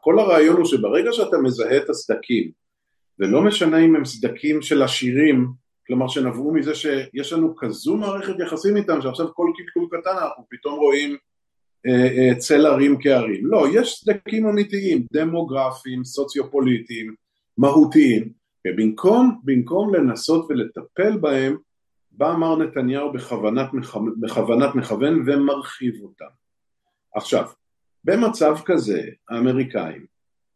כל 0.03 0.19
הרעיון 0.19 0.57
הוא 0.57 0.65
שברגע 0.65 1.13
שאתה 1.13 1.39
מזהה 1.39 1.77
את 1.77 1.91
הסדקים, 1.91 2.51
ולא 3.19 3.43
משנה 3.43 3.79
אם 3.79 3.97
הם 3.97 4.05
סדקים 4.05 4.63
של 4.63 4.83
עשירים, 4.83 5.49
כלומר 5.87 6.09
שנבעו 6.09 6.53
מזה 6.53 6.75
שיש 6.75 7.33
לנו 7.33 7.57
כזו 7.57 7.97
מערכת 7.97 8.35
יחסים 8.47 8.77
איתם, 8.77 9.03
שעכשיו 9.03 9.27
כל 9.35 9.51
קלקול 9.57 10.01
קטן 10.01 10.11
אנחנו 10.11 10.45
פתאום 10.51 10.79
רואים 10.79 11.17
אה, 11.87 12.09
אה, 12.17 12.35
צל 12.39 12.67
ערים 12.67 12.99
כערים. 13.01 13.47
לא, 13.47 13.67
יש 13.73 13.93
סדקים 13.93 14.47
אמיתיים, 14.47 15.07
דמוגרפיים, 15.13 16.05
סוציו-פוליטיים, 16.05 17.15
מהותיים, 17.59 18.33
ובמקום 18.67 19.95
לנסות 19.95 20.47
ולטפל 20.49 21.19
בהם, 21.19 21.57
בא 22.13 22.35
מר 22.39 22.57
נתניהו 22.57 23.13
בכוונת, 23.13 23.69
בכוונת 24.21 24.75
מכוון 24.75 25.23
ומרחיב 25.27 25.95
אותם. 26.03 26.25
עכשיו, 27.15 27.45
במצב 28.05 28.57
כזה 28.65 29.03
האמריקאים 29.29 30.05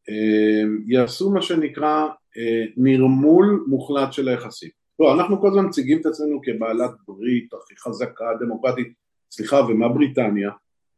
אה, 0.09 0.63
יעשו 0.87 1.31
מה 1.31 1.43
שנקרא 1.43 2.07
אה, 2.37 2.65
נרמול 2.77 3.65
מוחלט 3.67 4.13
של 4.13 4.29
היחסים. 4.29 4.71
לא, 4.99 5.15
אנחנו 5.15 5.41
כל 5.41 5.49
הזמן 5.49 5.67
מציגים 5.67 6.01
את 6.01 6.07
עצמנו 6.07 6.41
כבעלת 6.43 6.91
ברית 7.07 7.53
הכי 7.55 7.75
חזקה, 7.77 8.25
דמוקרטית, 8.41 8.93
סליחה, 9.31 9.61
ומה 9.61 9.89
בריטניה, 9.89 10.51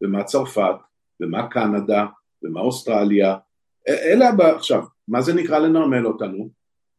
ומה 0.02 0.24
צרפת, 0.24 0.74
ומה 1.20 1.48
קנדה, 1.48 2.06
ומה 2.42 2.60
אוסטרליה, 2.60 3.36
אלה 3.88 4.30
עכשיו, 4.56 4.82
מה 5.08 5.20
זה 5.20 5.34
נקרא 5.34 5.58
לנרמל 5.58 6.06
אותנו? 6.06 6.50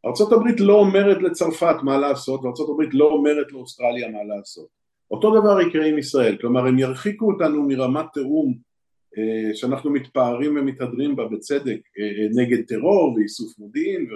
ארה"ב 0.08 0.60
לא 0.60 0.74
אומרת 0.74 1.22
לצרפת 1.22 1.76
מה 1.84 1.98
לעשות 1.98 2.42
וארה"ב 2.44 2.82
לא 2.94 3.06
אומרת 3.06 3.52
לאוסטרליה 3.52 4.10
מה 4.10 4.24
לעשות. 4.24 4.68
אותו 5.12 5.40
דבר 5.40 5.62
יקרה 5.62 5.86
עם 5.86 5.98
ישראל, 5.98 6.38
כלומר 6.42 6.68
הם 6.68 6.80
ירחיקו 6.80 7.32
אותנו 7.32 7.64
מרמת 7.68 8.06
תיאום 8.14 8.54
אה, 9.18 9.56
שאנחנו 9.56 9.90
מתפארים 9.90 10.58
ומתהדרים 10.58 11.16
בה 11.16 11.28
בצדק 11.28 11.80
אה, 12.00 12.44
נגד 12.44 12.66
טרור 12.68 13.14
ואיסוף 13.16 13.60
מודיעין. 13.60 14.08
ו... 14.12 14.16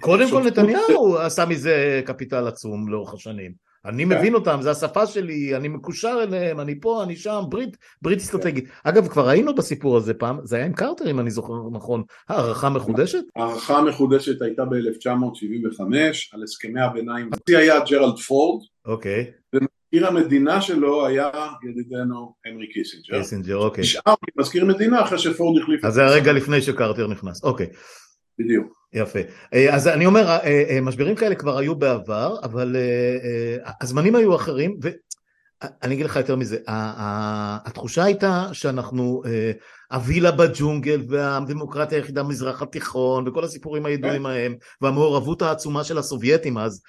קודם 0.00 0.30
כל 0.30 0.42
נתניהו 0.46 1.18
עשה 1.18 1.46
מזה 1.46 2.02
קפיטל 2.06 2.46
עצום 2.46 2.88
לאורך 2.88 3.14
השנים. 3.14 3.52
אני 3.86 4.04
כן. 4.04 4.18
מבין 4.18 4.34
אותם, 4.34 4.58
זה 4.62 4.70
השפה 4.70 5.06
שלי, 5.06 5.56
אני 5.56 5.68
מקושר 5.68 6.18
אליהם, 6.22 6.60
אני 6.60 6.80
פה, 6.80 7.02
אני 7.02 7.16
שם, 7.16 7.42
ברית, 7.48 7.76
ברית 8.02 8.18
אסטרטגית. 8.18 8.64
אגב, 8.84 9.08
כבר 9.08 9.28
היינו 9.28 9.54
בסיפור 9.54 9.96
הזה 9.96 10.14
פעם, 10.14 10.38
זה 10.44 10.56
היה 10.56 10.66
עם 10.66 10.72
קרטר, 10.72 11.10
אם 11.10 11.20
אני 11.20 11.30
זוכר 11.30 11.52
נכון, 11.72 12.02
הערכה 12.28 12.68
מחודשת? 12.68 13.22
הערכה 13.36 13.82
מחודשת 13.82 14.42
הייתה 14.42 14.64
ב-1975, 14.64 15.80
על 16.32 16.42
הסכמי 16.42 16.80
הביניים. 16.80 17.30
השיא 17.32 17.58
היה 17.58 17.80
ג'רלד 17.90 18.18
פורד. 18.18 18.62
אוקיי. 18.86 19.30
ומזכיר 19.52 20.06
המדינה 20.06 20.62
שלו 20.62 21.06
היה 21.06 21.30
ידידנו 21.70 22.34
הנרי 22.46 22.72
קיסינג'ר. 22.72 23.18
קיסינג'ר, 23.18 23.56
אוקיי. 23.56 23.82
נשאר 23.82 24.14
מזכיר 24.38 24.64
מדינה 24.64 25.02
אחרי 25.02 25.18
שפורד 25.18 25.62
החליף. 25.62 25.84
אז 25.84 25.94
זה 25.94 26.04
הרגע 26.04 26.32
לפני 26.32 26.62
שקרטר 26.62 27.06
נכנס, 27.06 27.44
אוקיי. 27.44 27.66
בדיוק. 28.38 28.83
יפה. 28.94 29.18
אה, 29.54 29.74
אז 29.74 29.88
אני 29.88 30.06
אומר, 30.06 30.28
אה, 30.28 30.64
אה, 30.70 30.80
משברים 30.80 31.14
כאלה 31.14 31.34
כבר 31.34 31.58
היו 31.58 31.74
בעבר, 31.74 32.36
אבל 32.42 32.76
הזמנים 33.80 34.14
היו 34.14 34.36
אחרים, 34.36 34.78
ואני 34.82 35.94
אגיד 35.94 36.06
לך 36.06 36.16
יותר 36.16 36.36
מזה, 36.36 36.56
התחושה 36.66 38.04
הייתה 38.04 38.48
שאנחנו 38.52 39.22
הווילה 39.92 40.30
בג'ונגל 40.30 41.02
והדמוקרטיה 41.08 41.98
היחידה 41.98 42.22
במזרח 42.22 42.62
התיכון 42.62 43.28
וכל 43.28 43.44
הסיפורים 43.44 43.86
הידועים 43.86 44.22
כן. 44.22 44.26
ההם 44.28 44.54
והמעורבות 44.80 45.42
העצומה 45.42 45.84
של 45.84 45.98
הסובייטים 45.98 46.58
אז 46.58 46.80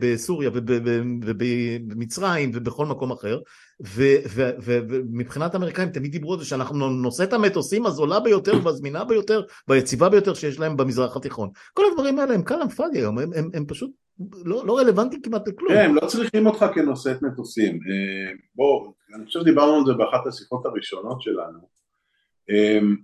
בסוריה 0.00 0.50
ובמצרים 0.54 2.50
ובכל 2.54 2.86
מקום 2.86 3.12
אחר 3.12 3.38
ומבחינת 4.62 5.54
האמריקאים 5.54 5.90
תמיד 5.90 6.12
דיברו 6.12 6.32
על 6.32 6.38
זה 6.38 6.44
שאנחנו 6.44 6.90
נושא 6.90 7.24
את 7.24 7.32
המטוסים 7.32 7.86
הזולה 7.86 8.20
ביותר 8.20 8.52
והזמינה 8.64 9.04
ביותר 9.04 9.42
והיציבה 9.68 10.08
ביותר 10.08 10.34
שיש 10.34 10.58
להם 10.58 10.76
במזרח 10.76 11.16
התיכון 11.16 11.48
כל 11.74 11.82
הדברים 11.90 12.18
האלה 12.18 12.34
הם 12.34 12.42
כלאם 12.42 12.68
פאדי 12.68 12.98
היום 12.98 13.18
הם 13.54 13.66
פשוט 13.68 13.90
לא, 14.44 14.66
לא 14.66 14.78
רלוונטיים 14.78 15.22
כמעט 15.22 15.48
לכלום. 15.48 15.72
כן, 15.72 15.94
לא 15.94 16.06
צריכים 16.06 16.46
אותך 16.46 16.66
כנושאת 16.74 17.22
מטוסים. 17.22 17.74
אה, 17.74 18.32
בוא, 18.54 18.92
אני 19.14 19.26
חושב 19.26 19.40
שדיברנו 19.40 19.74
על 19.76 19.84
זה 19.86 19.92
באחת 19.92 20.26
השיחות 20.26 20.66
הראשונות 20.66 21.22
שלנו. 21.22 21.58
אמ, 22.50 22.96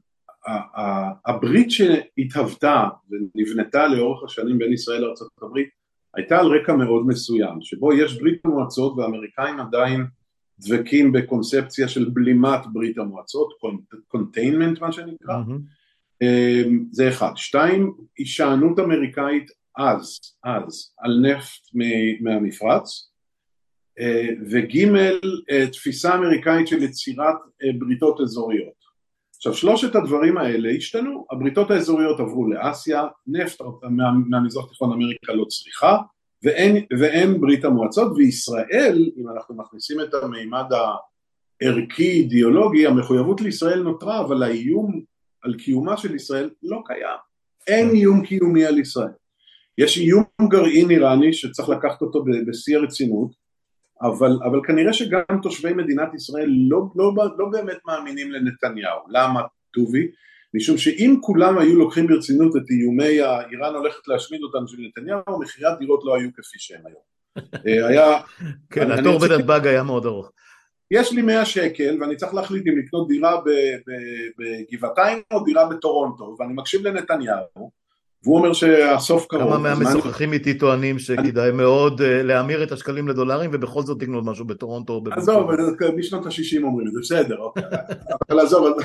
הברית 1.27 1.71
שהתהוותה 1.71 2.89
ונבנתה 3.11 3.89
לאורך 3.89 4.25
השנים 4.25 4.59
בין 4.59 4.73
ישראל 4.73 5.01
לארה"ב 5.01 5.59
הייתה 6.15 6.39
על 6.39 6.47
רקע 6.47 6.77
מאוד 6.77 7.07
מסוים, 7.07 7.61
שבו 7.61 7.93
יש 7.93 8.19
ברית 8.19 8.41
המועצות 8.45 8.99
והאמריקאים 8.99 9.61
עדיין 9.61 10.07
דבקים 10.59 11.13
בקונספציה 11.13 11.89
של 11.89 12.11
בלימת 12.13 12.61
ברית 12.73 12.99
המועצות, 12.99 13.49
containment 14.09 14.81
מה 14.81 14.93
שנקרא, 14.93 15.35
mm-hmm. 15.35 16.25
זה 16.91 17.09
אחד. 17.09 17.33
שתיים, 17.37 17.93
הישענות 18.19 18.79
אמריקאית 18.79 19.51
אז, 19.79 20.21
אז, 20.45 20.95
על 20.99 21.21
נפט 21.23 21.69
מהמפרץ, 22.21 23.13
אה, 24.01 24.29
וגימל, 24.51 25.21
אה, 25.51 25.67
תפיסה 25.67 26.15
אמריקאית 26.15 26.69
של 26.69 26.83
יצירת 26.83 27.37
בריתות 27.79 28.21
אזוריות. 28.21 28.83
עכשיו 29.37 29.55
שלושת 29.55 29.95
הדברים 29.95 30.39
האלה 30.39 30.71
השתנו, 30.71 31.27
הבריתות 31.31 31.71
האזוריות 31.71 32.21
עברו 32.21 32.47
לאסיה, 32.47 33.03
נפט 33.27 33.61
מה, 33.83 34.05
מהמזרח 34.29 34.65
התיכון 34.65 34.93
אמריקה 34.93 35.33
לא 35.33 35.45
צריכה 35.45 35.97
ואין, 36.43 36.85
ואין 36.99 37.41
ברית 37.41 37.65
המועצות 37.65 38.13
וישראל, 38.17 39.11
אם 39.17 39.29
אנחנו 39.29 39.55
מכניסים 39.57 40.01
את 40.01 40.15
המימד 40.15 40.65
הערכי 41.63 42.11
אידיאולוגי, 42.11 42.87
המחויבות 42.87 43.41
לישראל 43.41 43.83
נותרה 43.83 44.21
אבל 44.21 44.43
האיום 44.43 45.03
על 45.43 45.55
קיומה 45.55 45.97
של 45.97 46.15
ישראל 46.15 46.51
לא 46.63 46.83
קיים, 46.87 47.19
אין 47.67 47.91
איום 47.91 48.27
קיומי 48.27 48.65
על 48.65 48.79
ישראל, 48.79 49.13
יש 49.79 49.99
איום 49.99 50.25
גרעין 50.43 50.91
איראני 50.91 51.33
שצריך 51.33 51.69
לקחת 51.69 52.03
אותו 52.03 52.25
בשיא 52.47 52.77
הרצינות 52.77 53.43
אבל, 54.03 54.39
אבל 54.45 54.61
כנראה 54.67 54.93
שגם 54.93 55.23
תושבי 55.43 55.73
מדינת 55.73 56.15
ישראל 56.15 56.49
לא, 56.69 56.83
לא, 56.97 57.13
לא 57.39 57.47
באמת 57.51 57.79
מאמינים 57.87 58.33
לנתניהו. 58.33 58.99
למה, 59.09 59.41
טובי? 59.71 60.09
משום 60.55 60.79
שאם 60.79 61.17
כולם 61.21 61.59
היו 61.59 61.77
לוקחים 61.77 62.07
ברצינות 62.07 62.57
את 62.57 62.71
איומי 62.71 63.21
האיראן 63.21 63.75
הולכת 63.75 64.09
להשמיד 64.09 64.43
אותנו 64.43 64.69
של 64.69 64.77
נתניהו, 64.81 65.41
מחירי 65.41 65.69
הדירות 65.69 66.01
לא 66.05 66.17
היו 66.17 66.29
כפי 66.35 66.59
שהם 66.59 66.81
היום. 66.87 67.03
אה, 67.67 67.89
היה... 67.89 68.21
כן, 68.71 68.91
התור 68.91 69.19
בנתב"ג 69.19 69.67
היה 69.67 69.83
מאוד 69.83 70.07
ארוך. 70.07 70.33
יש 70.91 71.13
לי 71.13 71.23
100 71.23 71.45
שקל 71.45 71.99
ואני 72.01 72.17
צריך 72.17 72.35
להחליט 72.35 72.67
אם 72.67 72.79
לקנות 72.79 73.09
דירה 73.09 73.41
בגבעתיים 74.39 75.23
או 75.33 75.45
דירה 75.45 75.69
בטורונטו, 75.69 76.37
ואני 76.39 76.53
מקשיב 76.53 76.87
לנתניהו, 76.87 77.71
והוא 78.25 78.39
אומר 78.39 78.53
שהסוף 78.53 79.27
קרוב. 79.27 79.43
כמה 79.43 79.59
מהמשוחחים 79.59 80.33
איתי 80.33 80.59
טוענים 80.59 80.99
שכדאי 80.99 81.51
מאוד 81.53 82.01
אה, 82.01 82.23
להמיר 82.23 82.63
את 82.63 82.73
השקלים 82.73 83.09
לדולרים 83.09 83.51
ובכל 83.53 83.83
זאת 83.83 84.03
לקנות 84.03 84.25
משהו 84.25 84.45
בטורונטו. 84.45 85.03
עזוב, 85.11 85.51
משנות 85.97 86.27
ה-60 86.27 86.63
אומרים 86.63 86.87
את 86.87 86.93
זה, 86.93 87.01
בסדר, 87.01 87.39
אוקיי. 87.39 87.63
אבל 88.31 88.41
עזוב, 88.41 88.77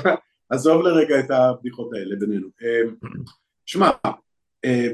עזוב 0.50 0.82
לרגע 0.82 1.20
את 1.20 1.30
הבדיחות 1.30 1.90
האלה 1.94 2.16
בינינו. 2.20 2.48
אה, 2.62 2.90
שמע, 3.66 3.90
אה, 4.64 4.88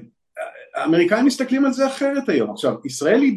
האמריקאים 0.74 1.26
מסתכלים 1.26 1.64
על 1.64 1.72
זה 1.72 1.86
אחרת 1.86 2.28
היום. 2.28 2.50
עכשיו, 2.50 2.74
ישראל 2.84 3.20
היא 3.20 3.36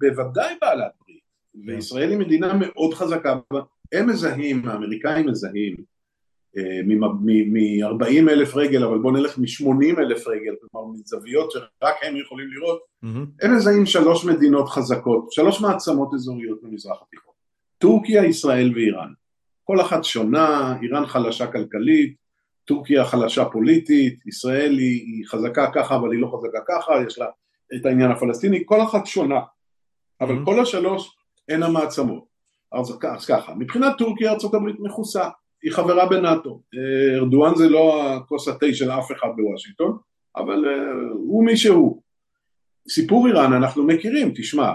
בוודאי 0.00 0.54
בעלת 0.60 0.92
ברית, 1.00 1.22
וישראל 1.66 2.10
היא 2.10 2.18
מדינה 2.18 2.54
מאוד 2.54 2.94
חזקה, 2.94 3.38
הם 3.92 4.06
מזהים, 4.06 4.68
האמריקאים 4.68 5.26
מזהים, 5.26 5.76
מ-40 6.56 8.30
אלף 8.30 8.56
רגל, 8.56 8.84
אבל 8.84 8.98
בואו 8.98 9.12
נלך 9.12 9.38
מ-80 9.38 9.98
אלף 9.98 10.26
רגל, 10.26 10.54
כלומר 10.60 10.92
מזוויות 10.92 11.50
שרק 11.50 11.94
הם 12.02 12.16
יכולים 12.16 12.48
לראות, 12.52 12.80
mm-hmm. 13.04 13.44
הם 13.46 13.56
מזהים 13.56 13.86
שלוש 13.86 14.24
מדינות 14.24 14.68
חזקות, 14.68 15.32
שלוש 15.32 15.60
מעצמות 15.60 16.14
אזוריות 16.14 16.62
במזרח 16.62 16.96
התיכון, 17.02 17.34
טורקיה, 17.78 18.24
ישראל 18.24 18.72
ואיראן. 18.74 19.12
כל 19.64 19.80
אחת 19.80 20.04
שונה, 20.04 20.76
איראן 20.82 21.06
חלשה 21.06 21.46
כלכלית, 21.46 22.16
טורקיה 22.64 23.04
חלשה 23.04 23.44
פוליטית, 23.44 24.26
ישראל 24.26 24.78
היא, 24.78 25.02
היא 25.06 25.26
חזקה 25.26 25.70
ככה 25.74 25.96
אבל 25.96 26.12
היא 26.12 26.20
לא 26.20 26.32
חזקה 26.36 26.58
ככה, 26.68 26.92
יש 27.06 27.18
לה 27.18 27.26
את 27.76 27.86
העניין 27.86 28.10
הפלסטיני, 28.10 28.62
כל 28.66 28.82
אחת 28.82 29.06
שונה, 29.06 29.40
אבל 30.20 30.34
mm-hmm. 30.34 30.44
כל 30.44 30.60
השלוש 30.60 31.16
הן 31.48 31.62
המעצמות. 31.62 32.24
אז, 32.72 32.98
אז 33.16 33.26
ככה, 33.26 33.54
מבחינת 33.54 33.92
טורקיה 33.98 34.32
ארה"ב 34.32 34.58
מכוסה, 34.78 35.28
היא 35.62 35.72
חברה 35.72 36.08
בנאטו. 36.08 36.62
אה, 36.74 37.18
ארדואן 37.18 37.54
זה 37.54 37.68
לא 37.68 38.12
הכוס 38.12 38.48
התה 38.48 38.66
של 38.72 38.90
אף 38.90 39.12
אחד 39.12 39.28
בוושינגטון, 39.36 39.96
אבל 40.36 40.64
אה, 40.68 40.72
הוא 41.12 41.44
מי 41.44 41.56
שהוא. 41.56 42.02
סיפור 42.88 43.26
איראן 43.26 43.52
אנחנו 43.52 43.84
מכירים, 43.84 44.32
תשמע, 44.36 44.72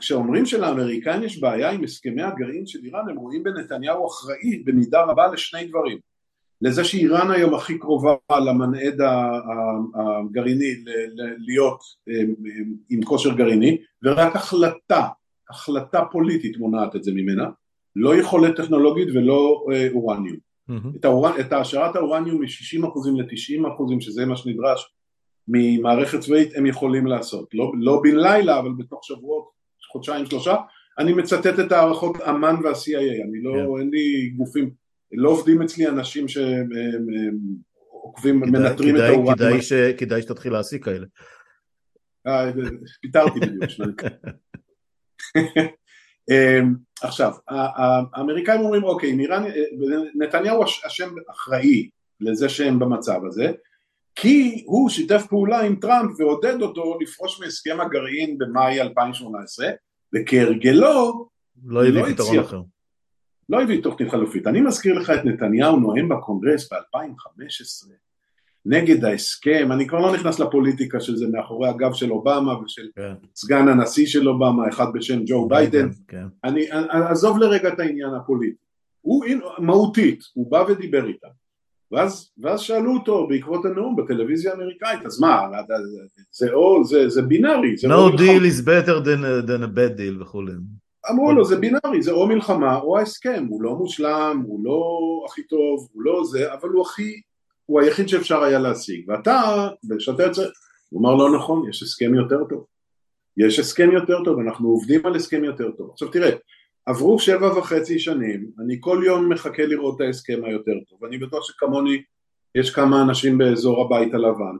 כשאומרים 0.00 0.46
שלאמריקאים 0.46 1.22
יש 1.22 1.40
בעיה 1.40 1.70
עם 1.70 1.84
הסכמי 1.84 2.22
הגרעין 2.22 2.66
של 2.66 2.78
איראן, 2.84 3.08
הם 3.08 3.16
רואים 3.16 3.42
בנתניהו 3.42 4.06
אחראי 4.06 4.62
במידה 4.64 5.02
רבה 5.02 5.26
לשני 5.32 5.64
דברים. 5.64 5.98
לזה 6.62 6.84
שאיראן 6.84 7.30
היום 7.30 7.54
הכי 7.54 7.78
קרובה 7.78 8.14
למנעד 8.30 9.00
הגרעיני 9.94 10.84
להיות 11.38 11.80
אה, 12.08 12.22
עם 12.90 13.02
כושר 13.02 13.34
גרעיני, 13.34 13.78
ורק 14.02 14.36
החלטה, 14.36 15.08
החלטה 15.50 16.00
פוליטית 16.12 16.56
מונעת 16.56 16.96
את 16.96 17.04
זה 17.04 17.12
ממנה. 17.14 17.44
לא 17.96 18.16
יכולת 18.16 18.56
טכנולוגית 18.56 19.08
ולא 19.14 19.64
אה, 19.72 19.88
אורניום. 19.92 20.36
Mm-hmm. 20.70 20.96
את, 20.96 21.04
האור... 21.04 21.40
את 21.40 21.52
העשרת 21.52 21.96
האורניום 21.96 22.40
מ-60% 22.40 23.10
ל-90% 23.16 24.00
שזה 24.00 24.26
מה 24.26 24.36
שנדרש 24.36 24.94
ממערכת 25.48 26.20
צבאית 26.20 26.56
הם 26.56 26.66
יכולים 26.66 27.06
לעשות, 27.06 27.48
לא, 27.54 27.72
לא 27.78 28.00
בן 28.02 28.16
לילה 28.16 28.58
אבל 28.58 28.70
בתוך 28.78 29.04
שבועות, 29.04 29.44
חודשיים 29.92 30.26
שלושה, 30.26 30.56
אני 30.98 31.12
מצטט 31.12 31.58
את 31.66 31.72
הערכות 31.72 32.20
אמ"ן 32.20 32.54
וה-CIA, 32.64 33.24
אני 33.28 33.42
לא, 33.42 33.54
yeah. 33.54 33.80
אין 33.80 33.90
לי 33.90 34.30
גופים, 34.36 34.70
לא 35.12 35.30
עובדים 35.30 35.62
אצלי 35.62 35.88
אנשים 35.88 36.26
שעוקבים, 36.28 37.30
מנטרים 38.40 38.96
את 38.96 39.00
האורניום. 39.00 39.34
כדאי, 39.34 39.62
ש... 39.62 39.72
כדאי 39.72 40.22
שתתחיל 40.22 40.52
להעסיק 40.52 40.84
כאלה. 40.84 41.06
אה, 42.26 42.52
פיטרתי 43.02 43.40
בדיוק, 43.40 44.04
אמ, 45.36 45.42
עכשיו, 47.02 47.32
האמריקאים 47.48 48.60
אומרים 48.60 48.84
אוקיי, 48.84 49.12
נירן, 49.12 49.44
נתניהו 50.14 50.64
אשם 50.86 51.08
אחראי 51.30 51.88
לזה 52.20 52.48
שהם 52.48 52.78
במצב 52.78 53.20
הזה, 53.24 53.52
כי 54.14 54.62
הוא 54.66 54.88
שיתף 54.90 55.26
פעולה 55.28 55.60
עם 55.60 55.76
טראמפ 55.76 56.20
ועודד 56.20 56.62
אותו 56.62 56.98
לפרוש 57.00 57.40
מהסכם 57.40 57.80
הגרעין 57.80 58.38
במאי 58.38 58.80
2018, 58.80 59.68
וכהרגלו 60.14 61.28
לא 61.64 61.86
הביא 61.86 62.00
לא 62.02 62.06
פתרון 62.12 62.38
אחר. 62.38 62.60
לא 63.48 63.62
הביא 63.62 63.82
תוכנית 63.82 64.10
חלופית. 64.10 64.46
אני 64.46 64.60
מזכיר 64.60 64.94
לך 64.94 65.10
את 65.10 65.24
נתניהו 65.24 65.76
נואם 65.76 66.08
בקונגרס 66.08 66.72
ב-2015, 66.72 67.86
נגד 68.66 69.04
ההסכם, 69.04 69.68
אני 69.72 69.86
כבר 69.86 69.98
לא 69.98 70.14
נכנס 70.14 70.40
לפוליטיקה 70.40 71.00
של 71.00 71.16
זה 71.16 71.26
מאחורי 71.32 71.68
הגב 71.68 71.92
של 71.92 72.12
אובמה 72.12 72.60
ושל 72.60 72.88
כן. 72.96 73.12
סגן 73.36 73.68
הנשיא 73.68 74.06
של 74.06 74.28
אובמה, 74.28 74.68
אחד 74.68 74.86
בשם 74.94 75.22
ג'ו 75.26 75.48
ביידן, 75.48 75.88
כן. 76.08 76.26
אני, 76.44 76.66
עזוב 77.10 77.38
לרגע 77.38 77.68
את 77.68 77.80
העניין 77.80 78.14
הפוליטי, 78.14 78.56
הוא 79.00 79.24
מהותית, 79.58 80.20
הוא 80.34 80.50
בא 80.50 80.64
ודיבר 80.68 81.06
איתם, 81.06 81.28
ואז, 81.92 82.30
ואז 82.38 82.60
שאלו 82.60 82.94
אותו 82.94 83.26
בעקבות 83.28 83.64
הנאום 83.64 83.96
בטלוויזיה 83.96 84.52
האמריקאית, 84.52 85.06
אז 85.06 85.20
מה, 85.20 85.48
זה 86.32 86.52
או, 86.52 86.84
זה, 86.84 87.08
זה 87.08 87.22
בינארי, 87.22 87.76
זה 87.76 87.88
no 87.88 88.12
deal 88.12 88.42
is 88.52 88.64
better 88.64 89.04
than, 89.04 89.48
than 89.48 89.62
a 89.62 89.76
bad 89.76 89.98
deal 89.98 90.22
וכולי. 90.22 90.52
אמרו 91.10 91.32
לו 91.32 91.44
זה 91.44 91.56
בינארי, 91.56 92.02
זה 92.02 92.12
או 92.12 92.26
מלחמה 92.26 92.78
או 92.78 92.98
ההסכם, 92.98 93.46
הוא 93.48 93.62
לא 93.62 93.74
מושלם, 93.74 94.42
הוא 94.46 94.64
לא 94.64 94.98
הכי 95.28 95.42
טוב, 95.42 95.88
הוא 95.92 96.02
לא 96.02 96.24
זה, 96.24 96.52
אבל 96.52 96.68
הוא 96.68 96.82
הכי 96.82 97.20
הוא 97.66 97.80
היחיד 97.80 98.08
שאפשר 98.08 98.42
היה 98.42 98.58
להשיג, 98.58 99.08
ואתה, 99.08 99.68
כשאתה 99.98 100.22
יוצא, 100.22 100.42
הוא 100.88 101.00
אמר 101.00 101.14
לא 101.14 101.36
נכון, 101.36 101.68
יש 101.68 101.82
הסכם 101.82 102.14
יותר 102.14 102.44
טוב, 102.48 102.66
יש 103.36 103.58
הסכם 103.58 103.90
יותר 103.92 104.24
טוב, 104.24 104.38
אנחנו 104.38 104.68
עובדים 104.68 105.06
על 105.06 105.16
הסכם 105.16 105.44
יותר 105.44 105.70
טוב. 105.70 105.90
עכשיו 105.92 106.08
תראה, 106.08 106.30
עברו 106.86 107.18
שבע 107.18 107.58
וחצי 107.58 107.98
שנים, 107.98 108.46
אני 108.64 108.76
כל 108.80 109.02
יום 109.06 109.32
מחכה 109.32 109.66
לראות 109.66 109.96
את 109.96 110.00
ההסכם 110.00 110.40
היותר 110.44 110.74
טוב, 110.88 111.02
ואני 111.02 111.18
בטוח 111.18 111.44
שכמוני 111.44 112.02
יש 112.54 112.70
כמה 112.70 113.02
אנשים 113.02 113.38
באזור 113.38 113.84
הבית 113.84 114.14
הלבן. 114.14 114.56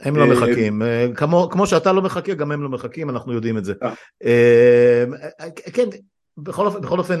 הם 0.00 0.16
לא 0.16 0.22
אה, 0.22 0.30
מחכים, 0.30 0.82
אה, 0.82 1.06
כמו, 1.14 1.48
כמו 1.52 1.66
שאתה 1.66 1.92
לא 1.92 2.02
מחכה, 2.02 2.34
גם 2.34 2.52
הם 2.52 2.62
לא 2.62 2.68
מחכים, 2.68 3.10
אנחנו 3.10 3.32
יודעים 3.32 3.58
את 3.58 3.64
זה. 3.64 3.74
אה. 3.82 5.04
כן, 5.72 5.88
בכל 6.38 6.66
אופן, 6.66 6.80
בכל 6.80 6.98
אופן 6.98 7.20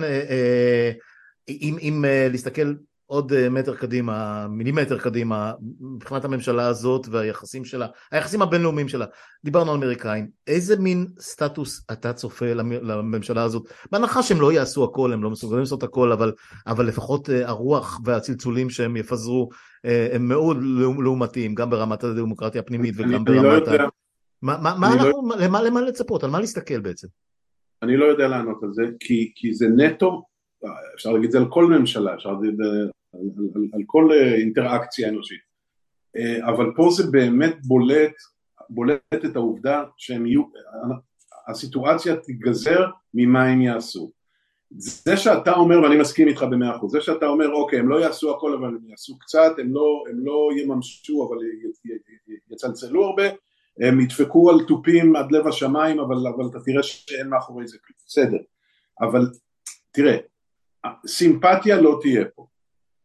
אם, 1.48 1.76
אם 1.80 2.04
להסתכל 2.30 2.72
עוד 3.06 3.32
אה, 3.32 3.48
מטר 3.48 3.74
קדימה, 3.74 4.46
מילימטר 4.48 4.98
קדימה, 4.98 5.52
מבחינת 5.80 6.24
הממשלה 6.24 6.66
הזאת 6.66 7.06
והיחסים 7.10 7.64
שלה, 7.64 7.86
היחסים 8.12 8.42
הבינלאומיים 8.42 8.88
שלה. 8.88 9.06
דיברנו 9.44 9.70
על 9.70 9.76
אמריקאים, 9.76 10.28
איזה 10.46 10.76
מין 10.80 11.06
סטטוס 11.20 11.86
אתה 11.92 12.12
צופה 12.12 12.52
לממשלה 12.82 13.42
הזאת? 13.42 13.62
בהנחה 13.92 14.22
שהם 14.22 14.40
לא 14.40 14.52
יעשו 14.52 14.84
הכל, 14.84 15.12
הם 15.12 15.22
לא 15.22 15.30
מסוגלים 15.30 15.60
לעשות 15.60 15.82
הכל, 15.82 16.12
אבל, 16.12 16.32
אבל 16.66 16.86
לפחות 16.86 17.30
אה, 17.30 17.48
הרוח 17.48 18.00
והצלצולים 18.04 18.70
שהם 18.70 18.96
יפזרו 18.96 19.48
אה, 19.84 20.08
הם 20.12 20.28
מאוד 20.28 20.56
לעומתיים, 20.98 21.54
גם 21.54 21.70
ברמת 21.70 22.04
הדמוקרטיה 22.04 22.60
הפנימית 22.60 22.94
וגם 22.96 23.08
אני, 23.08 23.18
ברמת... 23.24 23.28
אני 23.38 23.46
לא 23.46 23.52
יודע. 23.52 23.84
מה, 24.42 24.58
מה, 24.62 24.74
מה 24.78 24.88
לא- 24.88 24.94
אנחנו, 24.94 25.28
לא... 25.28 25.36
למה, 25.36 25.62
למה 25.62 25.80
לצפות? 25.80 26.24
על 26.24 26.30
מה 26.30 26.40
להסתכל 26.40 26.80
בעצם? 26.80 27.08
אני 27.82 27.96
לא 27.96 28.04
יודע 28.04 28.28
לענות 28.28 28.62
על 28.62 28.72
זה, 28.72 28.82
כי, 29.00 29.32
כי 29.34 29.54
זה 29.54 29.66
נטו 29.76 30.22
אפשר 30.94 31.12
להגיד 31.12 31.24
את 31.24 31.32
זה 31.32 31.38
על 31.38 31.46
כל 31.48 31.64
ממשלה, 31.66 32.14
אפשר 32.14 32.32
להגיד 32.32 32.60
על, 32.60 32.90
על, 33.14 33.20
על, 33.54 33.62
על 33.72 33.80
כל 33.86 34.12
אה, 34.12 34.34
אינטראקציה 34.34 35.08
אנושית, 35.08 35.40
אה, 36.16 36.48
אבל 36.48 36.72
פה 36.76 36.88
זה 36.96 37.10
באמת 37.10 37.56
בולט, 37.66 38.14
בולט 38.70 39.24
את 39.24 39.36
העובדה 39.36 39.84
שהם 39.96 40.26
יהיו, 40.26 40.42
הסיטואציה 41.48 42.16
תיגזר 42.16 42.86
ממה 43.14 43.44
הם 43.44 43.62
יעשו. 43.62 44.12
זה 44.70 45.16
שאתה 45.16 45.52
אומר, 45.52 45.82
ואני 45.82 46.00
מסכים 46.00 46.28
איתך 46.28 46.42
במאה 46.42 46.76
אחוז, 46.76 46.92
זה 46.92 47.00
שאתה 47.00 47.26
אומר 47.26 47.52
אוקיי 47.52 47.78
הם 47.78 47.88
לא 47.88 48.00
יעשו 48.00 48.36
הכל 48.36 48.54
אבל 48.54 48.68
הם 48.68 48.90
יעשו 48.90 49.18
קצת, 49.18 49.52
הם 49.58 49.74
לא, 49.74 50.04
הם 50.10 50.26
לא 50.26 50.48
יממשו 50.56 51.28
אבל 51.28 51.36
יצלצלו 52.50 53.04
הרבה, 53.04 53.22
הם 53.80 54.00
ידפקו 54.00 54.50
על 54.50 54.64
תופים 54.64 55.16
עד 55.16 55.32
לב 55.32 55.46
השמיים 55.46 56.00
אבל, 56.00 56.16
אבל 56.36 56.46
אתה 56.50 56.58
תראה 56.64 56.82
שאין 56.82 57.28
מאחורי 57.28 57.68
זה 57.68 57.78
כלום, 57.84 57.96
בסדר, 58.06 58.38
אבל 59.00 59.30
תראה 59.90 60.16
סימפתיה 61.06 61.80
לא 61.80 61.98
תהיה 62.02 62.24
פה. 62.34 62.46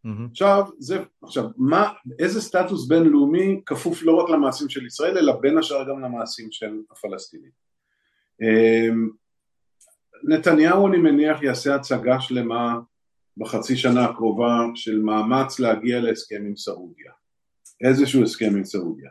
Mm-hmm. 0.06 0.32
עכשיו, 0.32 0.64
זה, 0.80 1.04
עכשיו, 1.24 1.46
מה, 1.58 1.94
איזה 2.20 2.42
סטטוס 2.42 2.88
בינלאומי 2.88 3.62
כפוף 3.66 4.04
לא 4.04 4.16
רק 4.16 4.30
למעשים 4.30 4.70
של 4.70 4.86
ישראל, 4.86 5.18
אלא 5.18 5.34
בין 5.42 5.58
השאר 5.58 5.90
גם 5.90 6.00
למעשים 6.00 6.48
של 6.52 6.82
הפלסטינים. 6.92 7.52
אמ, 8.42 9.10
נתניהו 10.24 10.88
אני 10.88 10.98
מניח 10.98 11.44
יעשה 11.44 11.76
הצגה 11.76 12.22
שלמה 12.22 12.80
בחצי 13.38 13.78
שנה 13.78 14.06
הקרובה 14.06 14.58
של 14.76 15.00
מאמץ 15.00 15.60
להגיע 15.60 16.00
להסכם 16.00 16.44
עם 16.46 16.56
סעודיה, 16.56 17.12
איזשהו 17.82 18.24
הסכם 18.24 18.56
עם 18.56 18.66
סעודיה. 18.66 19.10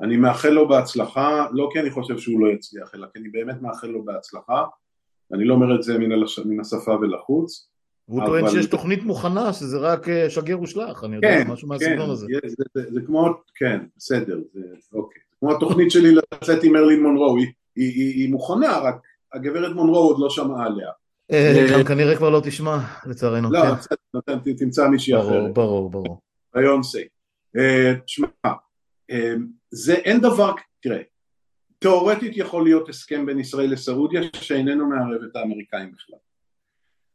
אני 0.00 0.16
מאחל 0.16 0.48
לו 0.48 0.68
בהצלחה, 0.68 1.46
לא 1.52 1.68
כי 1.72 1.80
אני 1.80 1.90
חושב 1.90 2.18
שהוא 2.18 2.40
לא 2.40 2.52
יצליח, 2.52 2.94
אלא 2.94 3.06
כי 3.12 3.18
אני 3.18 3.28
באמת 3.28 3.62
מאחל 3.62 3.86
לו 3.86 4.04
בהצלחה, 4.04 4.64
אני 5.32 5.44
לא 5.44 5.54
אומר 5.54 5.74
את 5.74 5.82
זה 5.82 5.98
מן, 5.98 6.12
הלש... 6.12 6.38
מן 6.38 6.60
השפה 6.60 6.92
ולחוץ, 7.00 7.69
הוא 8.10 8.26
טוען 8.26 8.48
שיש 8.48 8.66
תוכנית 8.66 9.02
מוכנה, 9.02 9.52
שזה 9.52 9.78
רק 9.78 10.08
אה, 10.08 10.30
שגר 10.30 10.62
ושלח, 10.62 11.04
אני 11.04 11.16
יודע, 11.16 11.28
כן, 11.28 11.50
משהו 11.50 11.68
מהסגנון 11.68 12.06
כן, 12.06 12.12
הזה. 12.12 12.26
זה, 12.46 12.64
זה, 12.74 12.82
זה 12.90 13.00
כמו, 13.06 13.34
כן, 13.54 13.80
בסדר, 13.96 14.38
זה, 14.52 14.60
אוקיי. 14.92 15.22
כמו 15.40 15.56
התוכנית 15.56 15.90
שלי 15.90 16.14
לצאת 16.14 16.64
עם 16.64 16.72
מרלין 16.72 17.02
מונרו, 17.02 17.36
היא, 17.36 17.46
היא, 17.76 17.92
היא, 17.94 18.14
היא 18.14 18.30
מוכנה, 18.30 18.78
רק 18.78 18.94
הגברת 19.32 19.74
מונרו 19.74 19.96
עוד 19.98 20.16
לא 20.18 20.30
שמעה 20.30 20.66
עליה. 20.66 20.88
אה, 21.32 21.54
אה, 21.56 21.72
גם 21.72 21.84
כנראה 21.84 22.16
כבר 22.16 22.30
לא 22.30 22.40
תשמע, 22.44 22.78
לצערנו. 23.06 23.52
לא, 23.52 23.60
כן. 24.26 24.38
תמצא 24.56 24.88
מישהי 24.88 25.18
אחרת. 25.20 25.54
ברור, 25.54 25.90
ברור. 25.90 26.20
ביונסי. 26.54 27.04
תשמע, 28.06 28.26
זה 29.70 29.94
אין 29.94 30.20
דבר, 30.20 30.52
תראה, 30.82 31.00
תאורטית 31.78 32.32
יכול 32.36 32.64
להיות 32.64 32.88
הסכם 32.88 33.26
בין 33.26 33.38
ישראל 33.38 33.72
לסעודיה 33.72 34.20
שאיננו 34.32 34.86
מערב 34.86 35.22
את 35.30 35.36
האמריקאים 35.36 35.92
בכלל. 35.92 36.18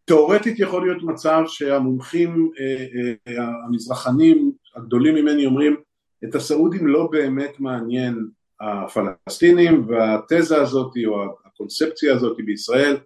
תאורטית 0.05 0.59
יכול 0.59 0.85
להיות 0.85 1.03
מצב 1.03 1.43
שהמומחים 1.47 2.51
אה, 2.59 2.85
אה, 3.27 3.47
המזרחנים 3.67 4.51
הגדולים 4.75 5.15
ממני 5.15 5.45
אומרים 5.45 5.75
את 6.23 6.35
הסעודים 6.35 6.87
לא 6.87 7.07
באמת 7.11 7.59
מעניין 7.59 8.27
הפלסטינים 8.59 9.87
והתזה 9.87 10.61
הזאת 10.61 10.91
או 11.05 11.25
הקונספציה 11.45 12.13
הזאת 12.15 12.37
בישראל 12.45 12.97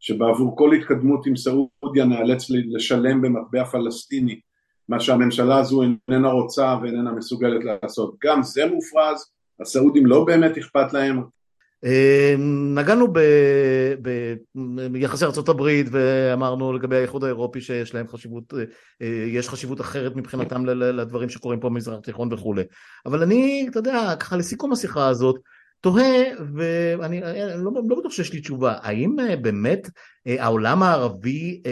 שבעבור 0.00 0.56
כל 0.56 0.74
התקדמות 0.74 1.26
עם 1.26 1.36
סעודיה 1.36 2.04
נאלץ 2.04 2.50
לשלם 2.50 3.22
במטבע 3.22 3.64
פלסטיני 3.64 4.40
מה 4.88 5.00
שהממשלה 5.00 5.58
הזו 5.58 5.82
איננה 5.82 6.30
רוצה 6.30 6.76
ואיננה 6.82 7.12
מסוגלת 7.12 7.64
לעשות. 7.64 8.14
גם 8.24 8.42
זה 8.42 8.66
מופרז 8.66 9.30
הסעודים 9.60 10.06
לא 10.06 10.24
באמת 10.24 10.58
אכפת 10.58 10.92
להם 10.92 11.22
נגענו 12.74 13.12
ביחסי 14.92 15.24
ארה"ב 15.24 15.62
ואמרנו 15.90 16.72
לגבי 16.72 16.96
האיחוד 16.96 17.24
האירופי 17.24 17.60
שיש 17.60 17.94
להם 17.94 18.08
חשיבות, 18.08 18.54
אה, 19.02 19.06
יש 19.26 19.48
חשיבות 19.48 19.80
אחרת 19.80 20.16
מבחינתם 20.16 20.66
לדברים 20.66 21.28
שקורים 21.28 21.60
פה 21.60 21.68
במזרח 21.68 21.98
התיכון 21.98 22.32
וכולי. 22.32 22.62
אבל 23.06 23.22
אני, 23.22 23.66
אתה 23.70 23.78
יודע, 23.78 24.14
ככה 24.20 24.36
לסיכום 24.36 24.72
השיחה 24.72 25.08
הזאת, 25.08 25.36
תוהה, 25.80 26.22
ואני 26.98 27.20
לא, 27.56 27.70
לא 27.88 27.96
בטוח 27.98 28.12
שיש 28.12 28.32
לי 28.32 28.40
תשובה, 28.40 28.74
האם 28.82 29.20
אה, 29.20 29.36
באמת 29.36 29.90
אה, 30.26 30.44
העולם 30.44 30.82
הערבי 30.82 31.62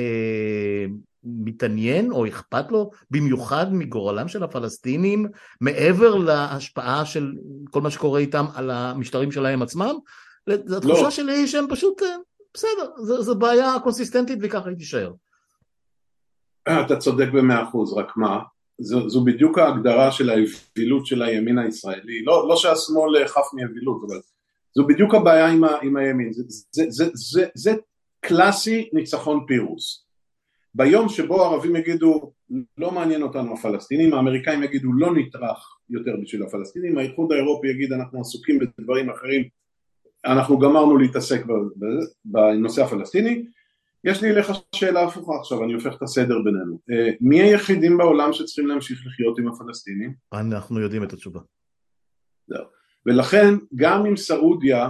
מתעניין 1.27 2.13
או 2.13 2.27
אכפת 2.27 2.71
לו 2.71 2.91
במיוחד 3.11 3.75
מגורלם 3.75 4.29
של 4.29 4.43
הפלסטינים 4.43 5.27
מעבר 5.61 6.15
להשפעה 6.15 7.05
של 7.05 7.33
כל 7.71 7.81
מה 7.81 7.91
שקורה 7.91 8.21
איתם 8.21 8.45
על 8.55 8.71
המשטרים 8.71 9.33
שלהם 9.33 9.63
עצמם? 9.63 9.95
התחושה 10.49 11.03
לא. 11.03 11.11
שלי 11.11 11.47
שהם 11.47 11.65
פשוט 11.71 12.03
אה, 12.03 12.17
בסדר, 12.55 13.21
זו 13.21 13.35
בעיה 13.35 13.75
קונסיסטנטית 13.83 14.39
וככה 14.43 14.69
היא 14.69 14.77
תישאר. 14.77 15.13
אתה 16.69 16.97
צודק 16.97 17.27
במאה 17.33 17.63
אחוז, 17.63 17.93
רק 17.93 18.17
מה? 18.17 18.39
זו, 18.79 19.09
זו 19.09 19.25
בדיוק 19.25 19.59
ההגדרה 19.59 20.13
של 20.13 20.31
האווילות 20.31 21.07
של 21.07 21.23
הימין 21.23 21.59
הישראלי, 21.59 22.25
לא, 22.25 22.49
לא 22.49 22.57
שהשמאל 22.57 23.27
חף 23.27 23.47
מאווילות, 23.55 24.03
אבל 24.09 24.21
זו 24.75 24.87
בדיוק 24.87 25.15
הבעיה 25.15 25.47
עם, 25.47 25.65
ה, 25.65 25.69
עם 25.83 25.97
הימין, 25.97 26.33
זה, 26.33 26.43
זה, 26.71 26.85
זה, 26.89 27.11
זה, 27.15 27.47
זה 27.55 27.75
קלאסי 28.21 28.89
ניצחון 28.93 29.45
פירוס. 29.47 30.06
ביום 30.77 31.09
שבו 31.09 31.43
הערבים 31.43 31.77
יגידו 31.77 32.33
לא 32.79 32.91
מעניין 32.91 33.23
אותנו 33.23 33.55
הפלסטינים, 33.55 34.15
האמריקאים 34.15 34.63
יגידו 34.63 34.93
לא 34.93 35.15
נטרח 35.15 35.79
יותר 35.91 36.17
בשביל 36.23 36.43
הפלסטינים, 36.43 36.99
האיחוד 36.99 37.33
האירופי 37.33 37.69
יגיד 37.69 37.93
אנחנו 37.93 38.21
עסוקים 38.21 38.59
בדברים 38.59 39.11
אחרים, 39.11 39.45
אנחנו 40.25 40.59
גמרנו 40.59 40.99
להתעסק 40.99 41.43
בנושא 42.25 42.85
הפלסטיני, 42.85 43.45
יש 44.05 44.23
לי 44.23 44.31
אליך 44.31 44.53
שאלה 44.75 45.05
הפוכה 45.05 45.33
עכשיו, 45.41 45.65
אני 45.65 45.73
הופך 45.73 45.97
את 45.97 46.03
הסדר 46.03 46.39
בינינו, 46.45 46.79
אה, 46.91 47.11
מי 47.21 47.41
היחידים 47.43 47.99
בעולם 47.99 48.33
שצריכים 48.33 48.67
להמשיך 48.67 49.07
לחיות 49.07 49.39
עם 49.39 49.49
הפלסטינים? 49.49 50.15
אנחנו 50.33 50.81
יודעים 50.81 51.03
את 51.03 51.13
התשובה. 51.13 51.41
זהו. 52.47 52.65
ולכן 53.07 53.55
גם 53.75 54.07
אם 54.07 54.17
סעודיה 54.17 54.89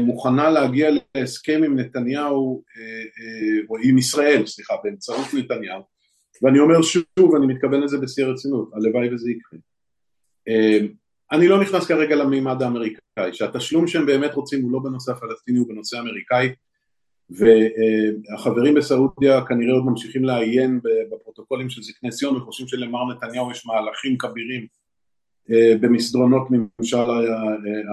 מוכנה 0.00 0.50
להגיע 0.50 0.90
להסכם 1.14 1.60
עם 1.64 1.78
נתניהו, 1.78 2.62
אה, 2.76 2.82
אה, 2.82 3.60
או 3.70 3.76
עם 3.82 3.98
ישראל, 3.98 4.46
סליחה, 4.46 4.74
באמצעות 4.84 5.26
נתניהו, 5.34 5.82
ואני 6.42 6.58
אומר 6.58 6.82
שוב, 6.82 7.34
אני 7.36 7.46
מתכוון 7.46 7.80
לזה 7.80 7.98
בשיא 7.98 8.24
הרצינות, 8.24 8.70
הלוואי 8.74 9.14
וזה 9.14 9.30
יקרה. 9.30 9.58
אני 11.32 11.48
לא 11.48 11.60
נכנס 11.60 11.86
כרגע 11.86 12.16
למימד 12.16 12.62
האמריקאי, 12.62 13.32
שהתשלום 13.32 13.86
שהם 13.86 14.06
באמת 14.06 14.34
רוצים 14.34 14.62
הוא 14.62 14.72
לא 14.72 14.78
בנושא 14.78 15.12
הפלסטיני, 15.12 15.58
הוא 15.58 15.68
בנושא 15.68 15.96
האמריקאי, 15.96 16.52
והחברים 17.30 18.74
בסעודיה 18.74 19.44
כנראה 19.48 19.74
עוד 19.74 19.84
ממשיכים 19.84 20.24
לעיין 20.24 20.80
בפרוטוקולים 21.12 21.70
של 21.70 21.82
זקני 21.82 22.10
ציון 22.10 22.36
וחושבים 22.36 22.68
שלמר 22.68 23.04
נתניהו 23.12 23.50
יש 23.50 23.66
מהלכים 23.66 24.18
כבירים 24.18 24.66
במסדרונות 25.80 26.48
ממשל, 26.50 27.10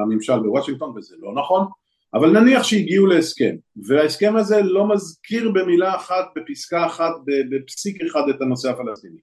הממשל 0.03 0.39
בוושינגטון 0.39 0.97
וזה 0.97 1.15
לא 1.19 1.33
נכון 1.33 1.65
אבל 2.13 2.39
נניח 2.39 2.63
שהגיעו 2.63 3.05
להסכם 3.05 3.55
וההסכם 3.75 4.35
הזה 4.35 4.61
לא 4.61 4.87
מזכיר 4.87 5.51
במילה 5.51 5.95
אחת 5.95 6.25
בפסקה 6.35 6.85
אחת 6.85 7.11
בפסיק 7.49 8.01
אחד 8.01 8.21
את 8.29 8.41
הנושא 8.41 8.69
הפלסטיני 8.69 9.17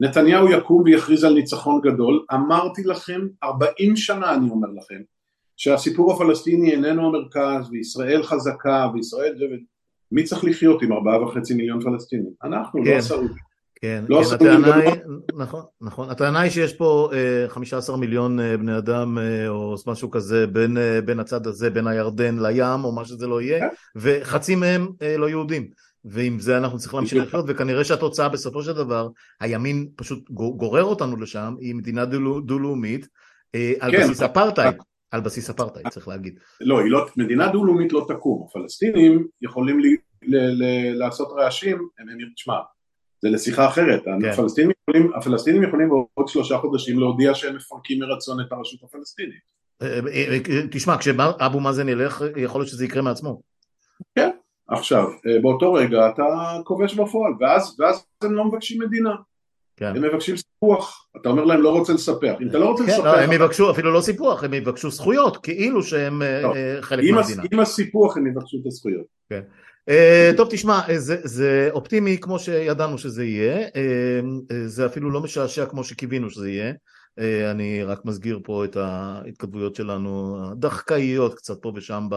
נתניהו 0.00 0.50
יקום 0.50 0.82
ויכריז 0.82 1.24
על 1.24 1.34
ניצחון 1.34 1.80
גדול 1.80 2.24
אמרתי 2.34 2.82
לכם 2.84 3.20
ארבעים 3.42 3.96
שנה 3.96 4.34
אני 4.34 4.50
אומר 4.50 4.68
לכם 4.68 5.02
שהסיפור 5.56 6.12
הפלסטיני 6.12 6.72
איננו 6.72 7.06
המרכז 7.06 7.70
וישראל 7.70 8.22
חזקה 8.22 8.88
וישראל 8.94 9.34
מי 10.12 10.24
צריך 10.24 10.44
לחיות 10.44 10.82
עם 10.82 10.92
ארבעה 10.92 11.22
וחצי 11.22 11.54
מיליון 11.54 11.80
פלסטינים? 11.80 12.30
אנחנו, 12.44 12.78
לא 12.78 12.84
כן. 12.84 12.90
לא 12.90 12.96
הסעודים 12.96 13.49
כן, 13.80 14.04
לא 14.08 14.22
כן 14.24 14.34
הטענה 14.34 14.74
היא, 14.74 14.90
נכון, 15.34 15.62
נכון, 15.80 16.10
הטענה 16.10 16.40
היא 16.40 16.50
שיש 16.50 16.72
פה 16.72 17.10
אה, 17.12 17.48
15 17.48 17.96
מיליון 17.96 18.40
אה, 18.40 18.56
בני 18.56 18.78
אדם 18.78 19.18
אה, 19.18 19.48
או 19.48 19.74
משהו 19.86 20.10
כזה 20.10 20.46
בין, 20.46 20.78
אה, 20.78 21.00
בין 21.00 21.20
הצד 21.20 21.46
הזה, 21.46 21.70
בין 21.70 21.86
הירדן 21.86 22.38
לים 22.38 22.84
או 22.84 22.92
מה 22.92 23.04
שזה 23.04 23.26
לא 23.26 23.42
יהיה, 23.42 23.60
כן. 23.60 23.68
וחצי 23.96 24.54
מהם 24.54 24.88
אה, 25.02 25.16
לא 25.16 25.28
יהודים, 25.28 25.70
ועם 26.04 26.40
זה 26.40 26.58
אנחנו 26.58 26.78
צריכים 26.78 26.98
להמשיך 26.98 27.24
לחיות, 27.24 27.44
וכנראה 27.48 27.84
שהתוצאה 27.84 28.28
בסופו 28.28 28.62
של 28.62 28.72
דבר, 28.72 29.08
הימין 29.40 29.88
פשוט 29.96 30.30
גורר 30.30 30.84
אותנו 30.84 31.16
לשם, 31.16 31.54
היא 31.60 31.74
מדינה 31.74 32.04
דו-לאומית 32.44 33.08
אה, 33.54 33.72
על 33.80 33.92
כן, 33.92 34.02
בסיס 34.02 34.22
אפרטהייד. 34.22 34.74
על 35.10 35.20
בסיס 35.20 35.50
אפרטהייד 35.50 35.88
צריך 35.88 36.08
להגיד. 36.08 36.38
לא, 36.60 36.88
לא, 36.88 37.06
מדינה 37.16 37.48
דו-לאומית 37.52 37.92
לא 37.92 38.06
תקום, 38.08 38.46
הפלסטינים 38.48 39.26
יכולים 39.42 39.80
לי, 39.80 39.96
ל, 40.22 40.36
ל, 40.36 40.92
לעשות 40.98 41.28
רעשים, 41.36 41.88
הם, 41.98 42.08
הם, 42.08 42.18
תשמע, 42.34 42.54
זה 43.22 43.30
לשיחה 43.30 43.68
אחרת, 43.68 44.04
כן. 44.04 44.28
הפלסטינים, 44.28 44.70
יכולים, 44.82 45.12
הפלסטינים 45.16 45.62
יכולים 45.62 45.88
בעוד 45.88 46.28
שלושה 46.28 46.58
חודשים 46.58 46.98
להודיע 46.98 47.34
שהם 47.34 47.56
מפרקים 47.56 47.98
מרצון 47.98 48.40
את 48.40 48.52
הרשות 48.52 48.80
הפלסטינית. 48.82 49.60
אה, 49.82 50.00
אה, 50.08 50.38
אה, 50.50 50.66
תשמע, 50.70 50.98
כשאבו 50.98 51.60
מאזן 51.60 51.88
ילך, 51.88 52.24
יכול 52.36 52.60
להיות 52.60 52.70
שזה 52.70 52.84
יקרה 52.84 53.02
מעצמו. 53.02 53.40
כן, 54.14 54.30
עכשיו, 54.68 55.04
באותו 55.42 55.72
רגע 55.72 56.08
אתה 56.08 56.24
כובש 56.64 56.94
בפועל, 56.94 57.32
ואז, 57.40 57.76
ואז 57.78 58.04
הם 58.22 58.32
לא 58.32 58.44
מבקשים 58.44 58.82
מדינה. 58.82 59.14
כן. 59.76 59.96
הם 59.96 60.02
מבקשים 60.02 60.36
סיפוח, 60.36 61.06
אתה 61.20 61.28
אומר 61.28 61.44
להם 61.44 61.62
לא 61.62 61.70
רוצה 61.78 61.92
לספח, 61.92 62.34
אם 62.40 62.48
אתה 62.48 62.58
לא 62.58 62.68
רוצה 62.68 62.86
כן, 62.86 62.90
לספח... 62.92 63.04
לא, 63.04 63.18
הם 63.18 63.32
יבקשו 63.32 63.70
אפילו 63.70 63.92
לא 63.92 64.00
סיפוח, 64.00 64.44
הם 64.44 64.54
יבקשו 64.54 64.90
זכויות, 64.90 65.36
כאילו 65.36 65.82
שהם 65.82 66.22
לא. 66.22 66.54
חלק 66.80 67.10
מהמדינה. 67.10 67.42
עם 67.52 67.60
הסיפוח 67.60 68.16
הם 68.16 68.26
יבקשו 68.26 68.56
את 68.62 68.66
הזכויות. 68.66 69.06
כן. 69.30 69.40
Uh, 69.88 70.36
טוב 70.36 70.48
תשמע 70.50 70.80
זה, 70.96 71.16
זה 71.24 71.68
אופטימי 71.72 72.18
כמו 72.20 72.38
שידענו 72.38 72.98
שזה 72.98 73.24
יהיה. 73.24 73.68
uh, 73.68 74.54
זה 74.66 74.86
אפילו 74.86 75.10
לא 75.10 75.20
משעשע 75.20 75.66
כמו 75.66 75.84
שקיווינו 75.84 76.30
שזה 76.30 76.50
יהיה. 76.50 76.72
אני 77.50 77.84
רק 77.84 78.04
מסגיר 78.04 78.40
פה 78.44 78.64
את 78.64 78.76
ההתכתבויות 78.76 79.74
שלנו 79.74 80.38
הדחקאיות 80.50 81.34
קצת 81.34 81.62
פה 81.62 81.72
ושם 81.74 82.08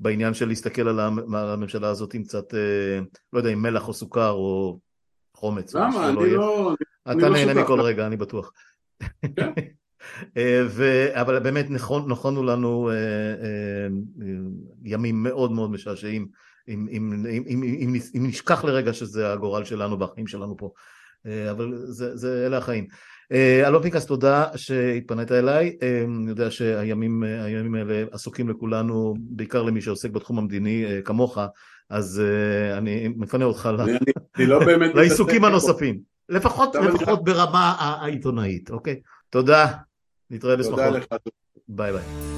בעניין 0.00 0.34
של 0.34 0.48
להסתכל 0.48 0.88
על 0.88 1.00
הממשלה 1.34 1.88
הזאת 1.88 2.14
עם 2.14 2.24
קצת 2.24 2.54
לא 3.32 3.38
יודע 3.38 3.50
עם 3.50 3.62
מלח 3.62 3.88
או 3.88 3.94
סוכר 3.94 4.30
או 4.30 4.78
חומץ 5.34 5.74
למה? 5.74 6.08
אני 6.08 6.30
לא... 6.30 6.74
אתה 7.10 7.28
לא 7.28 7.30
נהנה 7.30 7.62
מכל 7.62 7.80
רגע 7.80 8.06
אני 8.06 8.16
בטוח. 8.16 8.52
כן. 9.36 9.50
ו... 10.68 11.06
אבל 11.20 11.38
באמת 11.38 11.70
נכון, 11.70 12.10
נכונו 12.10 12.42
לנו 12.42 12.90
ימים 14.84 15.22
מאוד 15.22 15.52
מאוד 15.52 15.70
משעשעים 15.70 16.28
אם, 16.68 16.86
אם, 16.90 17.12
אם, 17.28 17.42
אם, 17.46 17.62
אם, 17.64 17.94
אם 18.16 18.26
נשכח 18.26 18.64
לרגע 18.64 18.92
שזה 18.92 19.32
הגורל 19.32 19.64
שלנו 19.64 19.98
והחיים 19.98 20.26
שלנו 20.26 20.56
פה, 20.56 20.70
אה, 21.26 21.50
אבל 21.50 21.72
זה, 21.84 22.16
זה 22.16 22.46
אלה 22.46 22.58
החיים. 22.58 22.86
אה, 23.32 23.68
אלון 23.68 23.82
פינקס, 23.82 24.06
תודה 24.06 24.44
שהתפנית 24.56 25.32
אליי, 25.32 25.76
אה, 25.82 26.04
אני 26.04 26.30
יודע 26.30 26.50
שהימים 26.50 27.24
האלה 27.74 28.04
עסוקים 28.12 28.48
לכולנו, 28.48 29.14
בעיקר 29.18 29.62
למי 29.62 29.80
שעוסק 29.80 30.10
בתחום 30.10 30.38
המדיני 30.38 30.84
כמוך, 31.04 31.38
אז 31.90 32.22
אני 32.72 33.08
מפנה 33.16 33.44
אותך 33.44 33.68
לא 34.38 34.60
לעיסוקים 34.94 35.44
הנוספים, 35.44 35.98
לפחות, 36.28 36.74
לפחות 36.74 37.24
ברמה 37.24 37.74
העיתונאית, 37.78 38.70
אוקיי? 38.70 39.00
תודה, 39.30 39.66
נתראה 40.30 40.56
בשמחות. 40.56 40.94
ביי 41.68 41.92
ביי. 41.92 42.37